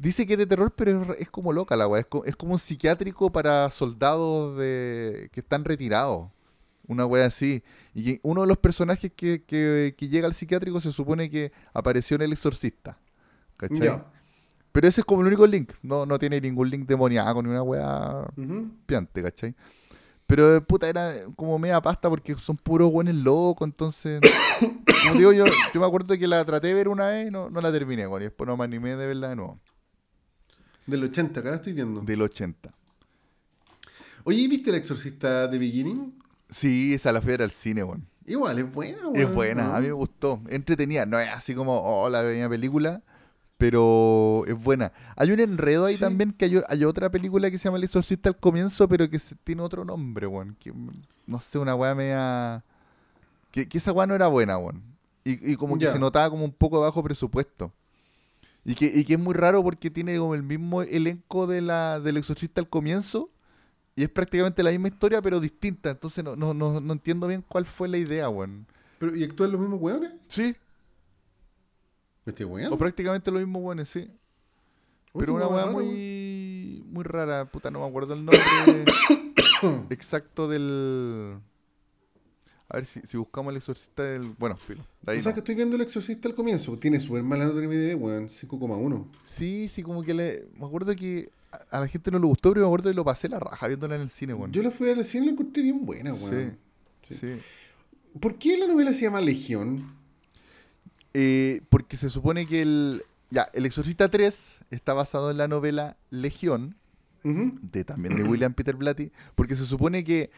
[0.02, 2.00] Dice que es de terror, pero es, es como loca la weá.
[2.00, 6.30] Es, co- es como un psiquiátrico para soldados de que están retirados.
[6.88, 7.64] Una weá así.
[7.94, 12.16] Y uno de los personajes que, que- que llega al psiquiátrico se supone que apareció
[12.16, 12.98] en El Exorcista.
[13.58, 13.80] ¿Cachai?
[14.72, 15.74] Pero ese es como el único link.
[15.82, 18.26] No, no tiene ningún link demoníaco ni una weá
[18.86, 19.54] piante, ¿cachai?
[20.28, 24.22] Pero eh, puta, era como media pasta porque son puros buenos locos, entonces.
[25.04, 27.50] como digo, yo, yo me acuerdo que la traté de ver una vez y no,
[27.50, 29.60] no la terminé, weón, y después no me animé de verla de nuevo.
[30.90, 32.02] Del 80, acá la estoy viendo.
[32.02, 32.74] Del 80.
[34.24, 36.14] Oye, ¿y ¿viste El Exorcista de Beginning?
[36.50, 38.06] Sí, esa la fui a ver al cine, weón.
[38.26, 39.16] Igual, es buena, weón.
[39.16, 40.42] Es buena, a mí me gustó.
[40.50, 43.02] Entretenida, no es así como, oh, la veía película,
[43.58, 44.92] pero es buena.
[45.16, 46.02] Hay un enredo ahí Sí.
[46.02, 49.20] también que hay, hay otra película que se llama El Exorcista al comienzo, pero que
[49.20, 50.56] se- tiene otro nombre, weón.
[50.60, 50.74] Que,
[51.28, 52.64] no sé, una weá media.
[53.52, 54.84] Que, que esa weá no era buena, weón.
[55.24, 57.72] Y, y como que se notaba como un poco de bajo presupuesto.
[58.70, 62.00] Y que, y que es muy raro porque tiene como el mismo elenco de la,
[62.00, 63.32] del Exorcista al comienzo.
[63.96, 65.90] Y es prácticamente la misma historia, pero distinta.
[65.90, 68.68] Entonces no, no, no, no entiendo bien cuál fue la idea, weón.
[69.00, 70.12] Pero, ¿Y actúan los mismos weones?
[70.28, 70.56] Sí,
[72.26, 74.08] ¿Me estoy O prácticamente lo mismo, bueno, sí.
[75.18, 77.46] Pero una weá muy, muy rara.
[77.46, 78.86] Puta, no me acuerdo el nombre
[79.90, 81.40] exacto del...
[82.70, 84.36] A ver si, si buscamos el exorcista del...
[84.38, 84.86] Bueno, filo.
[85.02, 85.34] de ahí O sea no.
[85.36, 86.78] que estoy viendo El Exorcista al comienzo.
[86.78, 88.28] Tiene súper mala nota en MDB, weón.
[88.28, 89.08] 5,1.
[89.24, 90.48] Sí, sí, como que le...
[90.56, 91.32] Me acuerdo que
[91.72, 93.96] a- la gente no le gustó, pero me acuerdo que lo pasé la raja viéndola
[93.96, 94.52] en el cine, weón.
[94.52, 96.58] Yo la fui a la cine y la encontré bien buena, weón.
[97.02, 97.16] sí.
[97.16, 97.40] Sí.
[98.20, 99.96] ¿Por qué la novela se llama Legión?
[101.14, 103.04] Eh, porque se supone que el...
[103.32, 106.76] Ya, El Exorcista 3 está basado en la novela Legión,
[107.24, 110.32] de también de William Peter Blatty, porque se supone que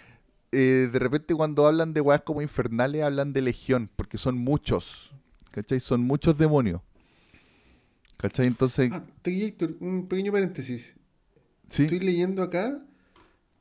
[0.52, 5.14] eh, de repente cuando hablan de weas como infernales hablan de legión, porque son muchos,
[5.52, 5.80] ¿cachai?
[5.80, 6.82] Son muchos demonios.
[8.18, 8.47] ¿Cachai?
[8.47, 10.95] Entonces, Ah, Héctor, un pequeño paréntesis.
[11.68, 12.84] sí, Estoy leyendo acá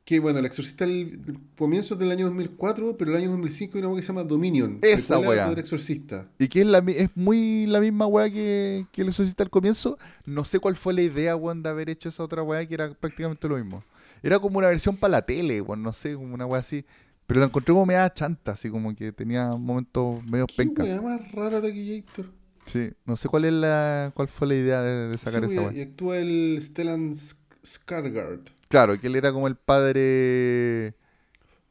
[0.04, 3.78] que, bueno, El Exorcista el, el comienzo del año 2004, pero el año 2005 hay
[3.80, 4.78] una cosa que se llama Dominion.
[4.82, 5.48] Esa wea.
[5.48, 6.28] del Exorcista.
[6.38, 9.98] y que es, la, es muy la misma wea que, que el exorcista al comienzo.
[10.26, 12.92] No sé cuál fue la idea, weón, de haber hecho esa otra wea que era
[12.92, 13.84] prácticamente lo mismo.
[14.22, 16.84] Era como una versión para la tele, weón, no sé, como una wea así.
[17.26, 20.82] Pero la encontré como media chanta, así como que tenía momentos medio ¿Qué penca.
[20.82, 22.26] wea más rara de Héctor?
[22.66, 25.72] Sí, no sé cuál es la cuál fue la idea de, de sacar Sí, esa.
[25.72, 28.42] Y actúa el Stellan Sk- Skarsgård.
[28.68, 30.94] Claro, que él era como el padre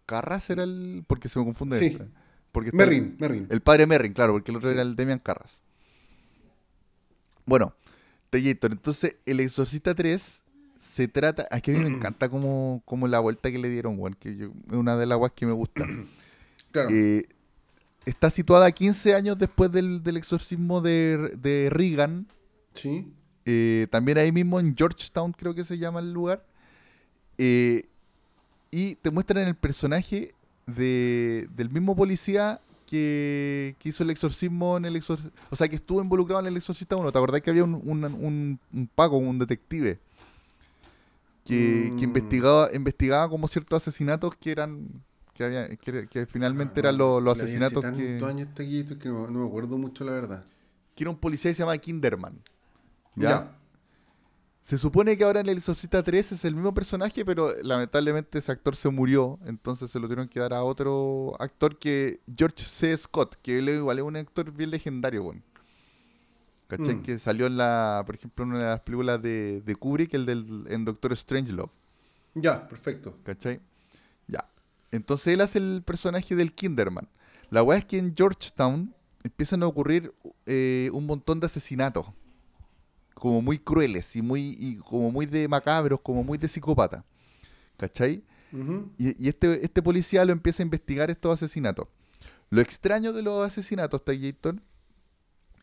[0.05, 1.97] Carras era el porque se me confunde Sí.
[2.51, 3.47] Porque está- Merrin, Merrin.
[3.49, 4.73] El padre Merrin, claro, porque el otro Sí.
[4.73, 5.61] era el Demian Carras.
[7.45, 7.73] Bueno,
[8.29, 10.43] Tellator, entonces el Exorcista 3
[10.79, 13.99] se trata, es que a mí me encanta como, como la vuelta que le dieron,
[13.99, 15.85] weón, que yo- es una de las guas que me gusta.
[16.71, 16.89] Claro.
[16.91, 17.27] Eh,
[18.05, 22.27] está situada 15 años después del, del exorcismo de, de Reagan,
[22.75, 23.11] sí.
[23.45, 26.45] eh, también ahí mismo en Georgetown creo que se llama el lugar.
[27.39, 27.85] Eh,
[28.71, 30.33] y te muestran el personaje
[30.67, 35.31] de, del mismo policía que, que hizo el exorcismo en el exorcismo.
[35.49, 37.11] O sea, que estuvo involucrado en el exorcista 1.
[37.11, 39.99] ¿Te acordás que había un, un, un, un Paco, un detective?
[41.45, 42.09] Que, que Mm.
[42.09, 45.03] investigaba, investigaba como ciertos asesinatos que eran...
[45.33, 48.19] Que, había, que, que finalmente eran los, los hace asesinatos que...
[48.25, 50.45] años este aquí, que no, no me acuerdo mucho, la verdad.
[50.95, 52.41] Que era un policía que se llama Kinderman.
[53.15, 53.29] ¿ya?
[53.29, 53.55] Ya.
[54.63, 58.51] Se supone que ahora en El Exorcista 3 es el mismo personaje, pero lamentablemente ese
[58.51, 62.95] actor se murió, entonces se lo tuvieron que dar a otro actor que George C.
[62.95, 65.43] Scott, que él igual es un actor bien legendario, weón.
[66.69, 66.95] ¿Cachai?
[66.95, 67.01] Mm.
[67.03, 70.25] Que salió en la, por ejemplo, en una de las películas de, de Kubrick, el
[70.25, 71.71] del en Doctor Strangelove,
[72.35, 73.17] Ya, perfecto.
[73.23, 73.59] ¿cachai?
[74.27, 74.47] Ya.
[74.91, 77.09] Entonces él hace el personaje del Kinderman.
[77.49, 78.93] La weá es que en Georgetown
[79.23, 80.13] empiezan a ocurrir
[80.45, 82.05] eh, un montón de asesinatos.
[83.15, 87.03] Como muy crueles y muy y como muy de macabros, como muy de psicópata.
[87.77, 88.23] ¿Cachai?
[88.97, 91.87] Y, y este, este policía lo empieza a investigar estos asesinatos.
[92.51, 94.55] Lo extraño de los asesinatos, Tagliator,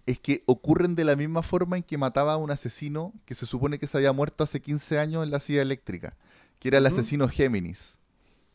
[0.06, 3.44] es que ocurren de la misma forma en que mataba a un asesino que se
[3.44, 6.16] supone que se había muerto hace 15 años en la silla eléctrica,
[6.60, 7.96] que era el asesino Géminis.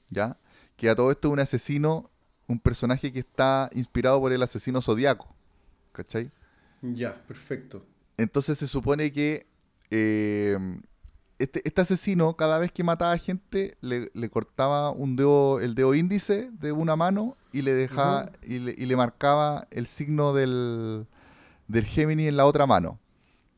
[0.09, 0.37] ¿Ya?
[0.77, 2.09] Que a todo esto es un asesino,
[2.47, 5.33] un personaje que está inspirado por el asesino zodiaco.
[5.91, 6.31] ¿Cachai?
[6.81, 7.85] Ya, perfecto.
[8.17, 9.45] Entonces se supone que
[9.89, 10.57] eh,
[11.37, 15.75] este, este asesino, cada vez que mataba a gente, le, le cortaba un dedo, el
[15.75, 18.53] dedo índice de una mano y le dejaba Ujú.
[18.53, 21.07] y, le, y le marcaba el signo del,
[21.72, 22.99] del Gemini en la otra mano.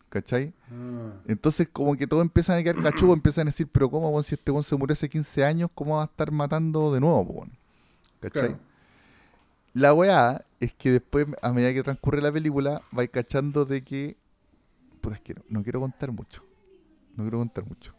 [0.10, 0.54] ¿Cachai?
[0.72, 4.24] Ah, Entonces como que todos empiezan a quedar cachugos, empiezan a decir, pero ¿cómo, weón,
[4.24, 7.22] si este weón se murió hace 15 años, cómo va a estar matando de nuevo,
[7.22, 7.52] weón?"
[8.20, 8.50] ¿Cachai?
[8.50, 8.60] claro.
[9.74, 14.16] La weá es que después, a medida que transcurre la película, vais cachando de que.
[15.02, 16.44] Pues es que no, no quiero contar mucho.
[17.16, 17.92] No quiero contar mucho.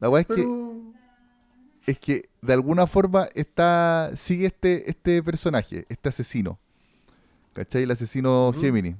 [0.00, 0.48] La weá es que,
[1.86, 4.12] es que de alguna forma está.
[4.16, 6.58] sigue este, este personaje, este asesino.
[7.52, 7.82] ¿Cachai?
[7.82, 8.60] El asesino Ujú.
[8.60, 8.96] Gemini.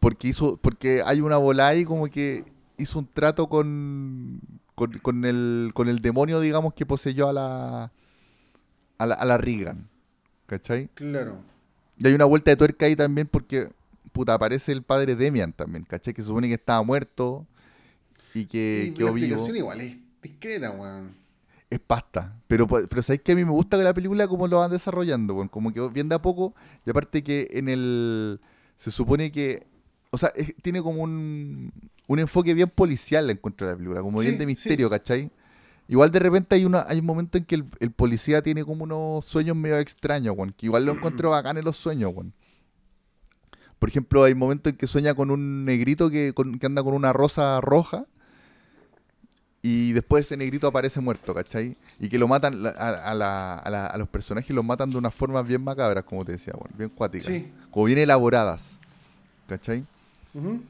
[0.00, 0.56] Porque hizo.
[0.58, 2.44] Porque hay una bola ahí como que
[2.76, 4.40] hizo un trato con.
[4.74, 7.92] con, con el, con el demonio, digamos, que poseyó a la.
[8.98, 9.88] a la, a la Regan.
[10.46, 10.88] ¿Cachai?
[10.94, 11.38] Claro.
[11.96, 13.70] Y hay una vuelta de tuerca ahí también porque,
[14.12, 16.12] puta, aparece el padre Demian también, ¿cachai?
[16.12, 17.46] Que se supone que estaba muerto
[18.34, 19.26] y que Y la quedó vivo.
[19.26, 21.14] explicación igual es discreta, weón.
[21.70, 22.36] Es pasta.
[22.46, 24.70] Pero, po- pero ¿sabéis que a mí me gusta que la película como lo van
[24.70, 25.34] desarrollando?
[25.34, 25.48] weón?
[25.48, 26.54] Como que bien de a poco.
[26.86, 28.40] Y aparte que en el...
[28.76, 29.66] Se supone que...
[30.10, 31.72] O sea, es- tiene como un,
[32.06, 34.02] un enfoque bien policial, la encuentro la película.
[34.02, 34.46] Como bien de sí.
[34.46, 35.30] misterio, ¿cachai?
[35.88, 38.84] Igual de repente hay una hay un momento en que el, el policía tiene como
[38.84, 40.52] unos sueños medio extraños, weón.
[40.56, 42.32] Que igual lo encuentro bacán en los sueños, weón.
[43.78, 46.94] Por ejemplo, hay momentos en que sueña con un negrito que, con- que anda con
[46.94, 48.06] una rosa roja.
[49.66, 51.74] Y después ese negrito aparece muerto, ¿cachai?
[51.98, 54.98] Y que lo matan, a, a la- a la- a los personajes los matan de
[54.98, 57.28] unas formas bien macabras, como te decía, bueno, bien cuáticas.
[57.32, 57.50] Sí.
[57.70, 58.78] Como bien elaboradas,
[59.48, 59.86] ¿cachai?
[60.34, 60.60] Ujú.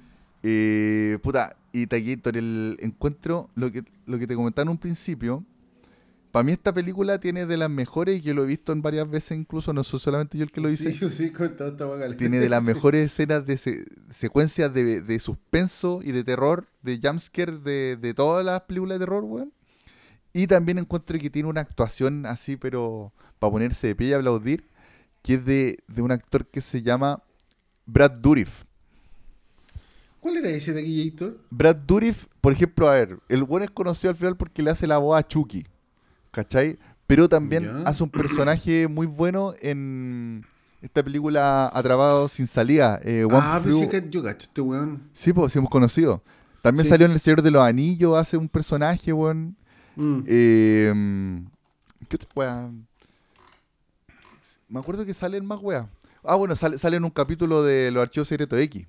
[0.44, 5.42] Eh, puta, y Taquillator, el encuentro, lo que, lo que te comentaba en un principio,
[6.34, 9.08] para mí esta película tiene de las mejores, y que lo he visto en varias
[9.08, 12.16] veces incluso, no soy solamente yo el que lo dice, Sí, yo sí, con toda
[12.16, 16.98] tiene de las mejores escenas de se- secuencias de, de suspenso y de terror, de
[17.00, 19.52] jumpscare de, de todas las películas de terror, weón.
[20.32, 24.66] Y también encuentro que tiene una actuación así, pero para ponerse de pie y aplaudir,
[25.22, 27.22] que es de, de un actor que se llama
[27.86, 28.64] Brad Dourif.
[30.18, 31.14] ¿Cuál era ese de aquí?
[31.50, 34.88] Brad Dourif, por ejemplo, a ver, el buen es conocido al final porque le hace
[34.88, 35.64] la voz a Chucky,
[36.34, 36.78] ¿cachai?
[37.06, 37.82] Pero también Ya.
[37.88, 40.44] hace un personaje muy bueno en
[40.82, 43.00] esta película Atrapado sin salida.
[43.04, 45.02] eh, One ah, pero sí que yo cacho este weón.
[45.12, 46.22] Sí, pues, sí hemos conocido.
[46.60, 46.90] También Sí.
[46.90, 49.56] salió en El Señor de los Anillos, hace un personaje, weón.
[49.96, 50.20] Mm.
[50.26, 51.42] Eh,
[52.08, 52.70] ¿Qué otra weá?
[54.68, 55.88] Me acuerdo que sale en más weá.
[56.24, 58.86] Ah, bueno, sale, sale en un capítulo de Los Archivos Secretos X.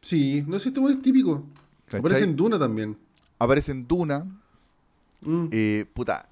[0.00, 1.46] Sí, no sé, este weón es típico.
[1.84, 2.00] ¿cachai?
[2.00, 2.98] Aparece en Duna también.
[3.38, 4.24] Aparece en Duna.
[5.20, 5.46] Mm.
[5.52, 6.28] eh, puta.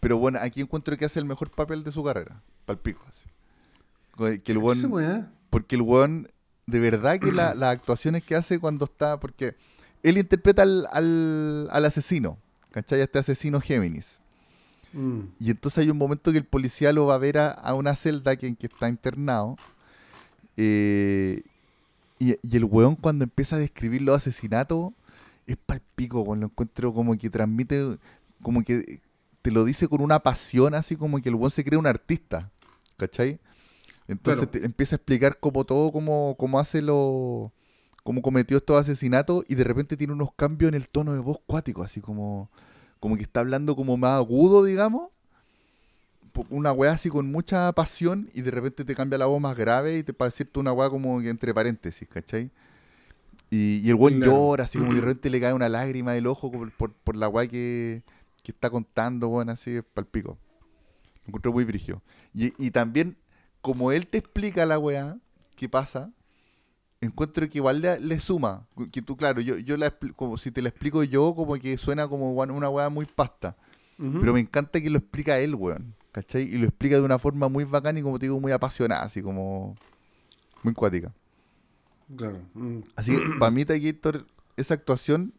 [0.00, 2.40] Pero bueno, aquí encuentro que hace el mejor papel de su carrera.
[2.66, 3.28] Palpico, así.
[4.42, 4.74] Que el weá.
[5.50, 6.28] porque el weón,
[6.66, 9.18] de verdad que la- las actuaciones que hace cuando está.
[9.18, 9.54] Porque
[10.02, 12.38] él interpreta al, al, al asesino.
[12.70, 13.00] ¿Cachai?
[13.00, 14.18] Este asesino Géminis.
[14.92, 15.20] Mm.
[15.40, 17.94] Y entonces hay un momento que el policía lo va a ver a, a una
[17.96, 19.56] celda que, en que está internado.
[20.56, 21.42] eh,
[22.18, 24.92] y, y el weón cuando empieza a describir los asesinatos
[25.46, 27.96] es palpico, cuando lo encuentro como que transmite,
[28.42, 29.00] como que
[29.42, 32.50] te lo dice con una pasión, así como que el weón se cree un artista.
[32.96, 33.40] ¿Cachai?
[34.08, 34.50] Entonces Claro.
[34.50, 37.52] te empieza a explicar como todo, cómo, cómo hace lo.
[38.04, 41.38] cómo cometió estos asesinatos y de repente tiene unos cambios en el tono de voz
[41.46, 42.50] cuático, así como
[43.00, 45.10] como que está hablando como más agudo, digamos.
[46.50, 49.98] Una weá así con mucha pasión y de repente te cambia la voz más grave
[49.98, 52.50] y te para decirte una weá como que entre paréntesis, ¿cachai?
[53.50, 54.22] Y, y el buen Claro.
[54.22, 57.28] llora, así como de repente le cae una lágrima del ojo por, por, por la
[57.28, 58.02] weá que,
[58.52, 60.38] que está contando, weón, así palpico.
[61.24, 62.02] Lo encuentro muy brigio.
[62.32, 63.18] Y, y también,
[63.60, 65.18] como él te explica la weá,
[65.54, 66.10] qué pasa,
[67.02, 68.66] encuentro que igual le, le suma.
[68.90, 72.08] Que tú, claro, yo, yo la como si te la explico yo, como que suena
[72.08, 73.56] como una weá muy pasta.
[73.98, 74.20] Ujú.
[74.20, 75.94] Pero me encanta que lo explica él, weón.
[76.12, 76.42] ¿Cachai?
[76.42, 79.20] Y lo explica de una forma muy bacana y como te digo, muy apasionada, así
[79.20, 79.76] como
[80.62, 81.12] muy cuática.
[82.16, 82.40] Claro.
[82.54, 82.78] mm.
[82.96, 84.26] Así que para mí, Taquillator,
[84.56, 85.34] esa actuación,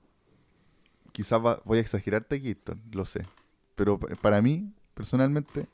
[1.19, 3.25] quizás va- voy a exagerar Taquillator, lo sé.
[3.75, 5.67] Pero pa- para mí, personalmente,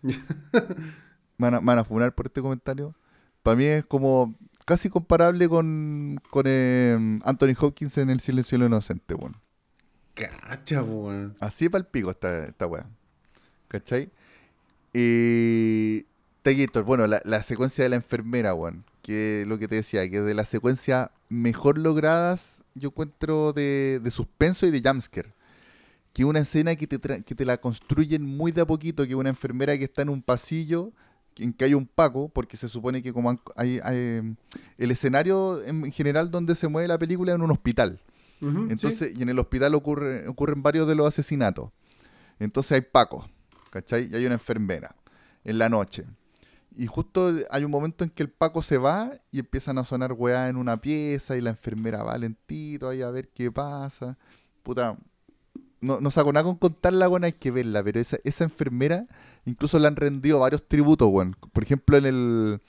[0.00, 0.14] me
[1.38, 2.94] van, a, van a funar por este comentario.
[3.42, 4.32] Para mí es como
[4.64, 9.34] casi comparable con, con eh, Anthony Hopkins en El Silencio de lo Inocente, weón.
[10.14, 11.34] Cacha, weón.
[11.40, 12.86] Así para el pico esta, esta weá.
[13.66, 14.08] ¿Cachai?
[14.94, 16.06] Y.
[16.42, 18.84] Taquitos, bueno, la, la secuencia de la enfermera, weón.
[19.02, 24.10] Que lo que te decía, que de las secuencias mejor logradas, yo encuentro de, de
[24.10, 25.30] suspenso y de jumpscare.
[26.12, 29.30] Que una escena que te, que te la construyen muy de a poquito, que una
[29.30, 30.92] enfermera que está en un pasillo,
[31.36, 34.36] en que hay un Paco, porque se supone que como hay, hay-
[34.76, 38.00] el escenario en general donde se mueve la película es en un hospital.
[38.70, 41.70] Entonces, y en el hospital ocurre, ocurren varios de los asesinatos.
[42.38, 43.26] Entonces hay Paco,
[43.70, 44.08] ¿cachai?
[44.10, 44.94] Y hay una enfermera
[45.44, 46.04] en la noche.
[46.76, 50.12] Y justo hay un momento en que el Paco se va y empiezan a sonar
[50.14, 54.16] weá en una pieza y la enfermera va lentito ahí a ver qué pasa.
[54.62, 54.96] Puta,
[55.80, 59.06] no, no saco nada con contarla, weón, hay que verla, pero esa, esa enfermera
[59.44, 61.36] incluso le han rendido varios tributos, weón.
[61.52, 62.60] Por ejemplo, en el,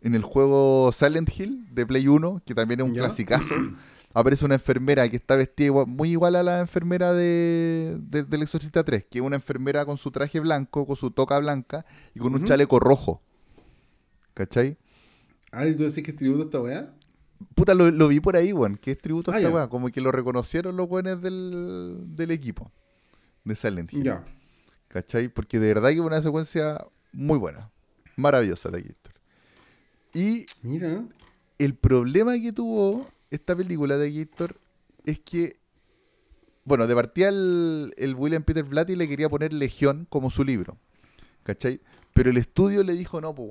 [0.00, 3.00] en el juego Silent Hill de Play 1, que también es un Ya.
[3.02, 3.54] clasicazo,
[4.14, 8.42] aparece una enfermera que está vestida igual- muy igual a la enfermera de, de- del
[8.42, 11.84] Exorcista 3, que es una enfermera con su traje blanco, con su toca blanca
[12.14, 13.20] y con un chaleco rojo.
[14.34, 14.76] ¿Cachai?
[15.50, 16.94] Ah, ¿y tú decís que es tributo a esta weá?
[17.54, 18.76] Puta, lo, lo vi por ahí, weón.
[18.76, 19.68] Que es tributo a Ah, esta weá.
[19.68, 22.70] Como que lo reconocieron los weones del, del equipo
[23.44, 24.04] de Silent Hill.
[24.04, 24.24] Ya.
[24.88, 25.28] ¿Cachai?
[25.28, 27.70] Porque de verdad que es una secuencia muy buena.
[28.16, 29.12] Maravillosa de Gator.
[30.14, 31.04] Y Mira.
[31.58, 34.60] el problema que tuvo esta película de Gator
[35.04, 35.56] es que,
[36.64, 40.76] bueno, de partida el, el William Peter Blatty le quería poner Legión como su libro.
[41.42, 41.80] ¿Cachai?
[42.14, 43.48] Pero el estudio le dijo, no, pues,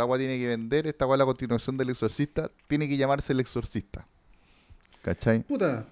[0.00, 3.40] esta weá tiene que vender, esta es la continuación del Exorcista, tiene que llamarse El
[3.40, 4.06] Exorcista.
[5.02, 5.42] ¿Cachai?
[5.42, 5.86] Puta.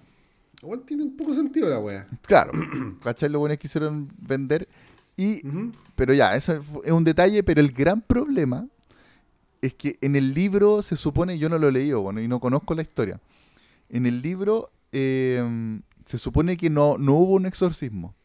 [0.63, 2.07] Igual tiene un poco sentido la weá.
[2.23, 2.51] Claro,
[3.03, 3.29] ¿cachai?
[3.29, 4.67] Lo bueno es que quisieron vender.
[5.15, 5.43] Y,
[5.95, 8.67] pero ya, eso es un detalle, pero el gran problema
[9.61, 12.39] es que en el libro se supone, yo no lo he leído, bueno, y no
[12.39, 13.19] conozco la historia.
[13.89, 18.15] En el libro eh, se supone que no, no hubo un exorcismo.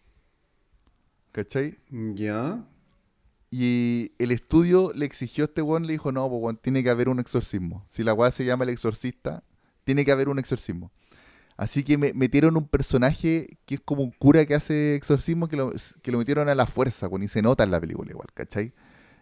[1.32, 1.76] ¿Cachai?
[1.90, 2.64] Ya.
[3.56, 6.90] Y el estudio le exigió a este weón, le dijo, no, pues weón, tiene que
[6.90, 7.86] haber un exorcismo.
[7.92, 9.44] Si la weá se llama el exorcista,
[9.84, 10.90] tiene que haber un exorcismo.
[11.56, 15.54] Así que me metieron un personaje que es como un cura que hace exorcismo, que
[15.56, 15.72] lo,
[16.02, 18.72] que lo metieron a la fuerza, weón, y se nota en la película igual, ¿cachai?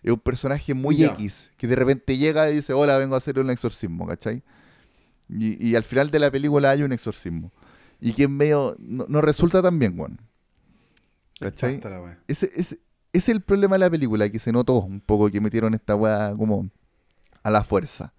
[0.02, 1.08] Es un personaje muy Ya.
[1.08, 4.42] X, que de repente llega y dice, hola, vengo a hacer un exorcismo, ¿cachai?
[5.28, 7.52] Y, y al final de la película hay un exorcismo.
[8.00, 10.18] Y que en medio no, no resulta tan bien, weón.
[11.38, 11.74] ¿Cachai?
[12.28, 12.78] Ese- ese
[13.12, 16.34] es el problema de la película, que se notó un poco que metieron esta weá
[16.36, 16.68] como
[17.42, 18.12] a la fuerza.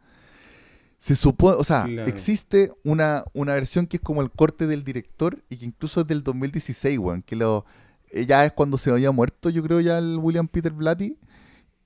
[0.99, 2.07] Se supone, o sea, Claro.
[2.07, 6.07] existe una, una versión que es como el corte del director y que incluso es
[6.07, 7.65] del 2016, weón, que lo,
[8.11, 11.17] eh, ya es cuando se había muerto, yo creo, ya el William Peter Blatty.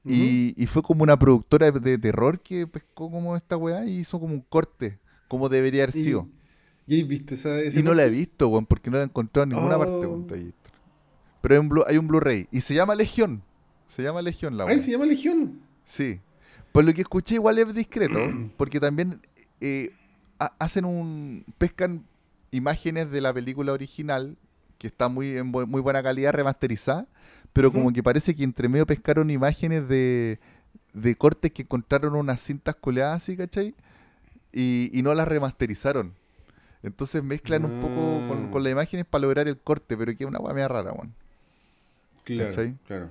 [0.09, 3.97] Y, y fue como una productora de, de terror que pescó como esta weá y
[3.97, 6.29] hizo como un corte, como debería haber Y- sido.
[6.89, 9.43] ¿Y ahí viste esa Y no la he visto, weón, porque no la he encontrado
[9.43, 9.79] en ninguna Oh.
[9.79, 10.56] parte, weón, Tallito.
[11.41, 12.47] Pero hay un, Blu- hay un Blu-ray.
[12.51, 13.41] Y se llama Legión.
[13.87, 14.79] Se llama Legión la Ay, weá.
[14.83, 15.61] se llama Legión.
[15.85, 16.19] Sí.
[16.71, 18.19] Por lo que escuché, igual es discreto,
[18.57, 19.21] porque también
[19.61, 19.91] eh,
[20.39, 21.45] ha- hacen un.
[21.57, 22.03] pescan
[22.51, 24.37] imágenes de la película original,
[24.77, 27.07] que está muy en muy buena calidad, remasterizada,
[27.53, 30.39] pero como que parece que entre medio pescaron imágenes de,
[30.93, 33.73] de cortes que encontraron unas cintas coleadas así, ¿cachai?
[34.53, 36.13] Y, y no las remasterizaron.
[36.83, 38.51] Entonces mezclan un poco con, Ah.
[38.51, 41.13] con las imágenes para lograr el corte, pero que es una media rara, weón.
[42.35, 42.75] Claro, ¿Cachai?
[42.85, 43.09] claro.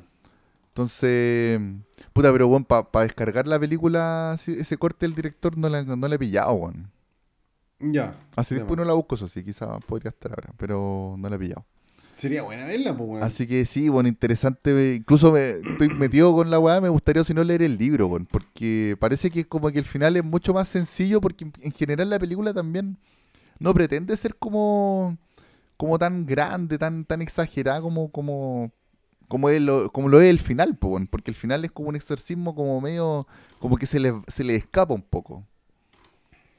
[0.68, 1.58] Entonces,
[2.12, 6.06] puta, pero bueno, para descargar la película, así, ese corte del director no la, no
[6.08, 6.90] la he pillado, weón.
[7.78, 8.14] Ya.
[8.46, 8.78] Tiempo man.
[8.78, 11.64] no la busco, eso sí, quizás podría estar ahora, pero no la he pillado.
[12.16, 13.22] Sería buena verla, pues, weón.
[13.22, 14.94] Así que sí, bueno, interesante.
[14.96, 18.26] Incluso me, estoy metido con la weá, me gustaría si no leer el libro, weón,
[18.26, 22.10] porque parece que como que el final es mucho más sencillo, porque en- en general
[22.10, 22.98] la película también
[23.58, 25.16] no pretende ser como,
[25.78, 28.72] como tan grande, tan, tan exagerada como, como,
[29.28, 31.96] como, es lo, como lo es el final, po, porque el final es como un
[31.96, 33.26] exorcismo como medio,
[33.58, 35.46] como que se le, se le escapa un poco.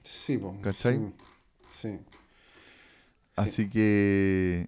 [0.03, 0.53] Sí, pues.
[0.61, 1.13] ¿Cachai?
[1.69, 1.89] Sí.
[1.91, 1.99] sí.
[3.35, 4.67] Así que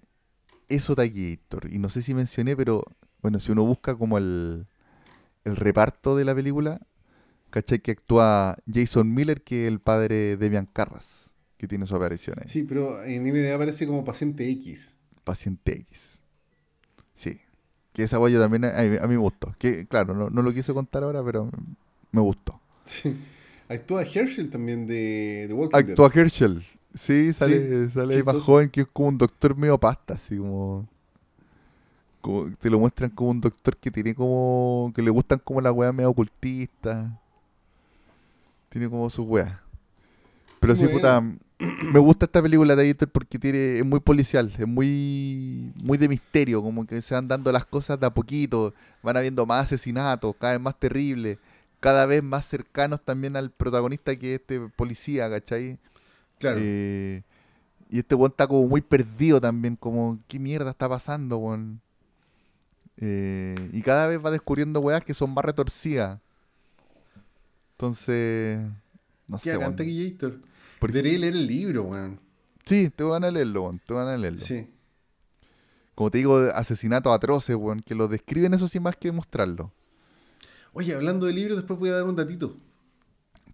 [0.68, 1.72] eso Taquillator.
[1.72, 2.84] Y no sé si mencioné, pero
[3.20, 4.64] bueno, si uno busca como el,
[5.44, 6.80] el reparto de la película,
[7.50, 7.80] ¿cachai?
[7.80, 12.36] Que actúa Jason Miller, que es el padre de Demian Carras, que tiene su aparición
[12.40, 12.48] ahí.
[12.48, 14.96] Sí, pero en IMDb aparece como paciente X.
[15.24, 16.20] Paciente X.
[17.14, 17.40] Sí.
[18.00, 19.54] Que esa guay también a, a mí me gustó.
[19.58, 21.50] Que claro, no, no lo quise contar ahora, pero
[22.12, 22.58] me gustó.
[22.86, 23.14] Sí.
[23.68, 25.90] Actúa Herschel también de, de Walking Dead.
[25.90, 26.64] Actúa Herschel.
[26.94, 30.38] Sí, sale, Sí, sale ahí más joven que es como un doctor medio pasta, así
[30.38, 30.88] como.
[32.22, 34.90] Como- te lo muestran como un doctor que tiene como.
[34.94, 37.06] que le gustan como las weas medio ocultistas.
[38.70, 39.52] Tiene como sus weas.
[40.58, 41.22] Pero sí, puta.
[41.60, 46.08] Me gusta esta película de Editor porque tiene, es muy policial, es muy, muy de
[46.08, 48.72] misterio, como que se van dando las cosas de a poquito,
[49.02, 51.36] van habiendo más asesinatos, cada vez más terribles,
[51.78, 55.78] cada vez más cercanos también al protagonista que es este policía, ¿cachai?
[56.38, 56.58] Claro.
[56.62, 57.22] Eh,
[57.90, 61.82] y este weón está como muy perdido también, como, ¿qué mierda está pasando, weón?
[62.96, 66.20] Eh, y cada vez va descubriendo weas que son más retorcidas.
[67.72, 68.60] Entonces,
[69.28, 69.76] no Qué sé, weón.
[70.80, 70.88] Bacán Taquillator.
[70.88, 72.20] Por- Debería leer el libro, weón.
[72.66, 74.44] Sí, te van a leerlo, weón, te van a leerlo.
[74.44, 74.66] Sí.
[75.94, 79.72] Como te digo, asesinatos atroces, weón, que lo describen eso sin más que mostrarlo.
[80.72, 82.56] Oye, hablando de libros, después voy a dar un datito.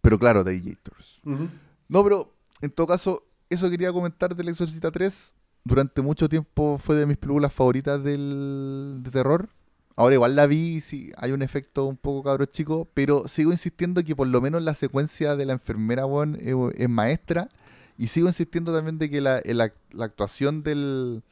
[0.02, 1.20] Pero claro, de Gators.
[1.24, 1.48] Ujú.
[1.88, 5.32] No, pero en todo caso, eso quería comentar del Exorcista 3.
[5.64, 9.48] Durante mucho tiempo fue de mis películas favoritas del, de terror.
[9.96, 14.04] Ahora igual la vi, sí, hay un efecto un poco cabro chico, pero sigo insistiendo
[14.04, 17.48] que por lo menos la secuencia de la enfermera, weón, es, es maestra.
[17.96, 21.22] Y sigo insistiendo también de que la, la- la actuación del...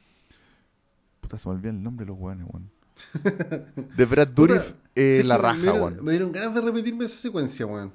[1.21, 2.71] Puta, se me olvida el nombre de los weones, weón.
[3.97, 6.03] De Brad Dourif, eh, sí, la raja, weón.
[6.03, 7.91] Me dieron ganas de repetirme esa secuencia, weón.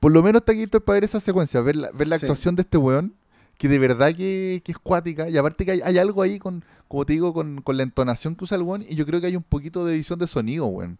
[0.00, 2.24] Por lo menos está aquí para ver esa secuencia, ver la, ver la Sí.
[2.24, 3.12] actuación de este weón,
[3.58, 6.64] que de verdad que, que es cuática, y aparte que hay, hay algo ahí con,
[6.88, 9.26] como te digo, con, con la entonación que usa el weón, y yo creo que
[9.28, 10.98] hay un poquito de edición de sonido, weón.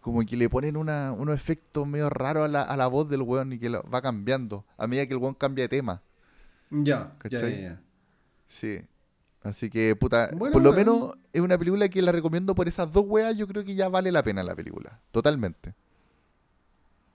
[0.00, 3.22] Como que le ponen una, unos efectos medio raros a la, a la voz del
[3.22, 6.00] weón y que lo- va cambiando a medida que el weón cambia de tema.
[6.70, 7.80] Ya, ya, ya, ya.
[8.46, 8.80] Sí.
[9.42, 10.92] Así que, puta, Bueno, por lo bueno.
[10.92, 13.88] menos es una película que la recomiendo por esas dos weas, yo creo que ya
[13.88, 15.00] vale la pena la película.
[15.10, 15.74] Totalmente.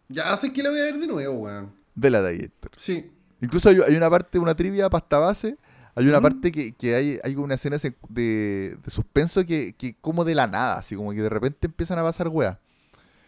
[0.10, 1.74] Ya sé que la voy a ver de nuevo, weón.
[1.96, 2.72] Vela de ahí, Héctor.
[2.78, 3.12] Sí.
[3.44, 5.58] Incluso hay, hay una parte, una trivia pasta base.
[5.96, 10.26] Hay una parte que, que hay, hay una escena de, de suspenso que, que como
[10.26, 12.58] de la nada, así como que de repente empiezan a pasar weas.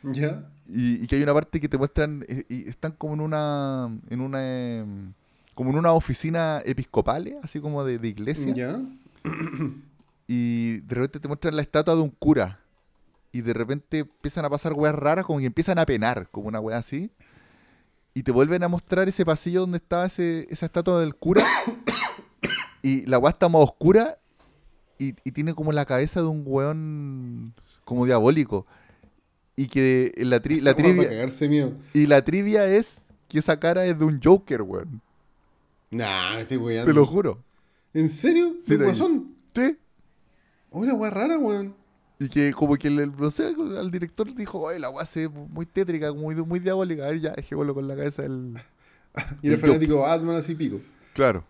[0.01, 0.49] Ya.
[0.67, 3.95] Y, y que hay una parte que te muestran, eh, y están como en una,
[4.09, 5.13] en una, em,
[5.53, 8.53] como en una oficina episcopal, así como de, de iglesia.
[8.53, 8.81] Ya.
[10.27, 12.59] Y de repente te muestran la estatua de un cura.
[13.31, 16.59] Y de repente empiezan a pasar weas raras, como que empiezan a penar, como una
[16.59, 17.11] wea así.
[18.15, 21.45] Y te vuelven a mostrar ese pasillo donde estaba ese, esa estatua del cura.
[22.81, 24.17] y la wea está más oscura.
[24.97, 28.65] Y, y tiene como la cabeza de un weón como diabólico.
[29.57, 31.09] Y que la, tri- la trivia.
[31.49, 31.73] miedo.
[31.93, 35.01] Y la trivia es que esa cara es de un Joker, weón.
[35.91, 36.89] Nah, me estoy weyando.
[36.89, 37.43] Te lo juro.
[37.93, 38.53] ¿En serio?
[38.65, 39.35] Sí, ¿De te- guasón?
[39.53, 39.77] ¿Sí?
[40.71, 41.75] Una weá rara, weón.
[42.19, 45.27] Y que como que el, no sé, al director le dijo, oye, la weá se
[45.27, 47.05] ve muy tétrica, muy, muy diabólica.
[47.05, 48.53] A ver, ya, dejémoslo con la cabeza del...
[49.41, 50.79] Y El fanático Batman así pico.
[51.13, 51.43] Claro.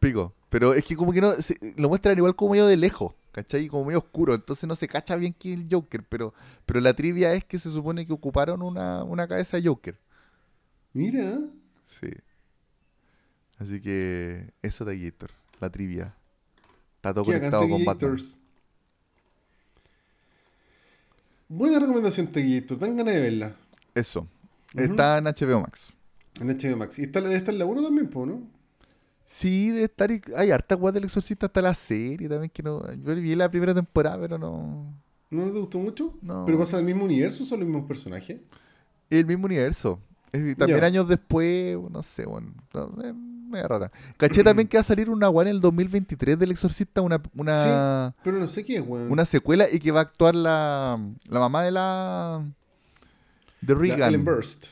[0.00, 0.32] Pico.
[0.50, 3.68] Pero es que como que no, se- lo muestran igual como medio de lejos, ¿cachai?
[3.68, 6.34] Como medio oscuro, entonces no se cacha bien quién es el Joker, pero,
[6.66, 9.98] pero la trivia es que se supone que ocuparon una, una cabeza de Joker.
[10.92, 11.38] Mira.
[11.86, 12.08] Sí.
[13.58, 15.30] Así que eso de Gator,
[15.60, 16.14] la trivia.
[16.96, 17.94] Está todo conectado con Batman.
[17.94, 18.38] Gators.
[21.54, 22.78] Buena recomendación, Teguillator.
[22.78, 23.56] Dan ganas de verla.
[23.94, 24.26] Eso.
[24.74, 25.92] Está en HBO Max.
[26.40, 26.98] En HBO Max.
[26.98, 28.42] Y está, debe estar en la 1 también, po, ¿no?
[29.26, 30.10] Sí, de estar.
[30.10, 32.82] y- Hay harta weá del exorcista hasta la serie también que no.
[32.94, 34.94] Yo vi la primera temporada, pero no.
[35.30, 36.14] ¿No te gustó mucho?
[36.22, 36.44] No.
[36.46, 38.38] ¿Pero pasa del mismo universo o son los mismos personajes?
[39.10, 39.98] Es el mismo universo.
[40.32, 40.86] Es- también Ya.
[40.86, 42.52] años después, no sé, bueno.
[42.72, 43.14] no, es
[43.52, 43.92] media rara.
[44.16, 48.14] Caché también que va a salir una weá en el 2023 del exorcista, una, una,
[48.24, 49.10] Pero no sé qué es, weón.
[49.12, 50.98] una secuela y que va a actuar la,
[51.28, 52.44] la mamá de la.
[53.60, 54.08] de La Regan.
[54.08, 54.66] Ellen Burst.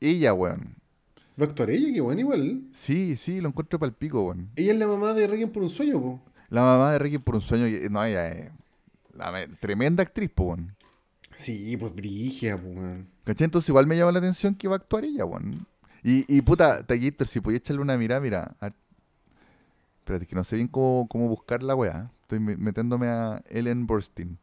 [0.00, 0.76] Ella, weón.
[1.40, 1.88] ¿Va a actuar ella?
[1.92, 2.62] Qué bueno, igual.
[2.72, 4.50] Sí, sí, lo encuentro para el pico, weón.
[4.56, 6.22] Ella es la mamá de Regan por un sueño, po.
[6.48, 7.66] La mamá de Requiem por un sueño.
[7.90, 8.50] No, ella es.
[9.14, 10.76] la me- tremenda actriz, po, weón.
[11.36, 13.08] Sí, pues brigia, po, weón.
[13.24, 13.46] ¿Cachai?
[13.46, 15.66] Entonces igual me llama la atención que va a actuar ella, weón.
[16.08, 18.54] Y, y puta, Taquillator, si podía echarle una mirada, mira.
[18.60, 18.70] a-
[19.98, 22.12] Espérate, que no sé bien cómo, cómo buscar la weá.
[22.22, 24.38] Estoy me- metiéndome a Ellen Burstyn.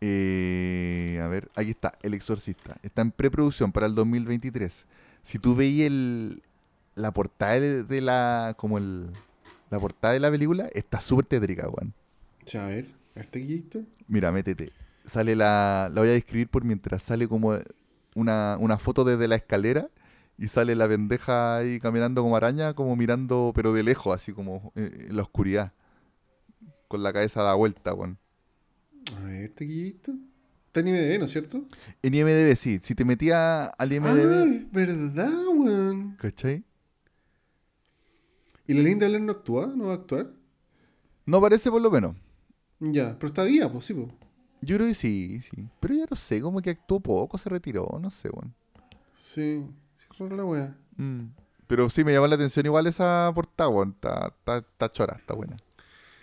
[0.00, 2.76] Eh, a ver, aquí está, El Exorcista.
[2.82, 4.86] Está en preproducción para el 2023.
[5.22, 6.42] Si tú veis el,
[6.94, 8.54] la portada de, la.
[8.56, 9.10] como el.
[9.70, 11.92] La portada de la película, está súper tétrica, weón.
[12.54, 12.86] A ver,
[13.30, 13.82] Teguillator.
[14.06, 14.72] Mira, métete.
[15.04, 15.90] Sale la.
[15.92, 17.58] La voy a describir por mientras sale como
[18.14, 19.88] una, una foto desde la escalera
[20.38, 24.72] y sale la pendeja ahí caminando como araña, como mirando, pero de lejos, así como
[24.76, 25.72] eh, en la oscuridad.
[26.86, 28.18] Con la cabeza da vuelta, weón.
[29.16, 30.14] A ver, Teguillator.
[30.68, 31.62] Está en IMDb, ¿no es cierto?
[32.02, 32.78] En IMDB, sí.
[32.82, 36.16] Si te metías al IMDB, Ah, verdad, weón.
[36.16, 36.62] ¿cachai?
[38.66, 39.66] ¿Y la linda Blair no actúa?
[39.74, 40.26] ¿No va a actuar?
[41.24, 42.14] No parece por lo menos.
[42.80, 44.08] Ya, pero está viva, pues sí, pues.
[44.60, 45.68] Yo creo que sí, sí.
[45.80, 48.54] Pero ya no sé, como que actuó poco, se retiró, no sé, weón.
[49.14, 49.64] Sí,
[50.20, 50.76] la wea.
[50.96, 51.26] Mm.
[51.66, 53.90] Pero sí me llama la atención igual esa portada, weón.
[53.90, 55.56] Está, está, está chora, está buena.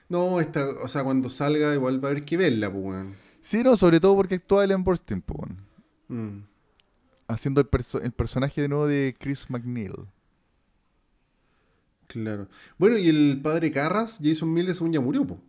[0.10, 3.16] No, esta, o sea, cuando salga igual va a haber que verla, pues, weón.
[3.42, 5.58] Sí, no, sobre todo porque actúa Ellen Burstyn, weón.
[6.08, 6.44] Mm.
[7.28, 9.94] Haciendo el, perso- el personaje de nuevo de Chris McNeil.
[12.08, 12.48] Claro.
[12.78, 15.40] Bueno, y el padre Carras, Jason Miller, según ya murió, pues.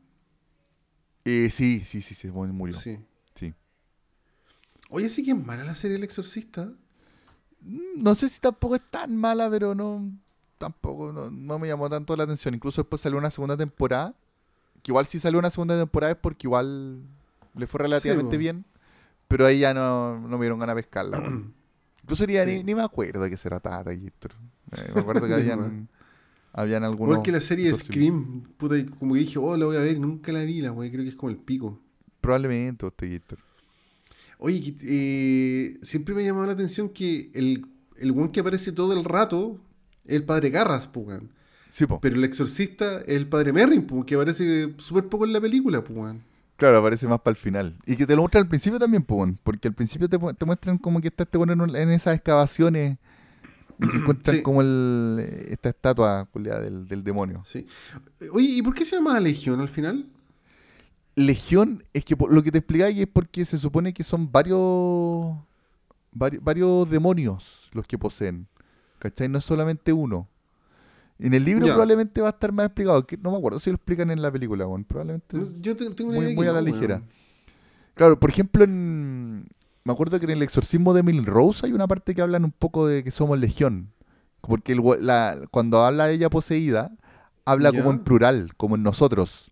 [1.24, 2.78] Eh, sí, sí, sí, sí, mu- murió.
[2.78, 2.98] Sí.
[3.34, 3.52] Sí.
[4.88, 6.72] Oye, sí que es mala la serie El Exorcista.
[7.96, 10.08] No sé si tampoco es tan mala, pero no.
[10.58, 12.54] Tampoco, no, no me llamó tanto la atención.
[12.54, 14.14] Incluso después salió una segunda temporada.
[14.82, 17.02] Que igual si salió una segunda temporada es porque igual
[17.54, 18.64] le fue relativamente bien.
[19.28, 21.18] Pero ahí ya no, no me dieron ganas de pescarla.
[22.02, 22.58] Incluso ya Sí.
[22.58, 23.92] ni, ni me acuerdo de qué se trataba.
[23.92, 24.10] Eh,
[24.94, 25.88] me acuerdo que habían,
[26.52, 27.14] habían algunos.
[27.14, 27.74] Igual que la serie.
[27.74, 30.90] Scream, puta, como que dije, oh, la voy a ver, nunca la vi, la wey,
[30.90, 31.80] creo que es como el pico.
[32.20, 33.38] Probablemente, Gator.
[34.38, 37.66] Oye, eh, siempre me ha llamado la atención que el,
[37.98, 39.58] el weón que aparece todo el rato
[40.04, 41.30] es el padre Carras, pues, weón.
[41.70, 42.00] Sí, po.
[42.00, 45.82] Pero el exorcista es el padre Merrin, pues, que aparece súper poco en la película,
[45.88, 46.22] weón.
[46.56, 47.76] Claro, aparece más para el final.
[47.84, 50.44] Y que te lo muestran al principio también, po, weón, porque al principio te, te
[50.44, 52.98] muestran como que está este bueno en, esas excavaciones
[53.78, 54.42] y que encuentran Sí.
[54.42, 57.42] como el, esta estatua del, del demonio.
[57.44, 57.66] Sí.
[58.32, 60.08] Oye, ¿y por qué se llama Legión al final?
[61.16, 65.34] Legión, es que lo que te explicáis es porque se supone que son varios,
[66.12, 68.46] varios, varios demonios los que poseen.
[68.98, 69.28] ¿Cachai?
[69.28, 70.28] No es solamente uno.
[71.18, 73.06] En el libro probablemente va a estar más explicado.
[73.06, 74.84] que no me acuerdo si lo explican en la película, weón.
[74.84, 75.38] Probablemente.
[75.60, 77.02] Yo te- tengo una muy- idea muy que a la no, ligera.
[77.94, 79.48] Claro, por ejemplo, en,
[79.84, 82.52] me acuerdo que en el exorcismo de Emily Rose hay una parte que hablan un
[82.52, 83.90] poco de que somos legión.
[84.42, 86.92] Porque el we- la- cuando habla ella poseída,
[87.46, 89.50] habla como en plural, como en nosotros.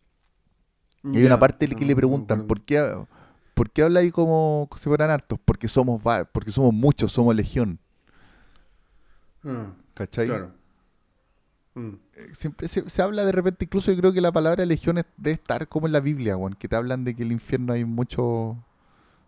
[1.13, 2.47] Y hay una parte que le preguntan.
[2.47, 2.95] ¿por qué,
[3.55, 5.39] ¿por qué habla ahí como si fueran hartos?
[5.45, 6.01] Porque somos,
[6.33, 7.79] porque somos muchos, somos legión.
[9.45, 10.27] Ah, ¿Cachai?
[10.27, 10.51] claro.
[11.75, 11.89] Mm.
[12.15, 15.05] Eh, Siempre se, se habla de repente, incluso yo creo que la palabra legión es-
[15.17, 17.73] debe estar como en la Biblia, weón, que te hablan de que en el infierno
[17.73, 18.57] hay muchos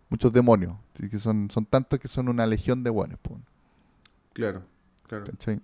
[0.09, 0.73] muchos demonios.
[0.99, 3.19] y que son, son tantos que son una legión de buenos,
[4.33, 4.63] Claro,
[5.07, 5.25] claro.
[5.25, 5.59] ¿cachai?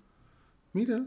[0.74, 1.04] Mira.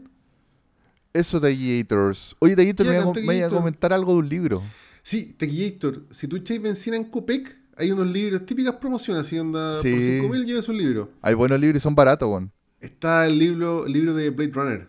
[1.13, 2.35] Eso de Gators.
[2.39, 2.89] Oye, de Gators,
[3.23, 4.63] me, iba a- comentar algo de un libro.
[5.07, 9.81] Sí, Tequillator, si tú echáis benzina en Copec, hay unos libros, típicas promociones, así onda,
[9.81, 9.89] Sí.
[9.89, 11.11] por 5.000 llevas un libro.
[11.21, 12.51] Hay buenos libros y son baratos, weón.
[12.81, 14.87] Está el libro, el libro de Blade Runner.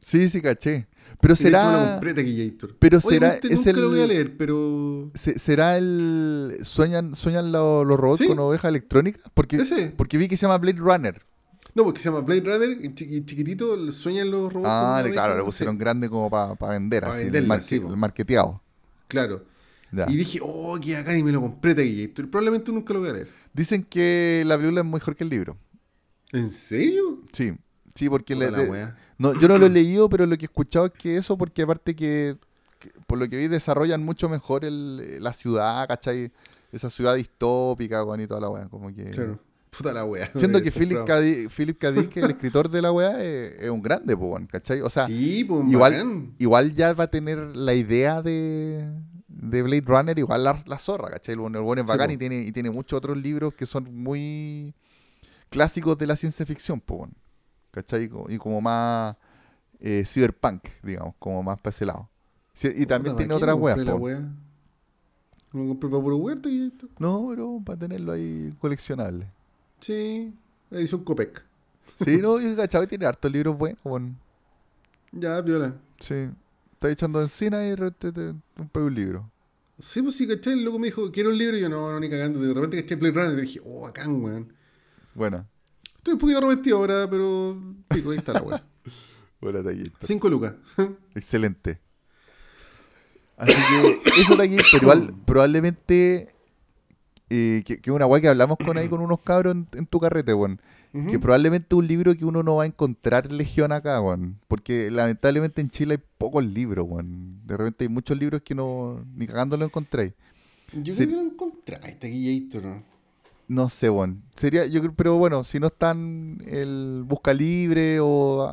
[0.00, 0.86] Sí, sí, caché.
[1.20, 1.90] Pero Y de hecho será...
[1.92, 2.76] compré Tequillator.
[2.78, 5.10] pero será- es nunca el- lo voy a leer, pero...
[5.14, 6.56] se- ¿Será el...
[6.62, 8.26] ¿Sueñan, sueñan lo- los robots Sí.
[8.26, 9.22] con ovejas electrónicas?
[9.34, 9.92] Porque, Ese.
[9.94, 11.20] porque vi que se llama Blade Runner.
[11.74, 14.70] No, porque se llama Blade Runner y, chi- y chiquitito sueñan los robots.
[14.72, 17.96] Ah, con claro, le pusieron grande como para vender, Pa' así, el, marque- sí, el
[17.98, 18.62] marketeado.
[19.08, 19.44] Claro.
[19.92, 20.06] Ya.
[20.08, 22.30] Y dije, oh, qué acá y me lo compré Tequillator.
[22.30, 23.28] Probablemente nunca lo voy a leer.
[23.54, 25.56] Dicen que la película es mejor que el libro.
[26.32, 27.22] ¿En serio?
[27.32, 27.54] Sí,
[27.94, 28.96] sí, porque le- la de- wea.
[29.16, 31.62] no, yo no lo he leído, pero lo que he escuchado es que eso, porque
[31.62, 32.36] aparte que,
[32.78, 36.30] que por lo que vi, desarrollan mucho mejor el, la ciudad, ¿cachai?
[36.70, 39.04] Esa ciudad distópica, weón, y toda la weá, como que...
[39.10, 39.40] Claro.
[39.70, 40.30] Puta la wea.
[40.34, 41.04] Siendo que Philip.
[41.06, 41.20] K.
[41.54, 41.82] Philip.
[41.94, 44.80] Dick, el escritor de la weá, es, es un grande, weón, ¿cachai?
[44.80, 46.34] O sea, sí, pues igual, bacán.
[46.38, 48.90] igual ya va a tener la idea de,
[49.40, 51.34] de Blade Runner, igual la, la zorra, ¿cachai?
[51.34, 52.12] El bueno, el bueno es Sí, bacán po.
[52.14, 54.74] y tiene, y tiene muchos otros libros que son muy
[55.48, 57.14] clásicos de la ciencia ficción, po, weón,
[57.70, 58.04] ¿cachai?
[58.04, 59.16] Y co- Y como más
[59.80, 62.08] eh, cyberpunk, digamos, como más para ese lado.
[62.52, 63.94] Sí, y también tiene ¿para qué otras weas, po.
[63.96, 64.20] wea?
[65.52, 66.88] Lo compré para puro huerto y esto.
[66.98, 69.30] No, pero para tenerlo ahí coleccionable.
[69.80, 70.34] Sí,
[70.70, 71.44] edición Copec.
[72.04, 74.16] Sí, no, y cachai, tiene hartos libros buenos, weón.
[75.12, 75.74] Ya, viola.
[76.00, 76.28] Sí.
[76.78, 79.32] Estás echando encina y de repente te compré un libro.
[79.80, 80.52] Sí, pues sí, caché.
[80.52, 81.56] El loco me dijo, quiero un libro.
[81.56, 82.38] Y yo, no, no, ni cagando.
[82.38, 84.52] De repente caché Blade Runner y dije, oh, bacán, weón.
[85.12, 85.44] Buena.
[85.96, 87.60] Estoy un poquito arrepentido ahora, pero.
[87.88, 88.64] Pico, ahí está la weá.
[89.40, 89.98] Buena taquita.
[90.02, 90.54] Cinco lucas.
[91.16, 91.80] Excelente.
[93.36, 96.32] Así que eso de aquí, pero igual probablemente
[97.30, 100.00] eh, que, que una weá que hablamos con ahí con unos cabros en, en tu
[100.00, 100.60] carrete, weón.
[101.10, 104.38] Que probablemente un libro que uno no va a encontrar legión acá, weón.
[104.48, 107.46] Porque lamentablemente en Chile hay pocos libros, weón.
[107.46, 110.14] De repente hay muchos libros que no ni cagando lo encontréis.
[110.72, 111.76] Yo creo que lo encontré.
[112.00, 112.82] Tequillator, ¿no?
[113.48, 114.22] No sé, weón.
[114.34, 118.50] Sería, yo creo, pero bueno, si no están el busca libre o,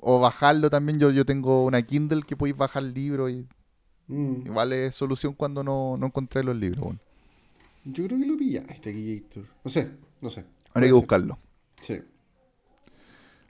[0.00, 3.46] o bajarlo también, yo, yo tengo una Kindle que podéis bajar libros y
[4.08, 4.46] Mm.
[4.46, 7.00] igual es solución cuando no, no encontré los libros, weón.
[7.84, 9.44] Yo creo que lo pillaste, Tequillator.
[9.64, 9.90] No sé,
[10.20, 10.44] no sé.
[10.72, 11.38] Ahora hay que buscarlo.
[11.80, 12.00] Sí.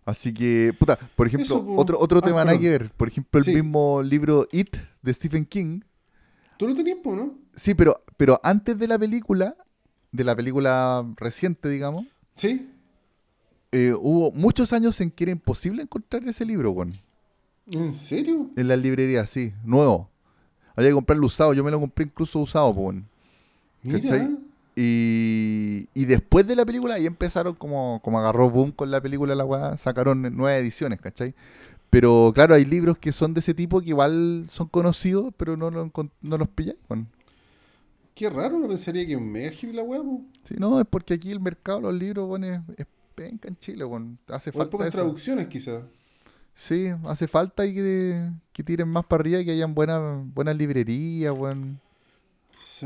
[0.05, 2.91] Así que, puta, por ejemplo, Eso, otro, otro Ah, tema nada que ver.
[2.93, 3.55] Por ejemplo, el Sí.
[3.55, 5.81] mismo libro It de Stephen King.
[6.59, 7.35] ¿Tú lo tenías, no?
[7.55, 9.57] Sí, pero, pero antes de la película,
[10.11, 12.69] de la película reciente, digamos, ¿Sí?
[13.71, 16.95] eh, hubo muchos años en que era imposible encontrar ese libro, weón.
[17.71, 18.51] ¿En serio?
[18.57, 20.11] En la librería, sí, nuevo.
[20.75, 23.07] Había que comprarlo usado, yo me lo compré incluso usado, weón.
[23.83, 24.31] Mira.
[24.75, 29.35] Y, y después de la película, ahí empezaron como, como agarró boom con la película,
[29.35, 31.35] la weá, sacaron nuevas ediciones, ¿cachai?
[31.91, 35.71] Pero claro, hay libros que son de ese tipo que igual son conocidos, pero no,
[35.71, 37.09] no los pilláis, weón.
[38.15, 40.01] Qué raro, no pensaría que un México la weá.
[40.45, 43.85] Sí, no, es porque aquí el mercado los libros, weón, es, es penca en Chile,
[43.85, 44.19] weón.
[44.29, 44.99] Hace O hay falta pocas eso.
[44.99, 45.83] traducciones, quizás.
[46.55, 50.01] Sí, hace falta y que, que tiren más para arriba y que hayan buenas
[50.35, 51.81] buenas librerías, weón.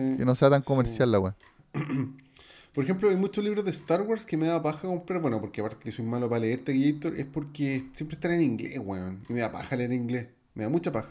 [0.01, 0.17] Sí.
[0.19, 0.67] Que no sea tan Sí.
[0.67, 1.35] comercial la weón.
[2.75, 5.21] Por ejemplo, hay muchos libros de Star Wars que me da paja comprar.
[5.23, 8.79] Bueno, porque aparte que soy malo para leer Taquillator, es porque siempre están en inglés,
[8.85, 9.25] weón.
[9.29, 10.27] Y me da paja leer inglés.
[10.55, 11.09] Me da mucha paja.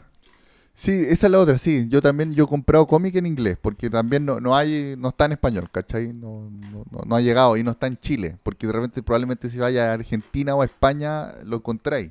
[0.74, 1.86] Sí, esa es la otra, sí.
[1.88, 5.24] Yo también, yo he comprado cómic en inglés, porque también no, no hay, no está
[5.24, 6.12] en español, ¿cachai?
[6.12, 9.58] No, no, no- ha llegado y no está en Chile, porque de repente probablemente si
[9.58, 12.10] vaya a Argentina o a España lo encontráis,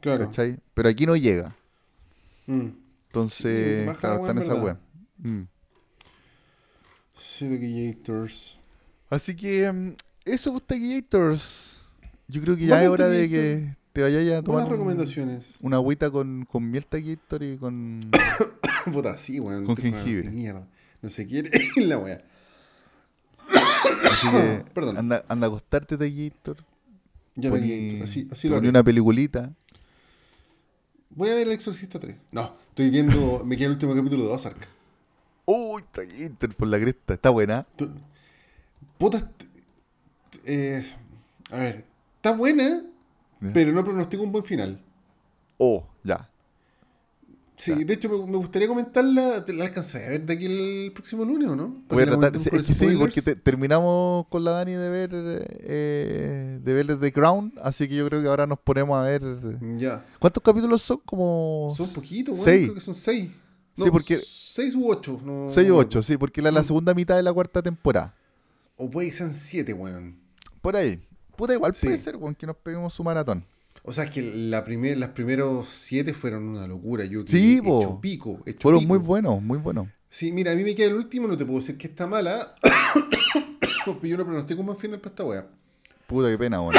[0.00, 0.24] Claro.
[0.24, 0.58] ¿cachai?
[0.72, 1.54] Pero aquí no llega.
[2.46, 2.68] Mm.
[3.08, 4.76] Entonces, claro, weá, está en en esa web.
[5.18, 5.42] Mm.
[7.22, 8.58] Sí, Taquillators.
[9.10, 9.92] Así que mm,
[10.24, 11.82] eso, pues, Taquillators.
[12.28, 15.44] Yo creo que ya es hora de que te vayas a tomar un- recomendaciones.
[15.60, 18.08] una agüita con, con miel Taquillator y con...
[18.92, 19.64] Puta, sí, weón.
[19.66, 20.28] Con jengibre.
[20.28, 20.66] de Mierda.
[21.02, 22.22] No se quiere la weá.
[24.10, 24.96] Así que Perdón.
[24.96, 26.56] anda, anda a acostarte, Taquillator.
[27.34, 28.04] Ya Taquillator.
[28.04, 28.68] Así, así lo haré.
[28.68, 29.52] una peliculita.
[31.10, 32.14] Voy a ver El Exorcista 3.
[32.30, 33.42] No, estoy viendo.
[33.44, 34.68] me queda el último capítulo de Ozark.
[35.52, 37.14] Uy, Taquillator por la cresta.
[37.14, 37.66] Está buena.
[38.98, 39.30] Puta.
[40.44, 40.84] eh,
[41.50, 41.84] a ver,
[42.16, 42.82] está buena,
[43.52, 44.80] pero no pronostico un buen final.
[45.58, 46.28] Oh, ya.
[47.56, 47.84] Sí, Ya.
[47.84, 49.44] de hecho me, me gustaría comentarla.
[49.44, 51.82] ¿te ¿La alcancé a ver de aquí el próximo lunes o no?
[51.90, 53.00] Voy a tratar, sí, con es que sí, spoilers.
[53.00, 57.96] porque te- terminamos con la Dani de ver eh, de ver The Crown, así que
[57.96, 59.22] yo creo que ahora nos ponemos a ver.
[59.76, 60.06] Ya.
[60.18, 61.00] ¿Cuántos capítulos son?
[61.04, 62.38] Como Son poquitos.
[62.38, 62.62] Seis.
[62.62, 63.30] Creo que son seis.
[63.76, 65.20] Sí, porque- Seis u ocho.
[65.24, 67.62] No, 6 no o me 8, sí, porque la, la segunda mitad de la cuarta
[67.62, 68.14] temporada.
[68.76, 70.18] O puede que sean siete, weón.
[70.60, 71.00] Por ahí.
[71.36, 71.86] Puta, igual Sí.
[71.86, 73.44] puede ser, con que nos peguemos su maratón.
[73.82, 77.04] O sea, es que la primer, las primeros siete fueron una locura.
[77.04, 77.80] Yo Sí, po.
[77.80, 78.40] hecho pico.
[78.44, 78.88] hecho Fueron pico.
[78.88, 79.88] muy buenos, muy buenos.
[80.08, 82.54] Sí, mira, a mí me queda el último, no te puedo decir que está mala.
[83.84, 85.46] pero yo no pronostico buen final para esta wea.
[86.06, 86.58] Puta, qué pena.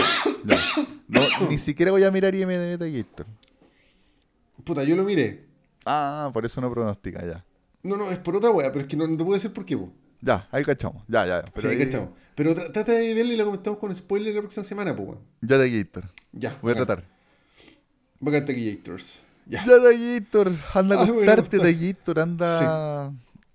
[1.07, 3.25] No, ni siquiera voy a mirar IMDb Taquillator.
[4.63, 5.45] Puta, yo lo miré.
[5.85, 7.43] Ah, por eso no pronostica, ya.
[7.83, 9.65] No, no, es por otra wea, pero es que no, no te puedo decir por
[9.65, 9.91] qué, po.
[10.21, 11.03] Ya, ahí cachamos.
[11.07, 11.41] Ya, ya.
[11.43, 12.09] Sí, Pero ahí ahí- cachamos.
[12.35, 15.19] Pero tra- trata de verla y la comentamos con spoiler la próxima semana, po, weón.
[15.41, 16.09] Ya, Taquillator.
[16.31, 16.57] Ya.
[16.61, 17.03] Voy a tratar.
[18.19, 19.19] Bacán Taquillators.
[19.47, 19.65] Ya.
[19.65, 20.51] Ya, Taquillator.
[20.73, 21.67] Anda a Ah, acostarte, está.
[21.67, 22.19] Taquillator.
[22.19, 23.13] Anda,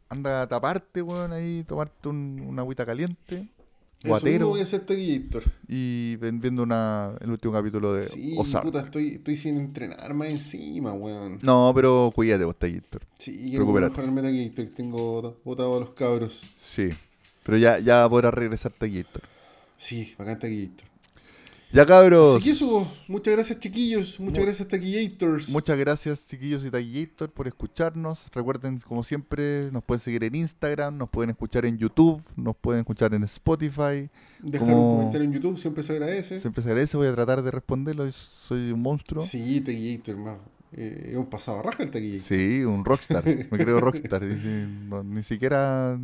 [0.08, 3.48] anda a taparte, weón, ahí, tomarte un, una agüita caliente.
[4.00, 4.48] Eso Guatero.
[4.48, 5.42] voy a hacer Taquillator.
[5.68, 8.64] Y viendo una, el último capítulo de Sí, Ozark.
[8.64, 11.38] puta, estoy, estoy sin entrenar más encima, weón.
[11.42, 13.02] No, pero cuídate vos, Taquillator.
[13.18, 14.66] Sí, quiero mejorarme Taquillator.
[14.74, 16.42] Tengo botado a los cabros.
[16.56, 16.90] Sí.
[17.42, 19.22] Pero ya, ya podrás regresar Taquillator.
[19.78, 20.86] Sí, bacán Taquillator.
[21.76, 22.36] Ya, cabros.
[22.36, 25.48] Así que eso, muchas gracias chiquillos, muchas Mu- gracias Taquillators.
[25.50, 28.26] Muchas gracias, chiquillos y Taquillator, por escucharnos.
[28.32, 32.80] Recuerden, como siempre, nos pueden seguir en Instagram, nos pueden escuchar en YouTube, nos pueden
[32.80, 34.08] escuchar en Spotify.
[34.40, 36.40] Dejar como- un comentario en YouTube, siempre se agradece.
[36.40, 38.10] Siempre se agradece, voy a tratar de responderlo.
[38.10, 39.22] Soy un monstruo.
[39.24, 40.38] Sí, Taquillator, más.
[40.72, 42.22] Eh, es un pasado a raja el Taquillator.
[42.26, 43.22] Sí, un rockstar.
[43.26, 44.22] Me creo rockstar.
[44.22, 45.98] no- ni siquiera.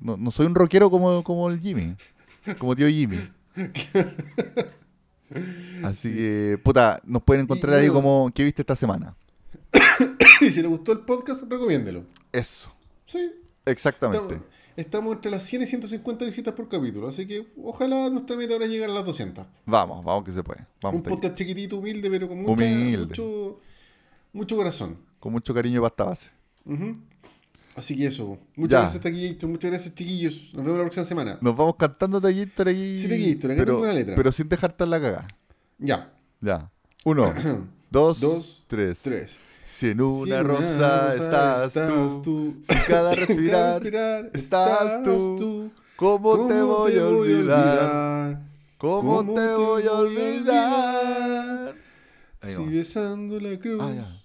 [0.00, 1.96] No, no soy un rockero como, como el Jimmy.
[2.58, 3.16] Como tío Jimmy.
[5.84, 9.16] Así que, puta, nos pueden encontrar Y ahí como ¿qué viste esta semana?
[10.40, 12.04] y si les gustó el podcast, recomiéndelo.
[12.32, 12.74] Eso,
[13.06, 13.30] Sí,
[13.66, 14.22] exactamente.
[14.34, 14.46] estamos,
[14.76, 18.66] estamos entre las 100 y 150 visitas por capítulo, así que ojalá nuestra meta ahora
[18.66, 19.44] llegar a las 200.
[19.66, 20.64] Vamos, vamos que se puede.
[20.82, 23.06] Vamos, un podcast chiquitito, humilde, pero con mucha- Humilde.
[23.06, 23.60] mucho,
[24.32, 24.96] mucho corazón.
[25.20, 26.30] Con mucho cariño y pasta base.
[26.64, 26.96] Ujú.
[27.74, 28.38] Así que eso.
[28.56, 28.80] Muchas Ya.
[28.80, 29.48] gracias, Taquillator.
[29.48, 30.50] Muchas gracias, chiquillos.
[30.54, 31.38] Nos vemos la próxima semana.
[31.40, 32.98] Nos vamos cantando Taquillator ahí.
[32.98, 34.14] Sí, Taquillator, acá pero, tengo una letra.
[34.14, 35.28] Pero sin dejarte la cagada.
[35.78, 36.12] Ya.
[36.40, 36.70] Ya.
[37.04, 37.32] Uno,
[37.90, 39.00] dos, Dos, tres.
[39.02, 39.36] Tres.
[39.64, 41.72] Si en Si una en rosa estás,
[42.22, 43.86] tú, si cada respirar
[44.34, 48.42] estás tú, ¿cómo, te voy a olvidar?
[48.76, 51.74] ¿Cómo, te voy a olvidar?
[52.42, 54.21] Ahí Si besando la cruz Ah.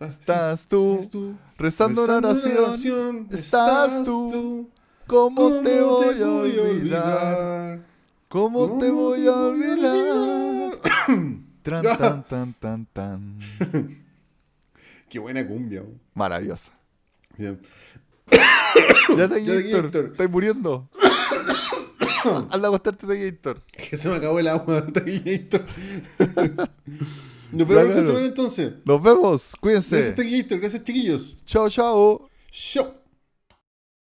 [0.00, 4.70] Estás, tú, rezando una oración, estás tú,
[5.06, 7.80] ¿cómo te voy a olvidar?
[8.28, 10.80] ¿Cómo te voy a olvidar?
[11.62, 13.38] Tran, tan, tan, tan, tan.
[15.08, 15.82] Qué buena cumbia.
[16.14, 16.72] Maravillosa.
[17.36, 17.60] Bien.
[19.16, 19.84] ya te Ya Héctor.
[19.86, 20.04] Héctor.
[20.12, 20.88] Estás muriendo.
[22.50, 23.60] Anda a acostarte, te Héctor.
[23.72, 25.64] Que se me acabó el agua, Taquillator.
[27.52, 28.06] Nos vemos la claro.
[28.06, 28.72] semana entonces.
[28.84, 29.56] Nos vemos.
[29.60, 29.96] Cuídense.
[29.96, 30.60] Gracias.
[30.60, 31.38] Gracias, chiquillos.
[31.46, 32.28] Chao, chao.
[32.50, 32.99] Chao.